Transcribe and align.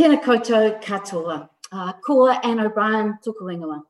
Tēnā 0.00 0.16
koutou 0.24 0.80
katoa. 0.80 1.46
Uh, 1.70 1.92
Anne 2.42 2.60
O'Brien 2.60 3.18
tuku 3.22 3.52
ingoa. 3.52 3.82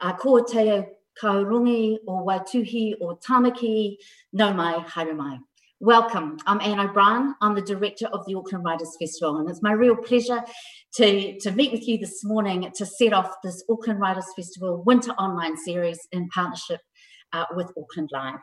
Uh, 0.00 0.12
ko 0.14 0.42
te 0.42 0.82
kaurungi 1.22 1.98
o 2.08 2.24
Waituhi 2.26 2.94
o 3.00 3.16
Tamaki, 3.24 3.96
no 4.32 4.52
mai, 4.52 4.80
haere 4.80 5.14
mai. 5.14 5.38
Welcome. 5.78 6.38
I'm 6.48 6.60
Anne 6.60 6.80
O'Brien. 6.80 7.36
I'm 7.40 7.54
the 7.54 7.62
director 7.62 8.06
of 8.06 8.26
the 8.26 8.34
Auckland 8.34 8.64
Writers 8.64 8.96
Festival, 8.98 9.36
and 9.36 9.48
it's 9.48 9.62
my 9.62 9.70
real 9.70 9.94
pleasure 9.94 10.42
to, 10.94 11.38
to 11.38 11.52
meet 11.52 11.70
with 11.70 11.86
you 11.86 11.96
this 11.96 12.24
morning 12.24 12.68
to 12.74 12.84
set 12.84 13.12
off 13.12 13.36
this 13.44 13.62
Auckland 13.70 14.00
Writers 14.00 14.26
Festival 14.34 14.82
winter 14.84 15.12
online 15.12 15.56
series 15.56 16.00
in 16.10 16.28
partnership 16.30 16.80
uh, 17.32 17.44
with 17.54 17.70
Auckland 17.78 18.10
Live. 18.12 18.40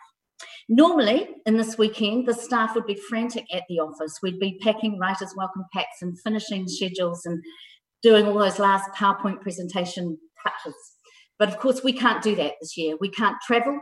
Normally, 0.67 1.29
in 1.45 1.57
this 1.57 1.77
weekend, 1.77 2.27
the 2.27 2.33
staff 2.33 2.75
would 2.75 2.85
be 2.85 2.99
frantic 3.09 3.45
at 3.53 3.63
the 3.67 3.79
office. 3.79 4.19
We'd 4.21 4.39
be 4.39 4.59
packing 4.61 4.99
writers' 4.99 5.33
welcome 5.35 5.65
packs 5.73 6.01
and 6.01 6.19
finishing 6.21 6.67
schedules 6.67 7.25
and 7.25 7.43
doing 8.01 8.25
all 8.25 8.37
those 8.37 8.59
last 8.59 8.91
PowerPoint 8.93 9.41
presentation 9.41 10.17
touches. 10.43 10.75
But 11.37 11.49
of 11.49 11.57
course, 11.57 11.83
we 11.83 11.93
can't 11.93 12.21
do 12.21 12.35
that 12.35 12.53
this 12.61 12.77
year. 12.77 12.97
We 12.99 13.09
can't 13.09 13.37
travel. 13.45 13.79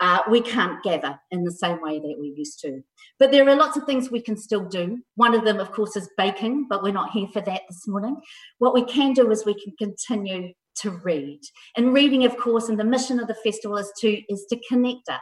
Uh, 0.00 0.20
we 0.28 0.40
can't 0.40 0.82
gather 0.82 1.16
in 1.30 1.44
the 1.44 1.52
same 1.52 1.80
way 1.80 2.00
that 2.00 2.16
we 2.18 2.34
used 2.36 2.58
to. 2.60 2.82
But 3.20 3.30
there 3.30 3.48
are 3.48 3.54
lots 3.54 3.76
of 3.76 3.84
things 3.84 4.10
we 4.10 4.20
can 4.20 4.36
still 4.36 4.64
do. 4.64 4.98
One 5.14 5.34
of 5.34 5.44
them, 5.44 5.60
of 5.60 5.70
course, 5.70 5.96
is 5.96 6.10
baking, 6.16 6.66
but 6.68 6.82
we're 6.82 6.92
not 6.92 7.12
here 7.12 7.28
for 7.32 7.40
that 7.42 7.62
this 7.68 7.86
morning. 7.86 8.16
What 8.58 8.74
we 8.74 8.84
can 8.84 9.12
do 9.12 9.30
is 9.30 9.44
we 9.44 9.54
can 9.54 9.74
continue 9.78 10.54
to 10.82 10.90
read. 10.90 11.40
And 11.76 11.94
reading, 11.94 12.24
of 12.24 12.36
course, 12.36 12.68
and 12.68 12.78
the 12.78 12.84
mission 12.84 13.18
of 13.18 13.28
the 13.28 13.34
festival 13.34 13.76
is 13.76 13.90
to 14.00 14.20
is 14.32 14.46
to 14.50 14.60
connect 14.68 15.08
us 15.08 15.20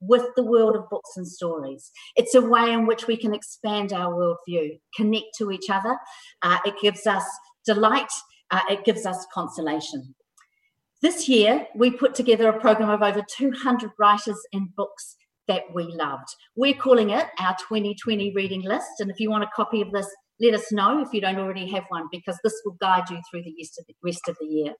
with 0.00 0.24
the 0.36 0.44
world 0.44 0.76
of 0.76 0.88
books 0.90 1.10
and 1.16 1.26
stories. 1.26 1.90
It's 2.16 2.34
a 2.34 2.40
way 2.40 2.72
in 2.72 2.86
which 2.86 3.06
we 3.06 3.16
can 3.16 3.34
expand 3.34 3.92
our 3.92 4.12
worldview, 4.12 4.78
connect 4.96 5.26
to 5.38 5.50
each 5.50 5.70
other. 5.70 5.96
Uh, 6.42 6.58
it 6.64 6.74
gives 6.82 7.06
us 7.06 7.24
delight. 7.64 8.12
Uh, 8.50 8.60
it 8.68 8.84
gives 8.84 9.06
us 9.06 9.26
consolation. 9.32 10.14
This 11.02 11.28
year, 11.28 11.66
we 11.74 11.90
put 11.90 12.14
together 12.14 12.48
a 12.48 12.60
program 12.60 12.90
of 12.90 13.02
over 13.02 13.22
200 13.36 13.90
writers 13.98 14.40
and 14.52 14.74
books 14.74 15.16
that 15.48 15.62
we 15.74 15.84
loved. 15.84 16.28
We're 16.56 16.74
calling 16.74 17.10
it 17.10 17.26
our 17.38 17.54
2020 17.68 18.32
reading 18.34 18.62
list. 18.62 19.00
And 19.00 19.10
if 19.10 19.20
you 19.20 19.30
want 19.30 19.44
a 19.44 19.50
copy 19.54 19.82
of 19.82 19.90
this, 19.92 20.08
let 20.40 20.54
us 20.54 20.72
know 20.72 21.00
if 21.00 21.12
you 21.12 21.20
don't 21.20 21.38
already 21.38 21.70
have 21.70 21.84
one, 21.88 22.08
because 22.10 22.38
this 22.42 22.60
will 22.64 22.76
guide 22.80 23.08
you 23.10 23.18
through 23.30 23.42
the 23.42 23.54
rest 24.02 24.28
of 24.28 24.36
the 24.40 24.46
year. 24.46 24.72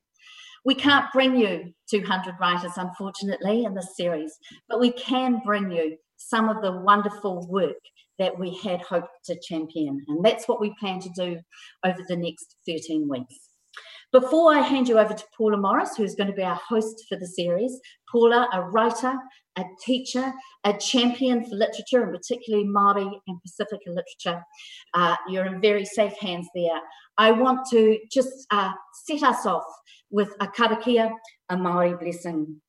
We 0.65 0.75
can't 0.75 1.13
bring 1.13 1.37
you 1.37 1.73
200 1.91 2.35
writers, 2.41 2.73
unfortunately, 2.77 3.65
in 3.65 3.75
this 3.75 3.97
series, 3.97 4.33
but 4.69 4.81
we 4.81 4.93
can 4.93 5.43
bring 5.45 5.71
you 5.71 5.97
some 6.17 6.49
of 6.49 6.63
the 6.63 6.73
wonderful 6.73 7.47
work 7.49 7.77
that 8.19 8.39
we 8.39 8.57
had 8.63 8.81
hoped 8.81 9.09
to 9.27 9.39
champion. 9.47 10.01
And 10.09 10.25
that's 10.25 10.49
what 10.49 10.61
we 10.61 10.75
plan 10.81 11.01
to 11.01 11.11
do 11.17 11.39
over 11.85 11.99
the 12.09 12.17
next 12.17 12.57
13 12.67 13.09
weeks. 13.09 13.35
Before 14.15 14.55
I 14.55 14.61
hand 14.61 14.89
you 14.89 14.97
over 15.01 15.13
to 15.13 15.25
Paula 15.37 15.57
Morris, 15.57 15.97
who's 15.97 16.15
going 16.15 16.29
to 16.29 16.37
be 16.37 16.45
our 16.45 16.55
host 16.55 17.05
for 17.09 17.17
the 17.17 17.27
series, 17.27 17.81
Paula, 18.09 18.49
a 18.53 18.63
writer, 18.63 19.13
a 19.59 19.65
teacher, 19.85 20.33
a 20.63 20.73
champion 20.75 21.45
for 21.45 21.57
literature, 21.57 22.05
and 22.05 22.13
particularly 22.13 22.65
Māori 22.65 23.11
and 23.27 23.43
Pacifica 23.43 23.89
literature, 23.89 24.41
uh, 24.95 25.17
you're 25.29 25.47
in 25.47 25.61
very 25.61 25.85
safe 25.85 26.17
hands 26.21 26.47
there. 26.55 26.79
I 27.19 27.33
want 27.33 27.67
to 27.73 27.99
just 28.09 28.47
uh, 28.53 28.71
set 29.05 29.25
us 29.25 29.47
off 29.47 29.65
with 30.13 30.33
a 30.39 30.47
karakia, 30.47 31.11
a 31.49 31.57
Māori 31.57 31.99
blessing. 31.99 32.61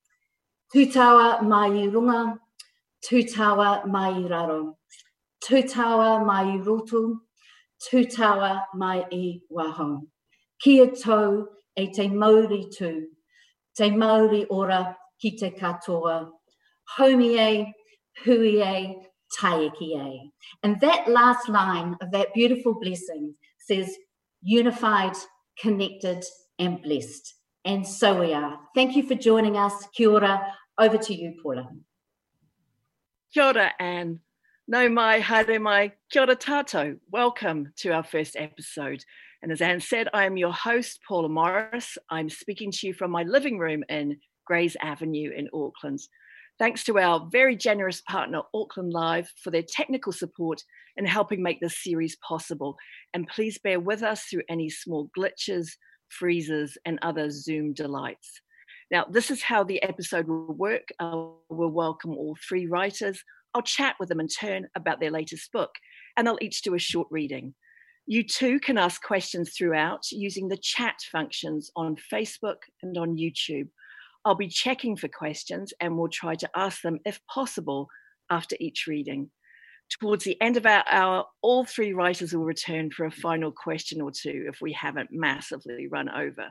Tūtawa 0.76 1.44
mai 1.44 1.70
runga, 1.70 2.40
tūtawa 3.08 3.86
mai 3.86 4.28
raro, 4.28 4.80
tūtawa 5.48 6.26
mai 6.26 6.58
roto, 6.58 7.20
tūtawa 7.92 8.64
mai 8.73 9.06
i. 9.12 9.42
Kia 10.61 10.88
tau 10.88 11.48
e 11.75 11.92
te 11.92 12.08
mauri 12.08 12.66
tū, 12.78 13.06
te 13.75 13.89
mauri 13.92 14.45
ora 14.50 14.98
ki 15.22 15.38
te 15.38 15.52
katoa, 15.52 16.30
homi 16.98 17.38
e, 17.39 17.73
hui 18.23 18.61
e, 18.61 18.95
taiki 19.38 19.95
e. 19.98 20.32
And 20.64 20.80
that 20.82 21.08
last 21.08 21.49
line 21.49 21.98
of 22.02 22.11
that 22.11 22.33
beautiful 22.33 22.76
blessing 22.80 23.36
says, 23.60 23.95
unified, 24.42 25.16
connected, 25.60 26.23
and 26.60 26.82
blessed. 26.82 27.33
And 27.66 27.86
so 27.86 28.20
we 28.20 28.33
are. 28.33 28.60
Thank 28.76 28.95
you 28.95 29.04
for 29.04 29.16
joining 29.16 29.58
us. 29.58 29.73
Kia 29.95 30.10
ora. 30.10 30.54
Over 30.77 30.98
to 30.98 31.14
you, 31.14 31.33
Paula. 31.42 31.67
Kia 33.33 33.43
ora, 33.43 33.72
Anne. 33.80 34.20
No 34.67 34.89
mai, 34.89 35.20
haere 35.20 35.60
mai, 35.61 35.93
kia 36.11 36.23
ora 36.23 36.36
tato. 36.36 36.98
Welcome 37.10 37.73
to 37.77 37.92
our 37.92 38.04
first 38.04 38.36
episode. 38.36 39.04
And 39.45 39.52
as 39.52 39.61
Anne 39.61 39.80
said, 39.80 40.08
I 40.11 40.26
am 40.26 40.38
your 40.38 40.52
host, 40.52 41.02
Paula 41.08 41.30
Morris. 41.30 42.00
I'm 42.10 42.32
speaking 42.32 42.72
to 42.72 42.88
you 42.88 42.95
from 42.95 43.11
my 43.11 43.22
living 43.22 43.60
room 43.60 43.83
in 43.89 44.17
Greys 44.48 44.76
Avenue 44.82 45.30
in 45.38 45.50
Auckland. 45.54 46.00
Thanks 46.58 46.83
to 46.86 46.98
our 46.98 47.30
very 47.32 47.55
generous 47.55 48.02
partner, 48.10 48.42
Auckland 48.55 48.92
Live, 48.92 49.32
for 49.44 49.52
their 49.52 49.61
technical 49.61 50.11
support 50.11 50.64
in 50.98 51.05
helping 51.05 51.44
make 51.44 51.61
this 51.61 51.78
series 51.78 52.17
possible. 52.28 52.76
And 53.14 53.28
please 53.28 53.60
bear 53.60 53.80
with 53.80 54.02
us 54.02 54.23
through 54.23 54.42
any 54.50 54.67
small 54.67 55.11
glitches, 55.16 55.67
freezes, 56.10 56.76
and 56.84 56.98
other 57.04 57.30
Zoom 57.30 57.73
delights. 57.73 58.42
Now, 58.89 59.05
this 59.08 59.30
is 59.30 59.44
how 59.44 59.64
the 59.64 59.84
episode 59.84 60.28
will 60.28 60.55
work. 60.55 60.88
Uh, 61.00 61.28
we'll 61.50 61.70
welcome 61.70 62.17
all 62.17 62.36
three 62.50 62.66
writers. 62.66 63.23
I'll 63.54 63.61
chat 63.61 63.95
with 64.00 64.10
them 64.10 64.20
in 64.20 64.28
turn 64.28 64.66
about 64.73 65.00
their 65.00 65.11
latest 65.11 65.52
book, 65.52 65.70
and 66.17 66.26
they'll 66.26 66.39
each 66.42 66.64
do 66.64 66.73
a 66.73 66.80
short 66.80 67.10
reading. 67.11 67.54
You 68.08 68.23
too 68.23 68.60
can 68.60 68.77
ask 68.77 69.02
questions 69.02 69.54
throughout 69.58 70.11
using 70.11 70.48
the 70.48 70.58
chat 70.58 70.95
functions 71.11 71.71
on 71.76 71.95
Facebook 72.14 72.58
and 72.83 72.98
on 72.98 73.17
YouTube. 73.17 73.67
I'll 74.23 74.36
be 74.36 74.48
checking 74.48 74.95
for 74.95 75.08
questions 75.08 75.73
and 75.80 75.98
we'll 75.98 76.10
try 76.10 76.36
to 76.36 76.49
ask 76.55 76.82
them 76.82 76.99
if 77.05 77.20
possible 77.27 77.88
after 78.30 78.55
each 78.60 78.86
reading. 78.88 79.32
Towards 79.99 80.23
the 80.23 80.39
end 80.42 80.58
of 80.58 80.66
our 80.66 80.83
hour, 80.89 81.26
all 81.43 81.64
three 81.64 81.93
writers 81.93 82.33
will 82.33 82.43
return 82.43 82.89
for 82.89 83.05
a 83.05 83.11
final 83.11 83.52
question 83.52 84.02
or 84.02 84.11
two 84.11 84.45
if 84.48 84.61
we 84.61 84.73
haven't 84.73 85.10
massively 85.11 85.87
run 85.87 86.10
over. 86.10 86.49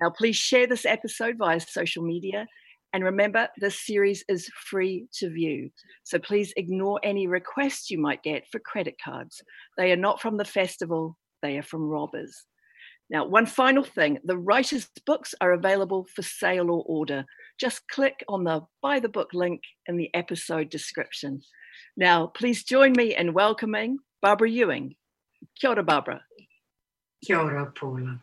Now, 0.00 0.10
please 0.10 0.36
share 0.36 0.66
this 0.66 0.84
episode 0.84 1.36
via 1.38 1.60
social 1.60 2.02
media. 2.02 2.46
And 2.92 3.04
remember, 3.04 3.48
this 3.58 3.86
series 3.86 4.22
is 4.28 4.50
free 4.68 5.06
to 5.14 5.30
view. 5.30 5.70
So 6.04 6.18
please 6.18 6.52
ignore 6.56 7.00
any 7.02 7.26
requests 7.26 7.90
you 7.90 7.98
might 7.98 8.22
get 8.22 8.44
for 8.52 8.58
credit 8.58 8.96
cards. 9.02 9.40
They 9.78 9.92
are 9.92 9.96
not 9.96 10.20
from 10.20 10.36
the 10.36 10.44
festival, 10.44 11.16
they 11.40 11.56
are 11.56 11.62
from 11.62 11.82
robbers. 11.88 12.44
Now, 13.08 13.26
one 13.26 13.46
final 13.46 13.84
thing 13.84 14.18
the 14.24 14.38
writer's 14.38 14.88
books 15.04 15.34
are 15.40 15.52
available 15.52 16.06
for 16.14 16.22
sale 16.22 16.70
or 16.70 16.82
order. 16.86 17.24
Just 17.58 17.86
click 17.88 18.24
on 18.28 18.44
the 18.44 18.62
buy 18.80 19.00
the 19.00 19.08
book 19.08 19.30
link 19.34 19.60
in 19.86 19.96
the 19.96 20.10
episode 20.14 20.70
description. 20.70 21.42
Now, 21.96 22.28
please 22.28 22.64
join 22.64 22.92
me 22.92 23.14
in 23.14 23.34
welcoming 23.34 23.98
Barbara 24.22 24.50
Ewing. 24.50 24.94
Kia 25.60 25.70
ora, 25.70 25.82
Barbara. 25.82 26.22
Kia 27.24 27.38
ora, 27.38 27.70
Paula. 27.72 28.20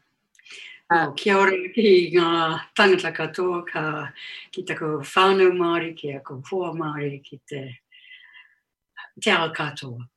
Uh, 0.92 1.12
kia 1.12 1.38
ora 1.38 1.52
ki 1.76 2.12
ngā 2.16 2.60
tangata 2.76 3.12
katoa 3.14 3.62
ka 3.66 3.84
ki 4.52 4.64
tako 4.64 5.00
whānau 5.06 5.52
Māori 5.54 5.96
ki 5.96 6.16
a 6.18 6.20
ko 6.20 6.42
hoa 6.50 6.72
Māori 6.74 7.24
ki 7.24 7.40
te 7.48 7.80
te 9.22 9.32
ao 9.32 9.52
katoa. 9.54 10.08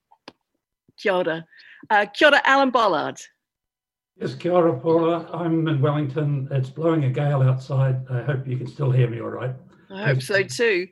Kia 0.96 1.12
ora. 1.14 1.44
Uh, 1.90 2.06
kia 2.14 2.28
ora, 2.28 2.40
Alan 2.44 2.70
Bollard. 2.70 3.20
Yes, 4.16 4.34
kia 4.34 4.52
ora, 4.52 4.78
Paula. 4.78 5.28
I'm 5.32 5.66
in 5.68 5.80
Wellington. 5.80 6.48
It's 6.50 6.70
blowing 6.70 7.04
a 7.04 7.10
gale 7.10 7.42
outside. 7.42 7.96
I 8.08 8.22
hope 8.22 8.46
you 8.46 8.56
can 8.56 8.66
still 8.66 8.90
hear 8.90 9.10
me 9.10 9.20
all 9.20 9.30
right. 9.30 9.54
I 9.90 10.04
hope 10.04 10.22
so 10.22 10.42
too. 10.42 10.86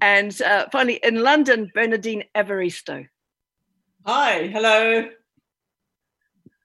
And 0.00 0.40
uh, 0.42 0.66
finally, 0.70 1.00
in 1.02 1.22
London, 1.22 1.70
Bernardine 1.74 2.24
Evaristo. 2.34 3.06
Hi, 4.06 4.46
hello. 4.46 5.08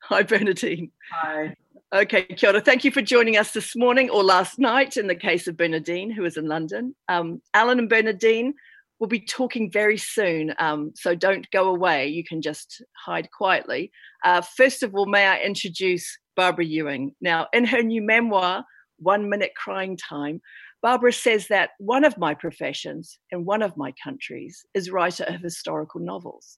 Hi, 0.04 0.24
Bernardine. 0.24 0.92
Hi. 1.12 1.56
Okay, 1.94 2.24
kia 2.24 2.50
ora. 2.50 2.62
Thank 2.62 2.84
you 2.84 2.90
for 2.90 3.04
joining 3.04 3.38
us 3.38 3.52
this 3.52 3.76
morning 3.76 4.10
or 4.10 4.24
last 4.24 4.58
night 4.58 4.98
in 4.98 5.06
the 5.06 5.16
case 5.16 5.48
of 5.48 5.56
Bernardine, 5.56 6.10
who 6.10 6.26
is 6.26 6.36
in 6.36 6.48
London. 6.48 6.96
Um, 7.08 7.44
Alan 7.54 7.78
and 7.78 7.88
Bernardine 7.88 8.56
will 9.00 9.08
be 9.08 9.20
talking 9.20 9.72
very 9.72 9.98
soon, 9.98 10.56
um, 10.58 10.94
so 10.96 11.14
don't 11.14 11.50
go 11.52 11.70
away. 11.70 12.08
You 12.08 12.24
can 12.24 12.42
just 12.42 12.82
hide 13.06 13.30
quietly. 13.32 13.92
Uh, 14.24 14.42
first 14.42 14.82
of 14.82 14.96
all, 14.96 15.06
may 15.06 15.28
I 15.28 15.40
introduce 15.42 16.18
Barbara 16.36 16.66
Ewing. 16.66 17.14
Now, 17.22 17.48
in 17.54 17.66
her 17.66 17.84
new 17.84 18.02
memoir, 18.02 18.66
One 18.98 19.30
Minute 19.30 19.52
Crying 19.56 19.96
Time, 19.96 20.42
Barbara 20.82 21.14
says 21.14 21.48
that 21.50 21.72
one 21.78 22.04
of 22.04 22.18
my 22.18 22.34
professions 22.34 23.20
in 23.32 23.46
one 23.46 23.62
of 23.62 23.78
my 23.78 23.94
countries 24.04 24.66
is 24.74 24.90
writer 24.90 25.24
of 25.26 25.42
historical 25.42 26.02
novels. 26.02 26.58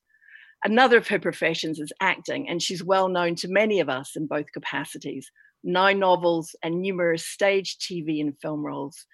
Another 0.63 0.97
of 0.97 1.07
her 1.07 1.19
professions 1.19 1.79
is 1.79 1.93
acting, 2.01 2.49
and 2.49 2.61
she's 2.61 2.83
well 2.83 3.09
known 3.09 3.35
to 3.35 3.47
many 3.47 3.79
of 3.79 3.89
us 3.89 4.15
in 4.15 4.27
both 4.27 4.51
capacities 4.51 5.31
nine 5.63 5.99
novels 5.99 6.55
and 6.63 6.81
numerous 6.81 7.25
stage, 7.25 7.77
TV, 7.77 8.21
and 8.21 8.37
film 8.39 8.65
roles. 8.65 9.05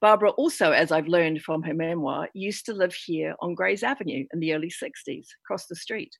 Barbara 0.00 0.30
also, 0.30 0.72
as 0.72 0.90
I've 0.90 1.06
learned 1.06 1.42
from 1.42 1.62
her 1.62 1.74
memoir, 1.74 2.28
used 2.34 2.66
to 2.66 2.74
live 2.74 2.92
here 2.92 3.36
on 3.40 3.54
Greys 3.54 3.84
Avenue 3.84 4.26
in 4.32 4.40
the 4.40 4.52
early 4.52 4.68
60s, 4.70 5.26
across 5.44 5.66
the 5.66 5.76
street. 5.76 6.16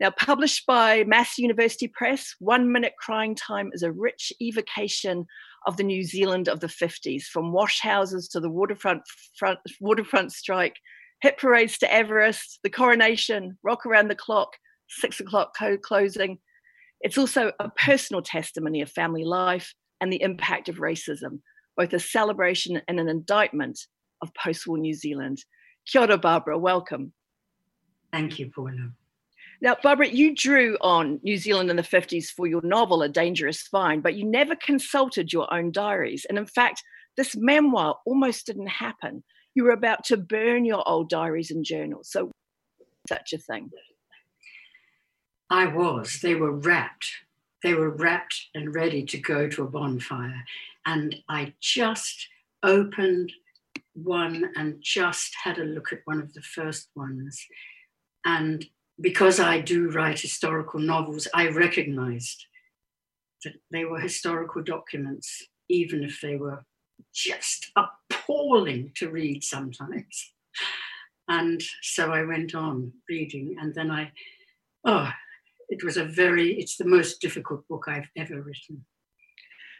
Now, 0.00 0.10
published 0.10 0.66
by 0.66 1.04
Massey 1.04 1.42
University 1.42 1.86
Press, 1.86 2.34
One 2.40 2.72
Minute 2.72 2.94
Crying 2.98 3.36
Time 3.36 3.70
is 3.72 3.84
a 3.84 3.92
rich 3.92 4.32
evocation 4.40 5.26
of 5.64 5.76
the 5.76 5.84
New 5.84 6.02
Zealand 6.02 6.48
of 6.48 6.58
the 6.58 6.66
50s, 6.66 7.22
from 7.22 7.52
washhouses 7.52 8.28
to 8.30 8.40
the 8.40 8.50
waterfront, 8.50 9.02
front, 9.38 9.60
waterfront 9.80 10.32
strike, 10.32 10.74
hit 11.20 11.38
parades 11.38 11.78
to 11.78 11.92
Everest, 11.92 12.60
the 12.62 12.70
coronation, 12.70 13.58
rock 13.62 13.86
around 13.86 14.08
the 14.08 14.14
clock, 14.14 14.56
six 14.88 15.20
o'clock 15.20 15.56
code 15.56 15.82
closing. 15.82 16.38
It's 17.00 17.18
also 17.18 17.52
a 17.58 17.70
personal 17.70 18.22
testimony 18.22 18.82
of 18.82 18.90
family 18.90 19.24
life 19.24 19.74
and 20.00 20.12
the 20.12 20.22
impact 20.22 20.68
of 20.68 20.76
racism, 20.76 21.40
both 21.76 21.92
a 21.92 21.98
celebration 21.98 22.80
and 22.88 22.98
an 23.00 23.08
indictment 23.08 23.78
of 24.22 24.34
post 24.34 24.66
war 24.66 24.78
New 24.78 24.94
Zealand. 24.94 25.42
Kia 25.86 26.02
ora, 26.02 26.18
Barbara, 26.18 26.58
welcome. 26.58 27.12
Thank 28.12 28.38
you, 28.38 28.50
Paula. 28.54 28.90
Now, 29.62 29.76
Barbara, 29.82 30.08
you 30.08 30.34
drew 30.34 30.78
on 30.80 31.20
New 31.22 31.36
Zealand 31.36 31.68
in 31.68 31.76
the 31.76 31.82
50s 31.82 32.28
for 32.28 32.46
your 32.46 32.62
novel, 32.62 33.02
A 33.02 33.08
Dangerous 33.08 33.62
Find, 33.62 34.02
but 34.02 34.14
you 34.14 34.24
never 34.24 34.56
consulted 34.56 35.32
your 35.32 35.52
own 35.52 35.70
diaries. 35.70 36.24
And 36.28 36.38
in 36.38 36.46
fact, 36.46 36.82
this 37.16 37.36
memoir 37.36 37.96
almost 38.06 38.46
didn't 38.46 38.68
happen. 38.68 39.22
You 39.54 39.64
were 39.64 39.70
about 39.70 40.04
to 40.04 40.16
burn 40.16 40.64
your 40.64 40.86
old 40.88 41.08
diaries 41.08 41.50
and 41.50 41.64
journals. 41.64 42.10
So, 42.10 42.30
such 43.08 43.32
a 43.32 43.38
thing. 43.38 43.70
I 45.50 45.66
was. 45.66 46.20
They 46.22 46.34
were 46.36 46.52
wrapped. 46.52 47.10
They 47.62 47.74
were 47.74 47.90
wrapped 47.90 48.48
and 48.54 48.74
ready 48.74 49.04
to 49.06 49.18
go 49.18 49.48
to 49.48 49.64
a 49.64 49.68
bonfire. 49.68 50.44
And 50.86 51.16
I 51.28 51.54
just 51.60 52.28
opened 52.62 53.32
one 53.94 54.50
and 54.56 54.76
just 54.80 55.34
had 55.42 55.58
a 55.58 55.64
look 55.64 55.92
at 55.92 56.00
one 56.04 56.20
of 56.20 56.32
the 56.32 56.42
first 56.42 56.88
ones. 56.94 57.44
And 58.24 58.64
because 59.00 59.40
I 59.40 59.60
do 59.60 59.90
write 59.90 60.20
historical 60.20 60.80
novels, 60.80 61.26
I 61.34 61.48
recognized 61.48 62.46
that 63.44 63.54
they 63.70 63.84
were 63.84 64.00
historical 64.00 64.62
documents, 64.62 65.42
even 65.68 66.04
if 66.04 66.20
they 66.20 66.36
were 66.36 66.64
just 67.12 67.72
appalling 68.30 68.92
to 68.96 69.10
read 69.10 69.42
sometimes. 69.42 70.32
And 71.28 71.62
so 71.82 72.12
I 72.12 72.24
went 72.24 72.54
on 72.54 72.92
reading, 73.08 73.56
and 73.60 73.74
then 73.74 73.90
I, 73.90 74.10
oh, 74.84 75.10
it 75.68 75.84
was 75.84 75.96
a 75.96 76.04
very, 76.04 76.58
it's 76.58 76.76
the 76.76 76.84
most 76.84 77.20
difficult 77.20 77.66
book 77.68 77.84
I've 77.86 78.08
ever 78.16 78.42
written. 78.42 78.84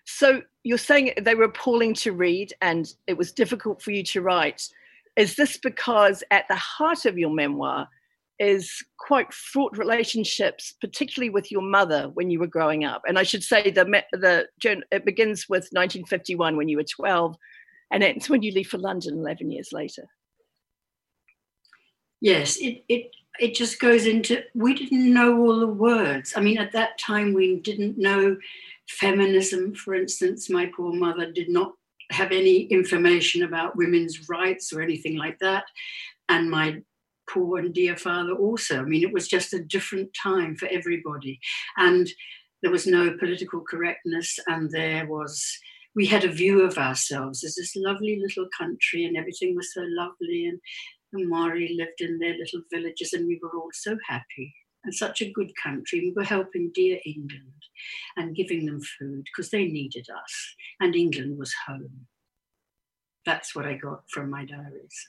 So 0.06 0.42
you're 0.62 0.78
saying 0.78 1.12
they 1.20 1.34
were 1.34 1.44
appalling 1.44 1.94
to 1.94 2.12
read 2.12 2.52
and 2.62 2.92
it 3.06 3.16
was 3.16 3.32
difficult 3.32 3.82
for 3.82 3.90
you 3.90 4.02
to 4.04 4.22
write. 4.22 4.62
Is 5.16 5.36
this 5.36 5.56
because 5.56 6.22
at 6.30 6.46
the 6.48 6.56
heart 6.56 7.04
of 7.04 7.18
your 7.18 7.30
memoir 7.30 7.88
is 8.38 8.82
quite 8.98 9.32
fraught 9.32 9.76
relationships, 9.76 10.72
particularly 10.80 11.30
with 11.30 11.52
your 11.52 11.62
mother 11.62 12.10
when 12.14 12.30
you 12.30 12.38
were 12.38 12.46
growing 12.46 12.84
up? 12.84 13.02
And 13.06 13.18
I 13.18 13.24
should 13.24 13.42
say 13.42 13.70
the 13.70 13.84
the 14.12 14.46
it 14.90 15.04
begins 15.04 15.48
with 15.48 15.68
1951 15.72 16.56
when 16.56 16.68
you 16.68 16.76
were 16.76 16.84
12, 16.84 17.36
and 17.90 18.02
it's 18.02 18.30
when 18.30 18.42
you 18.42 18.52
leave 18.52 18.68
for 18.68 18.78
London 18.78 19.18
11 19.18 19.50
years 19.50 19.72
later. 19.72 20.08
Yes, 22.20 22.56
it 22.58 22.84
it 22.88 23.10
it 23.38 23.54
just 23.54 23.80
goes 23.80 24.06
into 24.06 24.42
we 24.54 24.74
didn't 24.74 25.12
know 25.12 25.38
all 25.40 25.58
the 25.58 25.66
words. 25.66 26.34
I 26.36 26.40
mean, 26.40 26.58
at 26.58 26.72
that 26.72 26.98
time 26.98 27.32
we 27.32 27.56
didn't 27.56 27.98
know 27.98 28.36
feminism, 28.88 29.74
for 29.74 29.94
instance. 29.94 30.50
My 30.50 30.70
poor 30.76 30.92
mother 30.92 31.30
did 31.32 31.48
not 31.48 31.72
have 32.10 32.32
any 32.32 32.62
information 32.64 33.44
about 33.44 33.76
women's 33.76 34.28
rights 34.28 34.72
or 34.72 34.82
anything 34.82 35.16
like 35.16 35.38
that, 35.38 35.64
and 36.28 36.50
my 36.50 36.82
poor 37.30 37.58
and 37.58 37.72
dear 37.72 37.96
father 37.96 38.32
also. 38.32 38.80
I 38.80 38.84
mean, 38.84 39.02
it 39.02 39.12
was 39.12 39.28
just 39.28 39.54
a 39.54 39.62
different 39.62 40.10
time 40.20 40.56
for 40.56 40.66
everybody. 40.68 41.38
And 41.76 42.08
there 42.62 42.70
was 42.70 42.86
no 42.86 43.16
political 43.16 43.62
correctness, 43.62 44.38
and 44.46 44.70
there 44.70 45.06
was, 45.06 45.58
we 45.94 46.06
had 46.06 46.24
a 46.24 46.32
view 46.32 46.62
of 46.62 46.78
ourselves 46.78 47.42
as 47.44 47.56
this 47.56 47.74
lovely 47.76 48.20
little 48.20 48.48
country, 48.56 49.04
and 49.04 49.16
everything 49.16 49.54
was 49.54 49.72
so 49.72 49.82
lovely. 49.86 50.46
And 50.46 50.60
the 51.12 51.26
Maori 51.26 51.74
lived 51.76 52.00
in 52.00 52.18
their 52.18 52.36
little 52.36 52.62
villages, 52.72 53.12
and 53.12 53.26
we 53.26 53.40
were 53.42 53.50
all 53.50 53.70
so 53.72 53.96
happy. 54.08 54.54
And 54.82 54.94
such 54.94 55.20
a 55.20 55.30
good 55.30 55.50
country. 55.62 56.00
We 56.00 56.12
were 56.16 56.24
helping 56.24 56.70
dear 56.74 56.98
England 57.04 57.52
and 58.16 58.34
giving 58.34 58.64
them 58.64 58.80
food 58.80 59.24
because 59.24 59.50
they 59.50 59.66
needed 59.66 60.06
us, 60.10 60.54
and 60.80 60.96
England 60.96 61.38
was 61.38 61.54
home. 61.66 62.06
That's 63.26 63.54
what 63.54 63.66
I 63.66 63.74
got 63.74 64.04
from 64.10 64.30
my 64.30 64.46
diaries. 64.46 65.08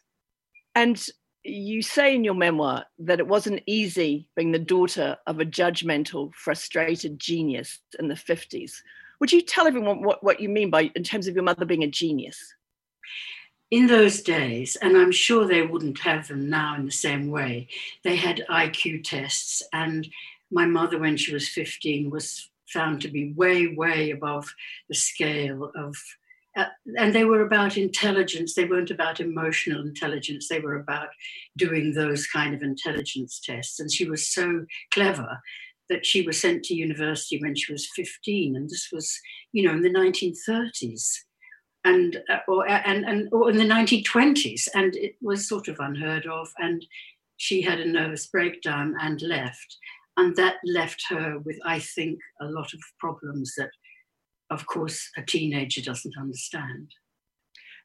And 0.75 1.01
you 1.43 1.81
say 1.81 2.15
in 2.15 2.23
your 2.23 2.33
memoir 2.33 2.85
that 2.99 3.19
it 3.19 3.27
wasn't 3.27 3.63
easy 3.65 4.27
being 4.35 4.51
the 4.51 4.59
daughter 4.59 5.17
of 5.25 5.39
a 5.39 5.45
judgmental, 5.45 6.33
frustrated 6.33 7.19
genius 7.19 7.79
in 7.99 8.07
the 8.07 8.15
50s. 8.15 8.73
Would 9.21 9.31
you 9.31 9.41
tell 9.41 9.67
everyone 9.67 10.01
what, 10.01 10.23
what 10.23 10.39
you 10.39 10.49
mean 10.49 10.71
by 10.71 10.91
in 10.95 11.03
terms 11.03 11.27
of 11.27 11.35
your 11.35 11.43
mother 11.43 11.63
being 11.63 11.83
a 11.83 11.87
genius? 11.87 12.55
In 13.69 13.85
those 13.85 14.21
days, 14.21 14.75
and 14.81 14.97
I'm 14.97 15.11
sure 15.11 15.45
they 15.45 15.61
wouldn't 15.61 15.99
have 15.99 16.27
them 16.27 16.49
now 16.49 16.75
in 16.75 16.85
the 16.85 16.91
same 16.91 17.29
way, 17.29 17.69
they 18.03 18.15
had 18.15 18.43
IQ 18.49 19.03
tests. 19.03 19.61
And 19.71 20.09
my 20.49 20.65
mother, 20.65 20.97
when 20.97 21.15
she 21.15 21.33
was 21.33 21.47
15, 21.47 22.09
was 22.09 22.49
found 22.67 22.99
to 23.03 23.09
be 23.09 23.31
way, 23.33 23.67
way 23.67 24.09
above 24.09 24.53
the 24.89 24.95
scale 24.95 25.71
of 25.75 25.95
uh, 26.57 26.65
and 26.97 27.15
they 27.15 27.23
were 27.23 27.43
about 27.43 27.77
intelligence. 27.77 28.55
They 28.55 28.65
weren't 28.65 28.91
about 28.91 29.21
emotional 29.21 29.85
intelligence. 29.85 30.49
They 30.49 30.59
were 30.59 30.75
about 30.75 31.07
doing 31.55 31.93
those 31.93 32.27
kind 32.27 32.53
of 32.53 32.61
intelligence 32.61 33.39
tests. 33.41 33.79
And 33.79 33.89
she 33.89 34.03
was 34.03 34.27
so 34.27 34.65
clever 34.93 35.39
that 35.91 36.05
she 36.05 36.23
was 36.23 36.41
sent 36.41 36.63
to 36.63 36.73
university 36.73 37.39
when 37.39 37.55
she 37.55 37.71
was 37.71 37.87
15. 37.95 38.55
And 38.55 38.67
this 38.67 38.89
was, 38.91 39.15
you 39.51 39.63
know, 39.63 39.73
in 39.73 39.83
the 39.83 39.89
1930s 39.89 41.17
and, 41.83 42.21
uh, 42.29 42.39
or, 42.47 42.67
and, 42.67 43.05
and, 43.05 43.29
or 43.31 43.51
in 43.51 43.57
the 43.57 43.63
1920s. 43.63 44.67
And 44.73 44.95
it 44.95 45.15
was 45.21 45.47
sort 45.47 45.67
of 45.67 45.77
unheard 45.79 46.25
of. 46.25 46.49
And 46.57 46.83
she 47.37 47.61
had 47.61 47.79
a 47.79 47.87
nervous 47.87 48.25
breakdown 48.25 48.95
and 48.99 49.21
left. 49.21 49.77
And 50.17 50.35
that 50.37 50.55
left 50.65 51.03
her 51.09 51.37
with, 51.39 51.59
I 51.63 51.77
think, 51.77 52.19
a 52.41 52.45
lot 52.45 52.73
of 52.73 52.79
problems 52.99 53.53
that 53.57 53.69
of 54.51 54.67
course, 54.67 55.09
a 55.17 55.21
teenager 55.21 55.81
doesn't 55.81 56.17
understand. 56.19 56.91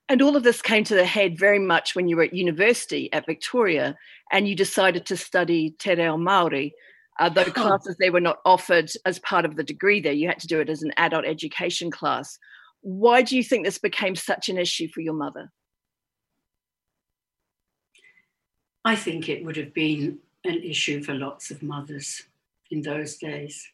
And 0.08 0.20
all 0.20 0.36
of 0.36 0.42
this 0.42 0.60
came 0.60 0.84
to 0.84 0.94
the 0.94 1.06
head 1.06 1.38
very 1.38 1.58
much 1.58 1.94
when 1.94 2.08
you 2.08 2.16
were 2.16 2.24
at 2.24 2.34
university 2.34 3.12
at 3.12 3.26
Victoria 3.26 3.96
and 4.30 4.46
you 4.46 4.54
decided 4.54 5.06
to 5.06 5.16
study 5.16 5.70
Te 5.78 5.94
Reo 5.94 6.16
Māori. 6.16 6.72
Uh, 7.18 7.28
though 7.28 7.44
classes 7.44 7.96
they 7.98 8.10
were 8.10 8.20
not 8.20 8.38
offered 8.44 8.90
as 9.04 9.18
part 9.20 9.44
of 9.44 9.56
the 9.56 9.64
degree 9.64 10.00
there, 10.00 10.12
you 10.12 10.28
had 10.28 10.38
to 10.38 10.46
do 10.46 10.60
it 10.60 10.68
as 10.68 10.82
an 10.82 10.92
adult 10.96 11.24
education 11.24 11.90
class. 11.90 12.38
Why 12.82 13.22
do 13.22 13.36
you 13.36 13.42
think 13.42 13.64
this 13.64 13.78
became 13.78 14.14
such 14.14 14.48
an 14.48 14.58
issue 14.58 14.88
for 14.88 15.00
your 15.00 15.14
mother? 15.14 15.50
I 18.84 18.96
think 18.96 19.28
it 19.28 19.44
would 19.44 19.56
have 19.56 19.74
been 19.74 20.18
an 20.44 20.62
issue 20.62 21.02
for 21.02 21.14
lots 21.14 21.50
of 21.50 21.62
mothers 21.62 22.22
in 22.70 22.82
those 22.82 23.16
days 23.16 23.66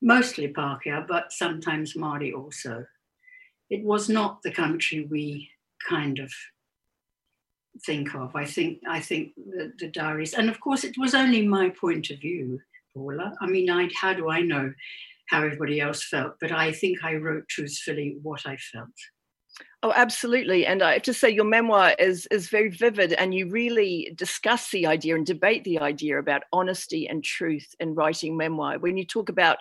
mostly 0.00 0.48
Pākehā, 0.48 1.06
but 1.06 1.32
sometimes 1.32 1.94
Māori 1.94 2.34
also. 2.34 2.86
It 3.70 3.82
was 3.84 4.08
not 4.08 4.42
the 4.42 4.52
country 4.52 5.06
we 5.10 5.50
kind 5.88 6.18
of 6.18 6.32
think 7.84 8.14
of. 8.14 8.34
I 8.34 8.44
think 8.44 8.80
I 8.88 9.00
think 9.00 9.34
the, 9.36 9.72
the, 9.78 9.88
diaries, 9.88 10.34
and 10.34 10.48
of 10.48 10.60
course, 10.60 10.84
it 10.84 10.96
was 10.98 11.14
only 11.14 11.46
my 11.46 11.70
point 11.70 12.10
of 12.10 12.20
view, 12.20 12.60
Paula. 12.94 13.34
I 13.40 13.46
mean, 13.46 13.70
I, 13.70 13.88
how 14.00 14.12
do 14.12 14.30
I 14.30 14.40
know 14.40 14.72
how 15.28 15.42
everybody 15.42 15.80
else 15.80 16.04
felt? 16.04 16.34
But 16.40 16.52
I 16.52 16.72
think 16.72 17.04
I 17.04 17.14
wrote 17.14 17.48
truthfully 17.48 18.16
what 18.22 18.46
I 18.46 18.56
felt. 18.56 18.88
Oh, 19.82 19.92
absolutely. 19.94 20.64
And 20.64 20.82
I 20.82 20.94
have 20.94 21.02
to 21.02 21.14
say, 21.14 21.28
your 21.28 21.44
memoir 21.44 21.94
is 21.98 22.26
is 22.26 22.48
very 22.48 22.68
vivid, 22.70 23.12
and 23.14 23.34
you 23.34 23.48
really 23.48 24.12
discuss 24.16 24.70
the 24.70 24.86
idea 24.86 25.16
and 25.16 25.26
debate 25.26 25.64
the 25.64 25.80
idea 25.80 26.18
about 26.18 26.44
honesty 26.52 27.08
and 27.08 27.24
truth 27.24 27.66
in 27.80 27.94
writing 27.94 28.36
memoir. 28.36 28.78
When 28.78 28.96
you 28.96 29.04
talk 29.04 29.28
about 29.28 29.58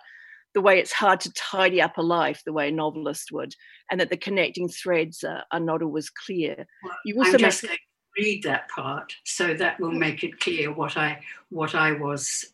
the 0.53 0.61
way 0.61 0.79
it's 0.79 0.91
hard 0.91 1.19
to 1.21 1.33
tidy 1.33 1.81
up 1.81 1.97
a 1.97 2.01
life 2.01 2.41
the 2.45 2.53
way 2.53 2.67
a 2.67 2.71
novelist 2.71 3.31
would, 3.31 3.55
and 3.89 3.99
that 3.99 4.09
the 4.09 4.17
connecting 4.17 4.69
threads 4.69 5.23
are, 5.23 5.43
are 5.51 5.59
not 5.59 5.81
always 5.81 6.09
clear. 6.09 6.67
Well, 6.83 6.97
you 7.05 7.17
also 7.17 7.33
I'm 7.33 7.39
just 7.39 7.63
make... 7.63 7.79
read 8.21 8.43
that 8.43 8.69
part, 8.69 9.13
so 9.23 9.53
that 9.55 9.79
will 9.79 9.91
make 9.91 10.23
it 10.23 10.39
clear 10.39 10.71
what 10.71 10.97
I 10.97 11.21
what 11.49 11.75
I 11.75 11.93
was 11.93 12.45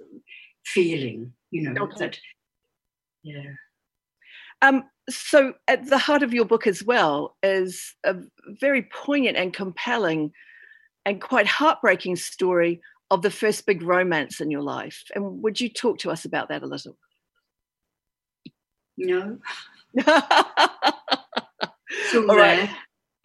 feeling. 0.66 1.34
You 1.52 1.70
know 1.70 1.84
okay. 1.84 1.96
that. 2.00 2.20
Yeah. 3.24 3.54
Um, 4.62 4.86
so, 5.10 5.54
at 5.68 5.88
the 5.88 5.98
heart 5.98 6.24
of 6.24 6.34
your 6.34 6.46
book 6.46 6.68
as 6.68 6.84
well 6.84 7.36
is 7.44 7.96
a 8.04 8.16
very 8.60 8.84
poignant 8.84 9.38
and 9.38 9.54
compelling 9.54 10.32
and 11.06 11.22
quite 11.22 11.48
heartbreaking 11.48 12.16
story 12.16 12.82
of 13.12 13.22
the 13.22 13.32
first 13.32 13.66
big 13.66 13.82
romance 13.82 14.42
in 14.42 14.52
your 14.52 14.62
life. 14.62 15.04
And 15.16 15.42
would 15.42 15.62
you 15.62 15.70
talk 15.70 16.00
to 16.00 16.12
us 16.12 16.26
about 16.26 16.50
that 16.50 16.64
a 16.64 16.66
little? 16.66 16.98
No. 18.98 19.38
All 20.08 20.16
right. 22.36 22.70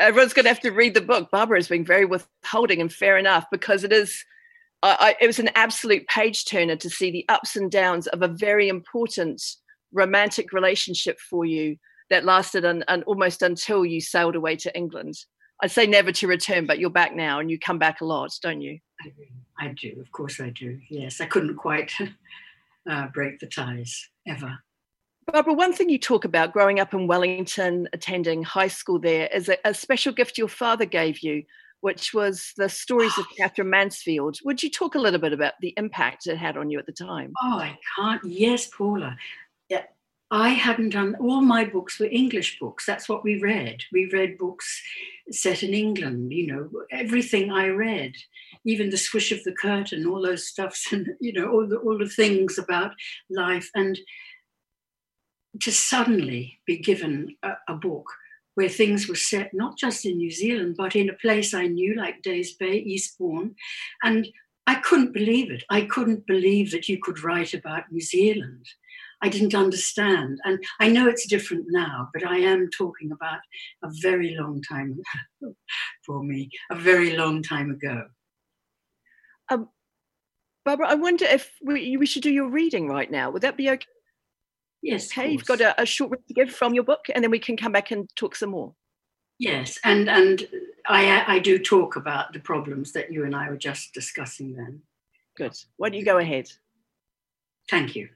Everyone's 0.03 0.33
going 0.33 0.45
to 0.45 0.51
have 0.51 0.61
to 0.61 0.71
read 0.71 0.95
the 0.95 1.01
book. 1.01 1.31
Barbara 1.31 1.59
is 1.59 1.69
being 1.69 1.85
very 1.85 2.05
withholding 2.05 2.81
and 2.81 2.93
fair 2.93 3.17
enough 3.17 3.47
because 3.51 3.85
it 3.85 3.93
is 3.93 4.25
I, 4.83 4.97
I, 4.99 5.17
it 5.21 5.27
was 5.27 5.39
an 5.39 5.51
absolute 5.55 6.07
page 6.09 6.45
turner 6.45 6.77
to 6.77 6.91
see 6.91 7.11
the 7.11 7.25
ups 7.29 7.57
and 7.57 7.71
downs 7.71 8.07
of 8.09 8.23
a 8.23 8.29
very 8.29 8.69
important 8.69 9.43
romantic 9.93 10.53
relationship 10.53 11.19
for 11.21 11.45
you 11.45 11.77
that 12.11 12.25
lasted 12.25 12.65
an, 12.65 12.85
an, 12.89 13.03
almost 13.05 13.43
until 13.43 13.85
you 13.85 14.01
sailed 14.01 14.37
away 14.37 14.57
to 14.57 14.77
England. 14.77 15.15
I'd 15.63 15.71
say 15.71 15.87
never 15.87 16.11
to 16.13 16.27
return, 16.27 16.67
but 16.67 16.79
you're 16.79 16.91
back 16.91 17.15
now 17.15 17.39
and 17.39 17.51
you 17.51 17.59
come 17.59 17.79
back 17.79 18.01
a 18.01 18.05
lot, 18.05 18.33
don't 18.43 18.61
you? 18.61 18.81
I 19.59 19.69
do, 19.69 19.97
of 20.01 20.11
course 20.11 20.41
I 20.41 20.51
do. 20.51 20.79
Yes, 20.91 21.21
I 21.21 21.27
couldn't 21.27 21.57
quite 21.57 21.93
uh, 22.91 23.07
break 23.15 23.39
the 23.39 23.47
ties 23.47 24.09
ever. 24.27 24.59
Barbara, 25.27 25.55
one 25.55 25.73
thing 25.73 25.89
you 25.89 25.99
talk 25.99 26.25
about 26.25 26.53
growing 26.53 26.81
up 26.81 26.95
in 26.95 27.07
Wellington, 27.07 27.89
attending 27.93 28.43
high 28.43 28.69
school 28.69 28.99
there, 28.99 29.29
is 29.33 29.49
a, 29.49 29.57
a 29.65 29.73
special 29.73 30.13
gift 30.13 30.37
your 30.37 30.49
father 30.49 30.85
gave 30.85 31.21
you, 31.21 31.45
which 31.81 32.13
was 32.13 32.53
the 32.57 32.69
stories 32.69 33.17
of 33.19 33.27
Katherine 33.39 33.71
Mansfield. 33.71 34.39
Would 34.45 34.63
you 34.63 34.71
talk 34.71 34.95
a 34.95 34.99
little 34.99 35.21
bit 35.21 35.33
about 35.33 35.55
the 35.61 35.75
impact 35.77 36.27
it 36.27 36.37
had 36.37 36.57
on 36.57 36.71
you 36.71 36.79
at 36.79 36.87
the 36.87 36.93
time? 36.93 37.33
Oh, 37.43 37.59
I 37.59 37.79
can't. 37.97 38.25
Yes, 38.25 38.67
Paula. 38.67 39.17
Yeah, 39.69 39.85
I 40.33 40.51
hadn't 40.51 40.91
done 40.91 41.15
all 41.21 41.41
my 41.41 41.65
books 41.67 42.01
were 42.01 42.07
English 42.07 42.59
books. 42.59 42.85
That's 42.85 43.09
what 43.09 43.23
we 43.23 43.39
read. 43.39 43.83
We 43.93 44.11
read 44.13 44.39
books 44.39 44.83
set 45.31 45.63
in 45.63 45.73
England. 45.73 46.33
You 46.33 46.47
know, 46.49 46.71
everything 46.91 47.53
I 47.53 47.69
read, 47.69 48.15
even 48.65 48.91
the 48.91 48.97
swish 48.97 49.31
of 49.31 49.45
the 49.45 49.53
curtain, 49.53 50.05
all 50.07 50.23
those 50.23 50.49
stuffs, 50.49 50.89
and 50.93 51.11
you 51.21 51.33
know, 51.33 51.49
all 51.49 51.69
the 51.69 51.77
all 51.77 51.97
the 51.97 52.09
things 52.09 52.59
about 52.59 52.93
life 53.31 53.71
and 53.77 53.97
to 55.61 55.71
suddenly 55.71 56.59
be 56.67 56.79
given 56.79 57.37
a, 57.43 57.53
a, 57.69 57.75
book 57.75 58.07
where 58.55 58.69
things 58.69 59.09
were 59.09 59.15
set 59.15 59.51
not 59.53 59.77
just 59.79 60.07
in 60.07 60.17
New 60.17 60.31
Zealand, 60.31 60.77
but 60.77 60.97
in 60.97 61.11
a 61.11 61.15
place 61.15 61.53
I 61.53 61.67
knew 61.67 61.95
like 61.95 62.23
Days 62.23 62.55
Bay, 62.55 62.79
Eastbourne. 62.79 63.55
And 64.03 64.29
I 64.67 64.77
couldn't 64.77 65.13
believe 65.13 65.51
it. 65.51 65.65
I 65.71 65.83
couldn't 65.83 66.27
believe 66.27 66.71
that 66.71 66.89
you 66.89 66.99
could 67.03 67.23
write 67.23 67.55
about 67.55 67.91
New 67.91 68.01
Zealand. 68.01 68.67
I 69.23 69.29
didn't 69.29 69.55
understand. 69.55 70.41
And 70.45 70.63
I 70.81 70.89
know 70.89 71.09
it's 71.09 71.29
different 71.29 71.67
now, 71.69 72.09
but 72.13 72.27
I 72.27 72.39
am 72.39 72.69
talking 72.77 73.13
about 73.13 73.41
a 73.85 73.89
very 74.01 74.37
long 74.39 74.63
time 74.63 75.01
for 76.07 76.23
me, 76.23 76.51
a 76.71 76.77
very 76.77 77.17
long 77.17 77.43
time 77.43 77.71
ago. 77.71 78.05
Um, 79.51 79.69
Barbara, 80.65 80.89
I 80.89 80.95
wonder 80.95 81.25
if 81.25 81.53
we, 81.63 81.97
we 81.97 82.07
should 82.07 82.23
do 82.23 82.31
your 82.31 82.49
reading 82.49 82.89
right 82.89 83.11
now. 83.11 83.31
Would 83.31 83.43
that 83.43 83.57
be 83.57 83.71
okay? 83.71 83.87
Yes. 84.83 85.13
Okay, 85.13 85.31
you've 85.31 85.47
got 85.47 85.61
a, 85.61 85.81
a 85.81 85.87
short 85.87 86.27
to 86.27 86.35
give 86.35 86.51
from 86.51 86.75
your 86.75 86.83
book, 86.83 87.07
and 87.15 87.23
then 87.23 87.31
we 87.31 87.39
can 87.39 87.57
come 87.57 87.73
back 87.73 87.93
and 87.93 88.09
talk 88.17 88.35
some 88.35 88.51
more. 88.51 88.75
Yes, 89.39 89.79
and 89.85 90.11
and 90.11 90.49
I 90.87 91.37
I 91.37 91.39
do 91.39 91.59
talk 91.59 91.97
about 91.97 92.33
the 92.33 92.41
problems 92.41 92.93
that 92.93 93.13
you 93.13 93.25
and 93.25 93.35
I 93.35 93.49
were 93.49 93.57
just 93.57 93.95
discussing 93.95 94.55
then. 94.55 94.83
Good. 95.37 95.57
Why 95.77 95.89
don't 95.89 95.99
you 95.99 96.05
go 96.05 96.19
ahead? 96.19 96.51
Thank 97.71 97.95
you. 97.95 98.09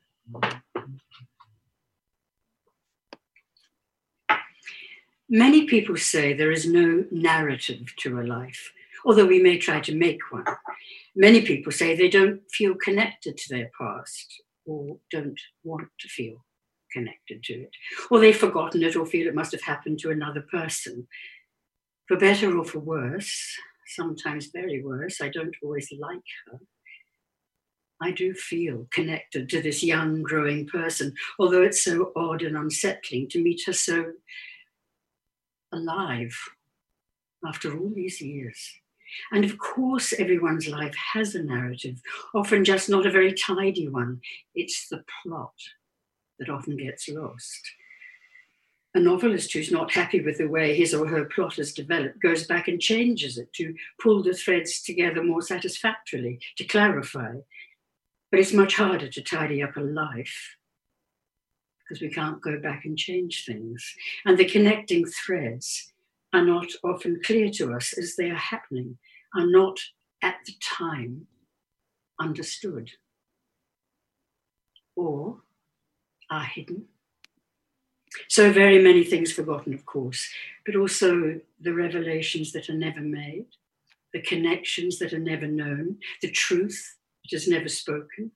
Many 5.28 5.66
people 5.66 5.96
say 5.96 6.32
there 6.32 6.52
is 6.52 6.66
no 6.66 7.04
narrative 7.10 7.94
to 7.98 8.20
a 8.20 8.22
life, 8.22 8.72
although 9.04 9.26
we 9.26 9.42
may 9.42 9.58
try 9.58 9.80
to 9.80 9.94
make 9.94 10.20
one. 10.30 10.44
Many 11.14 11.42
people 11.42 11.72
say 11.72 11.96
they 11.96 12.08
don't 12.08 12.42
feel 12.52 12.74
connected 12.74 13.36
to 13.36 13.48
their 13.48 13.70
past 13.78 14.42
or 14.64 14.98
don't 15.10 15.40
want 15.64 15.88
to 16.00 16.08
feel 16.08 16.44
connected 16.96 17.42
to 17.44 17.54
it. 17.54 17.70
Or 18.10 18.18
they've 18.18 18.36
forgotten 18.36 18.82
it 18.82 18.96
or 18.96 19.04
feel 19.04 19.26
it 19.26 19.34
must 19.34 19.52
have 19.52 19.62
happened 19.62 19.98
to 20.00 20.10
another 20.10 20.40
person. 20.40 21.06
For 22.08 22.16
better 22.16 22.56
or 22.56 22.64
for 22.64 22.78
worse, 22.78 23.54
sometimes 23.86 24.46
very 24.46 24.82
worse, 24.82 25.20
I 25.20 25.28
don't 25.28 25.54
always 25.62 25.92
like 25.98 26.28
her. 26.46 26.58
I 28.00 28.12
do 28.12 28.34
feel 28.34 28.86
connected 28.90 29.48
to 29.50 29.62
this 29.62 29.82
young, 29.82 30.22
growing 30.22 30.66
person, 30.66 31.14
although 31.38 31.62
it's 31.62 31.82
so 31.82 32.12
odd 32.14 32.42
and 32.42 32.56
unsettling 32.56 33.28
to 33.30 33.42
meet 33.42 33.62
her 33.66 33.72
so 33.72 34.12
alive 35.72 36.36
after 37.46 37.76
all 37.76 37.90
these 37.94 38.20
years. 38.20 38.58
And 39.32 39.44
of 39.44 39.56
course, 39.58 40.12
everyone's 40.12 40.68
life 40.68 40.94
has 41.14 41.34
a 41.34 41.42
narrative, 41.42 42.00
often 42.34 42.64
just 42.64 42.88
not 42.88 43.06
a 43.06 43.10
very 43.10 43.32
tidy 43.32 43.88
one. 43.88 44.20
It's 44.54 44.88
the 44.88 45.04
plot 45.22 45.54
that 46.38 46.48
often 46.48 46.76
gets 46.76 47.08
lost. 47.08 47.60
A 48.94 49.00
novelist 49.00 49.52
who's 49.52 49.70
not 49.70 49.92
happy 49.92 50.20
with 50.20 50.38
the 50.38 50.48
way 50.48 50.74
his 50.74 50.94
or 50.94 51.06
her 51.06 51.26
plot 51.26 51.56
has 51.56 51.72
developed 51.72 52.20
goes 52.22 52.46
back 52.46 52.66
and 52.68 52.80
changes 52.80 53.36
it 53.36 53.52
to 53.54 53.74
pull 54.00 54.22
the 54.22 54.32
threads 54.32 54.82
together 54.82 55.22
more 55.22 55.42
satisfactorily, 55.42 56.40
to 56.56 56.64
clarify. 56.64 57.34
But 58.30 58.40
it's 58.40 58.54
much 58.54 58.74
harder 58.76 59.08
to 59.08 59.22
tidy 59.22 59.62
up 59.62 59.76
a 59.76 59.80
life 59.80 60.56
because 61.86 62.00
we 62.00 62.08
can't 62.08 62.40
go 62.40 62.58
back 62.58 62.84
and 62.84 62.98
change 62.98 63.44
things. 63.44 63.94
And 64.24 64.36
the 64.36 64.44
connecting 64.44 65.06
threads 65.06 65.92
are 66.32 66.44
not 66.44 66.66
often 66.82 67.20
clear 67.24 67.50
to 67.50 67.74
us 67.74 67.96
as 67.96 68.16
they 68.16 68.30
are 68.30 68.34
happening, 68.34 68.98
are 69.34 69.46
not 69.46 69.78
at 70.22 70.36
the 70.46 70.54
time 70.60 71.26
understood. 72.18 72.90
Or 74.96 75.42
are 76.30 76.44
hidden. 76.44 76.86
So, 78.28 78.52
very 78.52 78.82
many 78.82 79.04
things 79.04 79.32
forgotten, 79.32 79.74
of 79.74 79.84
course, 79.84 80.28
but 80.64 80.76
also 80.76 81.40
the 81.60 81.74
revelations 81.74 82.52
that 82.52 82.70
are 82.70 82.74
never 82.74 83.00
made, 83.00 83.46
the 84.12 84.22
connections 84.22 84.98
that 84.98 85.12
are 85.12 85.18
never 85.18 85.46
known, 85.46 85.98
the 86.22 86.30
truth 86.30 86.96
that 87.24 87.36
is 87.36 87.48
never 87.48 87.68
spoken. 87.68 88.30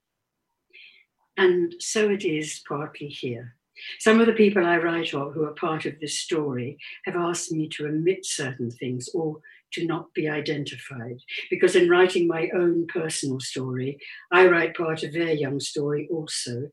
And 1.37 1.75
so 1.79 2.11
it 2.11 2.25
is 2.25 2.63
partly 2.69 3.09
here. 3.09 3.57
Some 3.99 4.21
of 4.21 4.27
the 4.27 4.35
people 4.35 4.67
I 4.67 4.77
write 4.77 5.15
of 5.15 5.33
who 5.33 5.45
are 5.45 5.55
part 5.55 5.87
of 5.87 5.99
this 5.99 6.19
story 6.19 6.79
have 7.07 7.17
asked 7.17 7.51
me 7.51 7.69
to 7.71 7.87
omit 7.87 8.27
certain 8.27 8.71
things 8.71 9.09
or 9.15 9.41
to 9.73 9.87
not 9.87 10.13
be 10.13 10.29
identified. 10.29 11.19
Because 11.49 11.77
in 11.77 11.89
writing 11.89 12.27
my 12.27 12.51
own 12.55 12.87
personal 12.89 13.41
story, 13.41 13.99
I 14.31 14.47
write 14.49 14.77
part 14.77 15.03
of 15.03 15.13
their 15.13 15.33
young 15.33 15.61
story 15.61 16.09
also, 16.11 16.71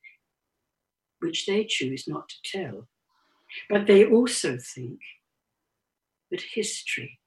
which 1.28 1.46
they 1.46 1.66
choose 1.66 2.08
not 2.08 2.30
to 2.30 2.36
tell. 2.44 2.88
But 3.70 3.86
they 3.86 4.06
also 4.06 4.58
think 4.58 5.00
that 6.32 6.42
history 6.54 7.20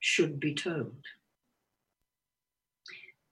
should 0.00 0.38
be 0.40 0.54
told. 0.54 1.04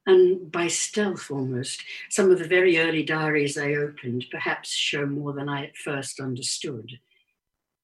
And 0.07 0.53
by 0.53 0.69
stealth 0.69 1.31
almost, 1.33 1.83
some 2.11 2.31
of 2.31 2.39
the 2.39 2.47
very 2.47 2.79
early 2.79 3.03
diaries 3.03 3.59
I 3.59 3.75
opened 3.75 4.27
perhaps 4.31 4.73
show 4.73 5.05
more 5.05 5.33
than 5.33 5.49
I 5.49 5.65
at 5.65 5.77
first 5.77 6.21
understood. 6.21 6.93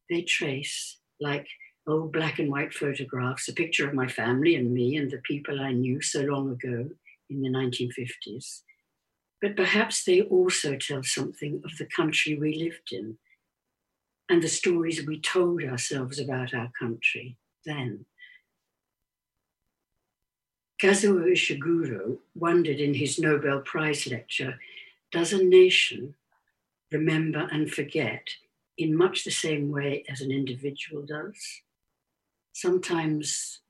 They 0.08 0.22
trace, 0.22 0.98
like 1.20 1.48
old 1.88 2.12
black 2.12 2.38
and 2.38 2.48
white 2.48 2.72
photographs, 2.72 3.48
a 3.48 3.52
picture 3.52 3.88
of 3.88 3.94
my 3.94 4.06
family 4.06 4.54
and 4.54 4.72
me 4.72 4.96
and 4.96 5.10
the 5.10 5.18
people 5.18 5.60
I 5.60 5.72
knew 5.72 6.00
so 6.00 6.20
long 6.20 6.52
ago 6.52 6.90
in 7.28 7.42
the 7.42 7.48
1950s 7.48 8.62
but 9.42 9.56
perhaps 9.56 10.04
they 10.04 10.22
also 10.22 10.76
tell 10.76 11.02
something 11.02 11.60
of 11.64 11.76
the 11.76 11.84
country 11.84 12.38
we 12.38 12.54
lived 12.54 12.92
in 12.92 13.18
and 14.28 14.40
the 14.40 14.48
stories 14.48 15.04
we 15.04 15.20
told 15.20 15.64
ourselves 15.64 16.20
about 16.20 16.54
our 16.54 16.70
country 16.78 17.36
then. 17.66 18.06
Kazuo 20.80 21.30
Ishiguro 21.30 22.18
wondered 22.34 22.80
in 22.80 22.94
his 22.94 23.18
Nobel 23.18 23.60
Prize 23.60 24.06
lecture 24.06 24.58
Does 25.10 25.32
a 25.32 25.44
nation 25.44 26.14
remember 26.92 27.48
and 27.50 27.70
forget 27.70 28.28
in 28.78 28.96
much 28.96 29.24
the 29.24 29.30
same 29.30 29.70
way 29.70 30.04
as 30.08 30.20
an 30.20 30.30
individual 30.30 31.02
does? 31.02 31.62
Sometimes 32.52 33.60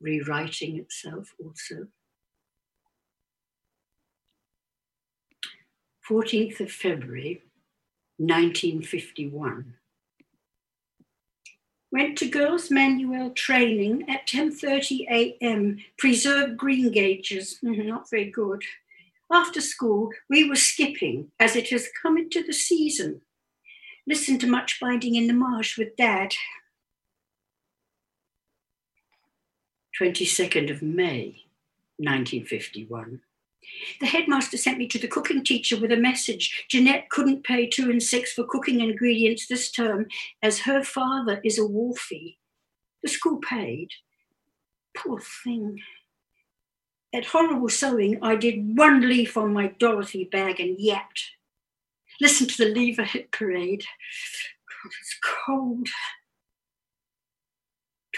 rewriting 0.00 0.76
itself 0.78 1.34
also. 1.42 1.88
14th 6.08 6.60
of 6.60 6.70
February, 6.70 7.42
1951. 8.18 9.74
Went 11.90 12.18
to 12.18 12.28
Girls 12.28 12.70
Manual 12.70 13.30
training 13.30 14.08
at 14.08 14.26
10.30 14.26 15.08
a.m. 15.10 15.78
Preserved 15.98 16.58
greengages, 16.58 17.60
mm-hmm, 17.62 17.88
not 17.88 18.08
very 18.10 18.30
good. 18.30 18.62
After 19.32 19.60
school, 19.60 20.10
we 20.30 20.48
were 20.48 20.56
skipping 20.56 21.32
as 21.40 21.56
it 21.56 21.70
has 21.70 21.88
come 22.00 22.16
into 22.16 22.42
the 22.42 22.52
season. 22.52 23.22
Listened 24.06 24.40
to 24.42 24.46
much 24.46 24.78
binding 24.80 25.16
in 25.16 25.26
the 25.26 25.32
marsh 25.32 25.76
with 25.76 25.96
Dad. 25.96 26.34
22nd 30.00 30.70
of 30.70 30.82
May, 30.82 31.46
1951. 31.96 33.22
The 34.00 34.06
headmaster 34.06 34.56
sent 34.56 34.78
me 34.78 34.86
to 34.88 34.98
the 34.98 35.08
cooking 35.08 35.44
teacher 35.44 35.78
with 35.78 35.92
a 35.92 35.96
message. 35.96 36.66
Jeanette 36.68 37.08
couldn't 37.10 37.44
pay 37.44 37.66
two 37.66 37.90
and 37.90 38.02
six 38.02 38.32
for 38.32 38.44
cooking 38.44 38.80
ingredients 38.80 39.46
this 39.46 39.70
term 39.70 40.06
as 40.42 40.60
her 40.60 40.82
father 40.82 41.40
is 41.44 41.58
a 41.58 41.62
wharfie. 41.62 42.36
The 43.02 43.08
school 43.08 43.38
paid. 43.38 43.88
Poor 44.96 45.20
thing. 45.44 45.80
At 47.14 47.26
horrible 47.26 47.68
sewing, 47.68 48.18
I 48.22 48.36
did 48.36 48.76
one 48.76 49.08
leaf 49.08 49.36
on 49.36 49.52
my 49.52 49.68
Dorothy 49.78 50.24
bag 50.24 50.60
and 50.60 50.78
yapped. 50.78 51.22
Listen 52.20 52.46
to 52.48 52.56
the 52.56 52.74
lever 52.74 53.04
hit 53.04 53.30
parade. 53.30 53.84
God, 54.82 54.92
it's 55.00 55.18
cold. 55.46 55.88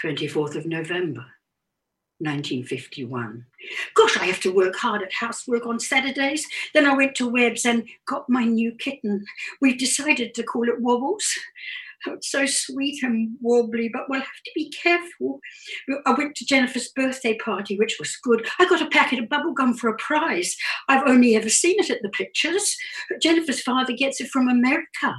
24th 0.03 0.55
of 0.55 0.65
November, 0.65 1.25
1951. 2.19 3.45
Gosh, 3.95 4.17
I 4.17 4.25
have 4.25 4.41
to 4.41 4.53
work 4.53 4.75
hard 4.75 5.01
at 5.01 5.13
housework 5.13 5.65
on 5.65 5.79
Saturdays. 5.79 6.45
Then 6.73 6.85
I 6.85 6.95
went 6.95 7.15
to 7.15 7.27
Webb's 7.27 7.65
and 7.65 7.87
got 8.05 8.29
my 8.29 8.43
new 8.43 8.73
kitten. 8.73 9.25
We've 9.61 9.77
decided 9.77 10.33
to 10.35 10.43
call 10.43 10.67
it 10.67 10.81
Wobbles. 10.81 11.25
Oh, 12.07 12.13
it's 12.13 12.31
so 12.31 12.45
sweet 12.45 13.03
and 13.03 13.35
wobbly, 13.41 13.89
but 13.91 14.03
we'll 14.07 14.21
have 14.21 14.43
to 14.45 14.51
be 14.55 14.69
careful. 14.69 15.41
I 16.05 16.13
went 16.13 16.35
to 16.35 16.45
Jennifer's 16.45 16.89
birthday 16.89 17.37
party, 17.37 17.77
which 17.77 17.97
was 17.99 18.15
good. 18.23 18.47
I 18.57 18.69
got 18.69 18.81
a 18.81 18.89
packet 18.89 19.19
of 19.19 19.25
bubblegum 19.25 19.77
for 19.77 19.89
a 19.89 19.97
prize. 19.97 20.55
I've 20.87 21.07
only 21.07 21.35
ever 21.35 21.49
seen 21.49 21.75
it 21.77 21.89
at 21.89 22.01
the 22.01 22.09
pictures. 22.09 22.77
Jennifer's 23.21 23.61
father 23.61 23.93
gets 23.93 24.21
it 24.21 24.29
from 24.29 24.47
America. 24.47 25.13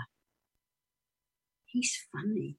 He's 1.66 1.94
funny. 2.12 2.56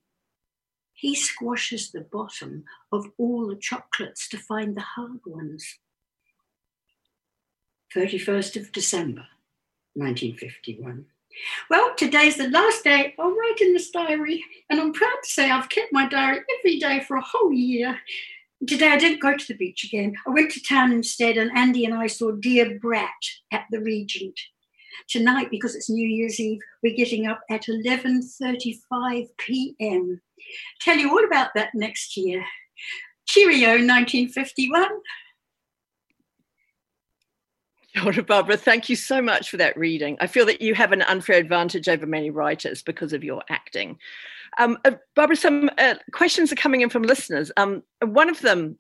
He 1.02 1.16
squashes 1.16 1.90
the 1.90 2.02
bottom 2.02 2.64
of 2.92 3.08
all 3.18 3.48
the 3.48 3.56
chocolates 3.56 4.30
to 4.30 4.38
find 4.38 4.78
the 4.78 4.82
hard 4.82 5.22
ones. 5.26 5.80
31st 7.96 8.62
of 8.62 8.72
December, 8.72 9.26
1951. 9.96 11.08
Well, 11.72 11.96
today's 11.96 12.38
the 12.38 12.52
last 12.52 12.84
day 12.84 13.16
I'll 13.18 13.32
write 13.32 13.62
in 13.62 13.74
this 13.74 13.90
diary, 13.90 14.44
and 14.70 14.80
I'm 14.80 14.94
proud 14.94 15.18
to 15.24 15.28
say 15.28 15.50
I've 15.50 15.70
kept 15.70 15.92
my 15.92 16.08
diary 16.08 16.42
every 16.60 16.78
day 16.78 17.00
for 17.00 17.18
a 17.18 17.26
whole 17.26 17.52
year. 17.52 18.00
Today 18.68 18.90
I 18.90 18.98
didn't 18.98 19.24
go 19.24 19.36
to 19.36 19.48
the 19.48 19.58
beach 19.58 19.84
again. 19.84 20.14
I 20.28 20.30
went 20.30 20.52
to 20.52 20.62
town 20.62 20.92
instead, 20.92 21.36
and 21.36 21.50
Andy 21.58 21.84
and 21.84 21.96
I 21.96 22.06
saw 22.06 22.30
Dear 22.30 22.78
Brat 22.78 23.10
at 23.52 23.66
the 23.72 23.80
Regent. 23.80 24.40
Tonight, 25.08 25.50
because 25.50 25.76
it's 25.76 25.90
New 25.90 26.08
Year's 26.08 26.40
Eve, 26.40 26.62
we're 26.84 26.96
getting 26.96 27.28
up 27.28 27.42
at 27.50 27.66
11:35 27.66 29.28
p.m. 29.38 30.22
Tell 30.82 30.98
you 30.98 31.10
all 31.10 31.26
about 31.26 31.50
that 31.56 31.70
next 31.74 32.18
year. 32.18 32.44
Cheerio, 33.28 33.70
1951. 33.70 34.88
Kia 37.94 38.24
Barbara. 38.24 38.58
Thank 38.58 38.90
you 38.90 38.96
so 38.96 39.22
much 39.22 39.50
for 39.50 39.58
that 39.58 39.78
reading. 39.78 40.18
I 40.20 40.28
feel 40.28 40.46
that 40.46 40.62
you 40.62 40.74
have 40.76 40.92
an 40.92 41.02
unfair 41.04 41.38
advantage 41.38 41.90
over 41.90 42.06
many 42.06 42.30
writers 42.30 42.82
because 42.82 43.14
of 43.14 43.24
your 43.24 43.44
acting. 43.50 43.98
Um, 44.58 44.78
uh, 44.86 44.92
Barbara, 45.16 45.36
some 45.36 45.70
uh, 45.78 45.96
questions 46.12 46.52
are 46.52 46.56
coming 46.58 46.82
in 46.82 46.90
from 46.90 47.04
listeners. 47.04 47.52
Um, 47.58 47.84
one 48.04 48.30
of 48.30 48.42
them 48.42 48.78